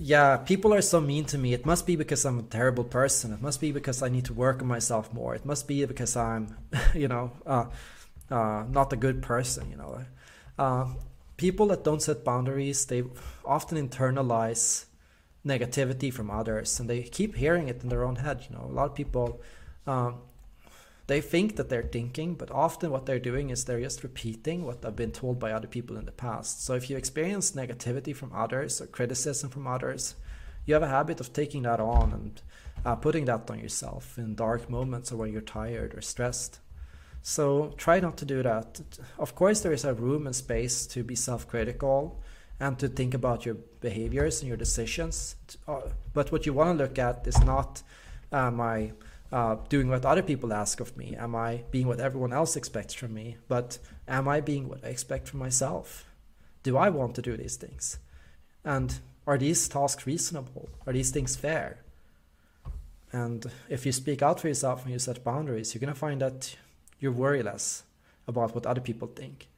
yeah, 0.00 0.38
people 0.38 0.72
are 0.72 0.80
so 0.80 1.00
mean 1.00 1.26
to 1.26 1.36
me. 1.36 1.52
It 1.52 1.66
must 1.66 1.86
be 1.86 1.94
because 1.94 2.24
I'm 2.24 2.38
a 2.38 2.42
terrible 2.42 2.84
person. 2.84 3.32
It 3.32 3.42
must 3.42 3.60
be 3.60 3.70
because 3.70 4.02
I 4.02 4.08
need 4.08 4.24
to 4.24 4.32
work 4.32 4.62
on 4.62 4.68
myself 4.68 5.12
more. 5.12 5.34
It 5.34 5.44
must 5.44 5.68
be 5.68 5.84
because 5.84 6.16
I'm, 6.16 6.56
you 6.94 7.06
know, 7.06 7.32
uh, 7.46 7.66
uh, 8.30 8.64
not 8.68 8.92
a 8.92 8.96
good 8.96 9.22
person, 9.22 9.70
you 9.70 9.76
know. 9.76 10.04
Uh, 10.58 10.86
people 11.36 11.66
that 11.66 11.84
don't 11.84 12.00
set 12.00 12.24
boundaries, 12.24 12.86
they 12.86 13.04
often 13.44 13.76
internalize 13.76 14.86
negativity 15.46 16.12
from 16.12 16.30
others 16.30 16.78
and 16.78 16.88
they 16.88 17.02
keep 17.02 17.36
hearing 17.36 17.68
it 17.68 17.82
in 17.82 17.88
their 17.88 18.04
own 18.04 18.16
head 18.16 18.44
you 18.48 18.54
know 18.54 18.64
a 18.64 18.72
lot 18.72 18.90
of 18.90 18.94
people 18.94 19.40
um, 19.86 20.16
they 21.10 21.20
think 21.20 21.56
that 21.56 21.68
they're 21.68 21.82
thinking 21.82 22.34
but 22.34 22.50
often 22.52 22.90
what 22.90 23.04
they're 23.04 23.18
doing 23.18 23.50
is 23.50 23.64
they're 23.64 23.80
just 23.80 24.04
repeating 24.04 24.64
what 24.64 24.80
they've 24.80 24.94
been 24.94 25.10
told 25.10 25.40
by 25.40 25.50
other 25.50 25.66
people 25.66 25.96
in 25.96 26.04
the 26.04 26.12
past 26.12 26.64
so 26.64 26.74
if 26.74 26.88
you 26.88 26.96
experience 26.96 27.50
negativity 27.52 28.14
from 28.14 28.32
others 28.32 28.80
or 28.80 28.86
criticism 28.86 29.50
from 29.50 29.66
others 29.66 30.14
you 30.66 30.74
have 30.74 30.84
a 30.84 30.96
habit 30.98 31.18
of 31.18 31.32
taking 31.32 31.62
that 31.62 31.80
on 31.80 32.12
and 32.12 32.42
uh, 32.84 32.94
putting 32.94 33.24
that 33.24 33.50
on 33.50 33.58
yourself 33.58 34.16
in 34.18 34.36
dark 34.36 34.70
moments 34.70 35.10
or 35.10 35.16
when 35.16 35.32
you're 35.32 35.42
tired 35.42 35.92
or 35.96 36.00
stressed 36.00 36.60
so 37.22 37.74
try 37.76 37.98
not 37.98 38.16
to 38.16 38.24
do 38.24 38.40
that 38.42 38.80
of 39.18 39.34
course 39.34 39.60
there 39.62 39.72
is 39.72 39.84
a 39.84 39.92
room 39.92 40.26
and 40.26 40.36
space 40.36 40.86
to 40.86 41.02
be 41.02 41.16
self-critical 41.16 42.22
and 42.60 42.78
to 42.78 42.88
think 42.88 43.14
about 43.14 43.46
your 43.46 43.56
behaviors 43.80 44.40
and 44.40 44.48
your 44.48 44.56
decisions. 44.56 45.34
Uh, 45.66 45.80
but 46.12 46.30
what 46.30 46.44
you 46.44 46.52
want 46.52 46.78
to 46.78 46.84
look 46.84 46.98
at 46.98 47.26
is 47.26 47.40
not 47.42 47.82
am 48.30 48.60
I 48.60 48.92
uh, 49.32 49.56
doing 49.68 49.88
what 49.88 50.04
other 50.04 50.22
people 50.22 50.52
ask 50.52 50.80
of 50.80 50.96
me? 50.96 51.16
Am 51.16 51.34
I 51.34 51.64
being 51.70 51.86
what 51.86 52.00
everyone 52.00 52.32
else 52.32 52.56
expects 52.56 52.94
from 52.94 53.14
me? 53.14 53.36
But 53.48 53.78
am 54.08 54.28
I 54.28 54.40
being 54.40 54.68
what 54.68 54.84
I 54.84 54.88
expect 54.88 55.28
from 55.28 55.40
myself? 55.40 56.06
Do 56.62 56.76
I 56.76 56.88
want 56.90 57.14
to 57.14 57.22
do 57.22 57.36
these 57.36 57.56
things? 57.56 57.98
And 58.64 58.98
are 59.26 59.38
these 59.38 59.68
tasks 59.68 60.06
reasonable? 60.06 60.68
Are 60.86 60.92
these 60.92 61.10
things 61.10 61.36
fair? 61.36 61.78
And 63.12 63.44
if 63.68 63.86
you 63.86 63.92
speak 63.92 64.22
out 64.22 64.40
for 64.40 64.48
yourself 64.48 64.84
and 64.84 64.92
you 64.92 64.98
set 64.98 65.24
boundaries, 65.24 65.74
you're 65.74 65.80
going 65.80 65.92
to 65.92 65.98
find 65.98 66.20
that 66.20 66.56
you're 66.98 67.12
worryless 67.12 67.82
about 68.28 68.54
what 68.54 68.66
other 68.66 68.80
people 68.80 69.08
think 69.08 69.48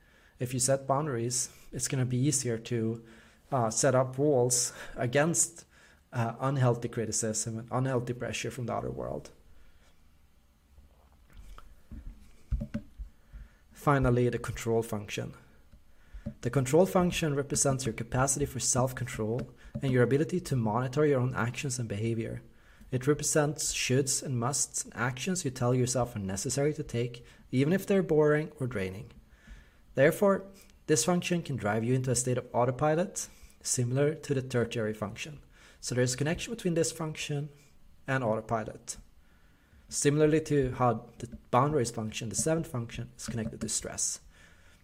if 0.43 0.53
you 0.53 0.59
set 0.59 0.89
boundaries, 0.89 1.51
it's 1.73 1.87
going 1.87 2.01
to 2.01 2.05
be 2.05 2.17
easier 2.17 2.59
to 2.59 3.01
uh, 3.53 3.71
set 3.71 3.95
up 3.95 4.19
walls 4.19 4.73
against 4.97 5.65
uh, 6.13 6.33
unhealthy 6.41 6.89
criticism 6.89 7.59
and 7.59 7.69
unhealthy 7.71 8.13
pressure 8.13 8.51
from 8.51 8.67
the 8.67 8.73
outer 8.73 8.91
world. 8.91 9.31
Finally, 13.83 14.29
the 14.29 14.39
control 14.39 14.81
function. 14.81 15.35
The 16.43 16.51
control 16.51 16.87
function 16.87 17.35
represents 17.35 17.85
your 17.85 17.93
capacity 17.93 18.47
for 18.47 18.61
self 18.61 18.95
control 18.95 19.51
and 19.83 19.91
your 19.91 20.05
ability 20.05 20.39
to 20.39 20.55
monitor 20.55 21.05
your 21.05 21.19
own 21.19 21.35
actions 21.35 21.81
and 21.81 21.89
behavior. 21.89 22.43
It 22.93 23.09
represents 23.09 23.75
shoulds 23.75 24.23
and 24.23 24.39
musts 24.39 24.85
and 24.85 24.95
actions 24.95 25.45
you 25.45 25.51
tell 25.51 25.75
yourself 25.75 26.15
are 26.15 26.21
necessary 26.21 26.73
to 26.75 26.85
take, 26.85 27.27
even 27.51 27.73
if 27.73 27.85
they're 27.85 28.05
boring 28.05 28.53
or 28.61 28.69
draining. 28.69 29.11
Therefore, 29.97 30.45
this 30.87 31.05
function 31.05 31.43
can 31.43 31.57
drive 31.57 31.83
you 31.83 31.93
into 31.93 32.13
a 32.13 32.15
state 32.15 32.39
of 32.39 32.47
autopilot, 32.53 33.27
similar 33.65 34.15
to 34.15 34.33
the 34.33 34.43
tertiary 34.43 34.95
function. 34.95 35.41
So 35.81 35.97
there's 35.97 36.15
a 36.15 36.19
connection 36.19 36.55
between 36.55 36.75
this 36.75 36.93
function 36.93 37.49
and 38.07 38.23
autopilot. 38.23 38.97
Similarly 39.93 40.41
to 40.41 40.75
how 40.79 41.05
the 41.19 41.29
boundaries 41.51 41.91
function, 41.91 42.31
the 42.31 42.35
seventh 42.35 42.67
function 42.67 43.11
is 43.19 43.27
connected 43.27 43.61
to 43.61 43.69
stress. 43.69 44.21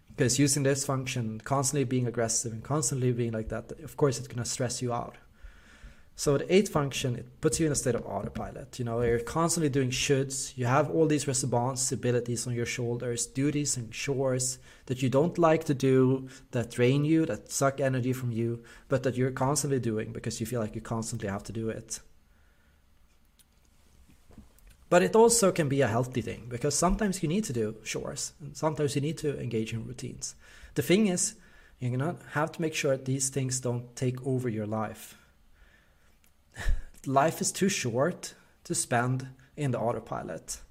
Because 0.07 0.37
using 0.37 0.61
this 0.61 0.85
function, 0.85 1.41
constantly 1.43 1.83
being 1.83 2.05
aggressive 2.05 2.53
and 2.53 2.63
constantly 2.63 3.11
being 3.11 3.31
like 3.31 3.49
that, 3.49 3.71
of 3.83 3.97
course, 3.97 4.19
it's 4.19 4.27
going 4.27 4.43
to 4.43 4.47
stress 4.47 4.83
you 4.83 4.93
out. 4.93 5.15
So 6.15 6.37
the 6.37 6.53
eighth 6.53 6.71
function, 6.71 7.15
it 7.15 7.41
puts 7.41 7.59
you 7.59 7.65
in 7.65 7.71
a 7.71 7.75
state 7.75 7.95
of 7.95 8.05
autopilot. 8.05 8.77
You 8.77 8.85
know, 8.85 9.01
you're 9.01 9.17
constantly 9.17 9.69
doing 9.69 9.89
shoulds. 9.89 10.55
You 10.55 10.67
have 10.67 10.91
all 10.91 11.07
these 11.07 11.27
responsibilities 11.27 12.45
on 12.45 12.53
your 12.53 12.67
shoulders, 12.67 13.25
duties 13.25 13.77
and 13.77 13.91
chores 13.91 14.59
that 14.85 15.01
you 15.01 15.09
don't 15.09 15.39
like 15.39 15.63
to 15.63 15.73
do, 15.73 16.27
that 16.51 16.69
drain 16.69 17.03
you, 17.03 17.25
that 17.25 17.51
suck 17.51 17.81
energy 17.81 18.13
from 18.13 18.31
you, 18.31 18.61
but 18.89 19.01
that 19.01 19.15
you're 19.15 19.31
constantly 19.31 19.79
doing 19.79 20.11
because 20.11 20.39
you 20.39 20.45
feel 20.45 20.61
like 20.61 20.75
you 20.75 20.81
constantly 20.81 21.29
have 21.29 21.45
to 21.45 21.51
do 21.51 21.67
it. 21.69 21.99
But 24.89 25.03
it 25.03 25.15
also 25.15 25.51
can 25.51 25.69
be 25.69 25.81
a 25.81 25.87
healthy 25.87 26.21
thing 26.21 26.47
because 26.49 26.75
sometimes 26.75 27.21
you 27.21 27.29
need 27.29 27.43
to 27.45 27.53
do 27.53 27.75
chores 27.83 28.33
and 28.41 28.57
sometimes 28.57 28.95
you 28.95 29.01
need 29.01 29.17
to 29.19 29.39
engage 29.39 29.71
in 29.71 29.85
routines. 29.85 30.35
The 30.73 30.81
thing 30.81 31.07
is, 31.07 31.35
you're 31.79 31.95
gonna 31.95 32.15
have 32.31 32.51
to 32.53 32.61
make 32.61 32.73
sure 32.73 32.97
these 32.97 33.29
things 33.29 33.59
don't 33.59 33.95
take 33.95 34.25
over 34.25 34.49
your 34.49 34.65
life 34.65 35.15
life 37.05 37.41
is 37.41 37.51
too 37.51 37.69
short 37.69 38.33
to 38.63 38.75
spend 38.75 39.27
in 39.55 39.71
the 39.71 39.79
autopilot. 39.79 40.61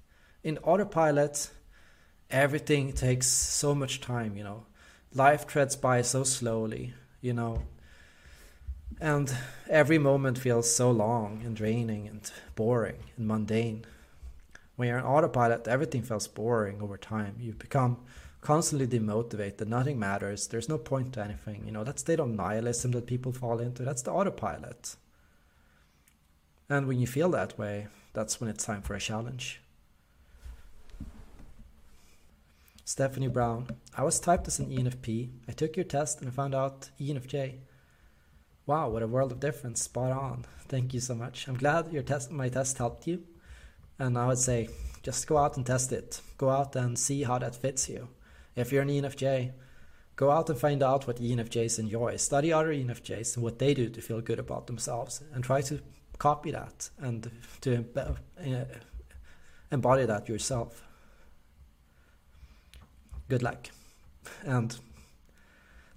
In 0.43 0.57
autopilot, 0.59 1.49
everything 2.29 2.93
takes 2.93 3.27
so 3.27 3.75
much 3.75 4.01
time, 4.01 4.37
you 4.37 4.43
know. 4.43 4.65
Life 5.13 5.47
treads 5.47 5.75
by 5.75 6.01
so 6.01 6.23
slowly, 6.23 6.93
you 7.21 7.33
know. 7.33 7.63
And 9.01 9.33
every 9.69 9.97
moment 9.97 10.37
feels 10.37 10.73
so 10.73 10.91
long 10.91 11.41
and 11.45 11.55
draining 11.55 12.07
and 12.07 12.29
boring 12.55 12.97
and 13.17 13.27
mundane. 13.27 13.85
When 14.79 14.87
you're 14.87 14.97
in 14.97 15.03
autopilot, 15.03 15.67
everything 15.67 16.03
feels 16.03 16.29
boring 16.29 16.81
over 16.81 16.95
time. 16.95 17.35
You 17.37 17.51
become 17.51 17.97
constantly 18.39 18.87
demotivated. 18.87 19.67
Nothing 19.67 19.99
matters. 19.99 20.47
There's 20.47 20.69
no 20.69 20.77
point 20.77 21.11
to 21.15 21.21
anything. 21.21 21.63
You 21.65 21.73
know, 21.73 21.83
that 21.83 21.99
state 21.99 22.21
of 22.21 22.29
nihilism 22.29 22.91
that 22.91 23.05
people 23.05 23.33
fall 23.33 23.59
into, 23.59 23.83
that's 23.83 24.03
the 24.03 24.13
autopilot. 24.13 24.95
And 26.69 26.87
when 26.87 26.97
you 26.97 27.07
feel 27.07 27.27
that 27.31 27.59
way, 27.59 27.87
that's 28.13 28.39
when 28.39 28.49
it's 28.49 28.63
time 28.63 28.81
for 28.81 28.95
a 28.95 29.01
challenge. 29.01 29.59
Stephanie 32.85 33.27
Brown, 33.27 33.67
I 33.97 34.03
was 34.03 34.17
typed 34.17 34.47
as 34.47 34.59
an 34.59 34.69
ENFP. 34.69 35.27
I 35.49 35.51
took 35.51 35.75
your 35.75 35.83
test 35.83 36.21
and 36.21 36.29
I 36.29 36.31
found 36.31 36.55
out 36.55 36.89
ENFJ. 37.01 37.55
Wow, 38.65 38.91
what 38.91 39.03
a 39.03 39.07
world 39.07 39.33
of 39.33 39.41
difference. 39.41 39.81
Spot 39.81 40.13
on. 40.13 40.45
Thank 40.69 40.93
you 40.93 41.01
so 41.01 41.15
much. 41.15 41.49
I'm 41.49 41.57
glad 41.57 41.91
your 41.91 42.03
test 42.03 42.31
my 42.31 42.47
test 42.47 42.77
helped 42.77 43.07
you. 43.07 43.23
And 43.99 44.17
I 44.17 44.27
would 44.27 44.37
say 44.37 44.69
just 45.03 45.27
go 45.27 45.37
out 45.37 45.57
and 45.57 45.65
test 45.65 45.91
it. 45.91 46.21
Go 46.37 46.49
out 46.49 46.75
and 46.75 46.97
see 46.97 47.23
how 47.23 47.37
that 47.39 47.55
fits 47.55 47.89
you. 47.89 48.09
If 48.55 48.71
you're 48.71 48.81
an 48.81 48.89
ENFJ, 48.89 49.51
go 50.15 50.31
out 50.31 50.49
and 50.49 50.59
find 50.59 50.81
out 50.83 51.07
what 51.07 51.17
ENFJs 51.17 51.79
enjoy. 51.79 52.17
Study 52.17 52.51
other 52.51 52.73
ENFJs 52.73 53.35
and 53.35 53.43
what 53.43 53.59
they 53.59 53.73
do 53.73 53.89
to 53.89 54.01
feel 54.01 54.21
good 54.21 54.39
about 54.39 54.67
themselves 54.67 55.23
and 55.33 55.43
try 55.43 55.61
to 55.61 55.79
copy 56.17 56.51
that 56.51 56.89
and 56.99 57.31
to 57.61 57.85
uh, 57.95 58.63
embody 59.71 60.05
that 60.05 60.27
yourself. 60.27 60.83
Good 63.29 63.43
luck. 63.43 63.69
And 64.43 64.75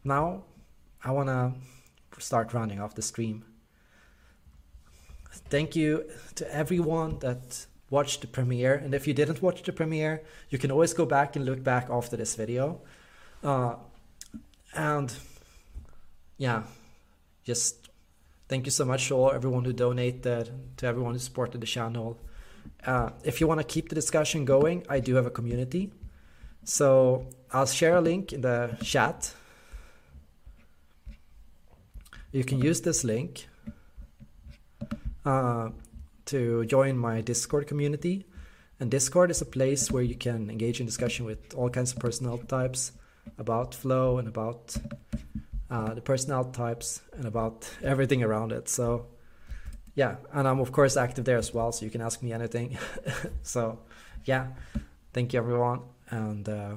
now 0.04 0.44
I 1.02 1.10
want 1.10 1.28
to 1.28 2.20
start 2.20 2.52
running 2.52 2.80
off 2.80 2.94
the 2.94 3.02
stream. 3.02 3.44
Thank 5.48 5.74
you 5.74 6.04
to 6.36 6.54
everyone 6.54 7.18
that 7.20 7.66
watched 7.92 8.22
the 8.22 8.26
premiere. 8.26 8.74
And 8.74 8.94
if 8.94 9.06
you 9.06 9.14
didn't 9.14 9.42
watch 9.42 9.62
the 9.62 9.72
premiere, 9.72 10.22
you 10.50 10.58
can 10.58 10.70
always 10.70 10.94
go 10.94 11.04
back 11.06 11.36
and 11.36 11.44
look 11.44 11.62
back 11.62 11.88
after 11.90 12.16
this 12.16 12.34
video. 12.34 12.80
Uh, 13.44 13.74
and 14.74 15.14
yeah, 16.38 16.62
just 17.44 17.90
thank 18.48 18.64
you 18.64 18.72
so 18.72 18.84
much 18.84 19.08
to 19.08 19.14
all 19.14 19.30
everyone 19.30 19.64
who 19.64 19.72
donated, 19.72 20.50
to 20.78 20.86
everyone 20.86 21.12
who 21.12 21.18
supported 21.18 21.60
the 21.60 21.66
channel. 21.66 22.18
Uh, 22.86 23.10
if 23.24 23.40
you 23.40 23.46
want 23.46 23.60
to 23.60 23.66
keep 23.66 23.88
the 23.90 23.94
discussion 23.94 24.44
going, 24.44 24.84
I 24.88 24.98
do 25.00 25.14
have 25.16 25.26
a 25.26 25.30
community. 25.30 25.92
So 26.64 27.26
I'll 27.52 27.66
share 27.66 27.96
a 27.96 28.00
link 28.00 28.32
in 28.32 28.40
the 28.40 28.76
chat. 28.82 29.34
You 32.32 32.44
can 32.44 32.58
use 32.58 32.80
this 32.80 33.04
link 33.04 33.48
uh, 35.26 35.68
to 36.32 36.64
join 36.64 36.96
my 36.96 37.20
Discord 37.20 37.66
community. 37.66 38.24
And 38.80 38.90
Discord 38.90 39.30
is 39.30 39.42
a 39.42 39.46
place 39.46 39.90
where 39.90 40.02
you 40.02 40.14
can 40.14 40.50
engage 40.50 40.80
in 40.80 40.86
discussion 40.86 41.26
with 41.26 41.54
all 41.54 41.68
kinds 41.68 41.92
of 41.92 41.98
personnel 41.98 42.38
types 42.38 42.92
about 43.38 43.74
flow 43.74 44.18
and 44.18 44.26
about 44.26 44.74
uh, 45.70 45.92
the 45.94 46.00
personnel 46.00 46.44
types 46.44 47.02
and 47.16 47.26
about 47.26 47.68
everything 47.82 48.22
around 48.22 48.50
it. 48.50 48.68
So 48.68 49.06
yeah, 49.94 50.16
and 50.32 50.48
I'm 50.48 50.58
of 50.58 50.72
course 50.72 50.96
active 50.96 51.26
there 51.26 51.38
as 51.38 51.52
well, 51.52 51.70
so 51.70 51.84
you 51.84 51.90
can 51.90 52.00
ask 52.00 52.22
me 52.22 52.32
anything. 52.32 52.78
so 53.42 53.78
yeah, 54.24 54.46
thank 55.12 55.34
you 55.34 55.38
everyone, 55.38 55.80
and 56.08 56.48
uh, 56.48 56.74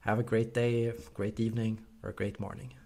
have 0.00 0.18
a 0.18 0.22
great 0.22 0.52
day, 0.52 0.92
great 1.14 1.40
evening, 1.40 1.78
or 2.02 2.10
a 2.10 2.14
great 2.14 2.38
morning. 2.38 2.79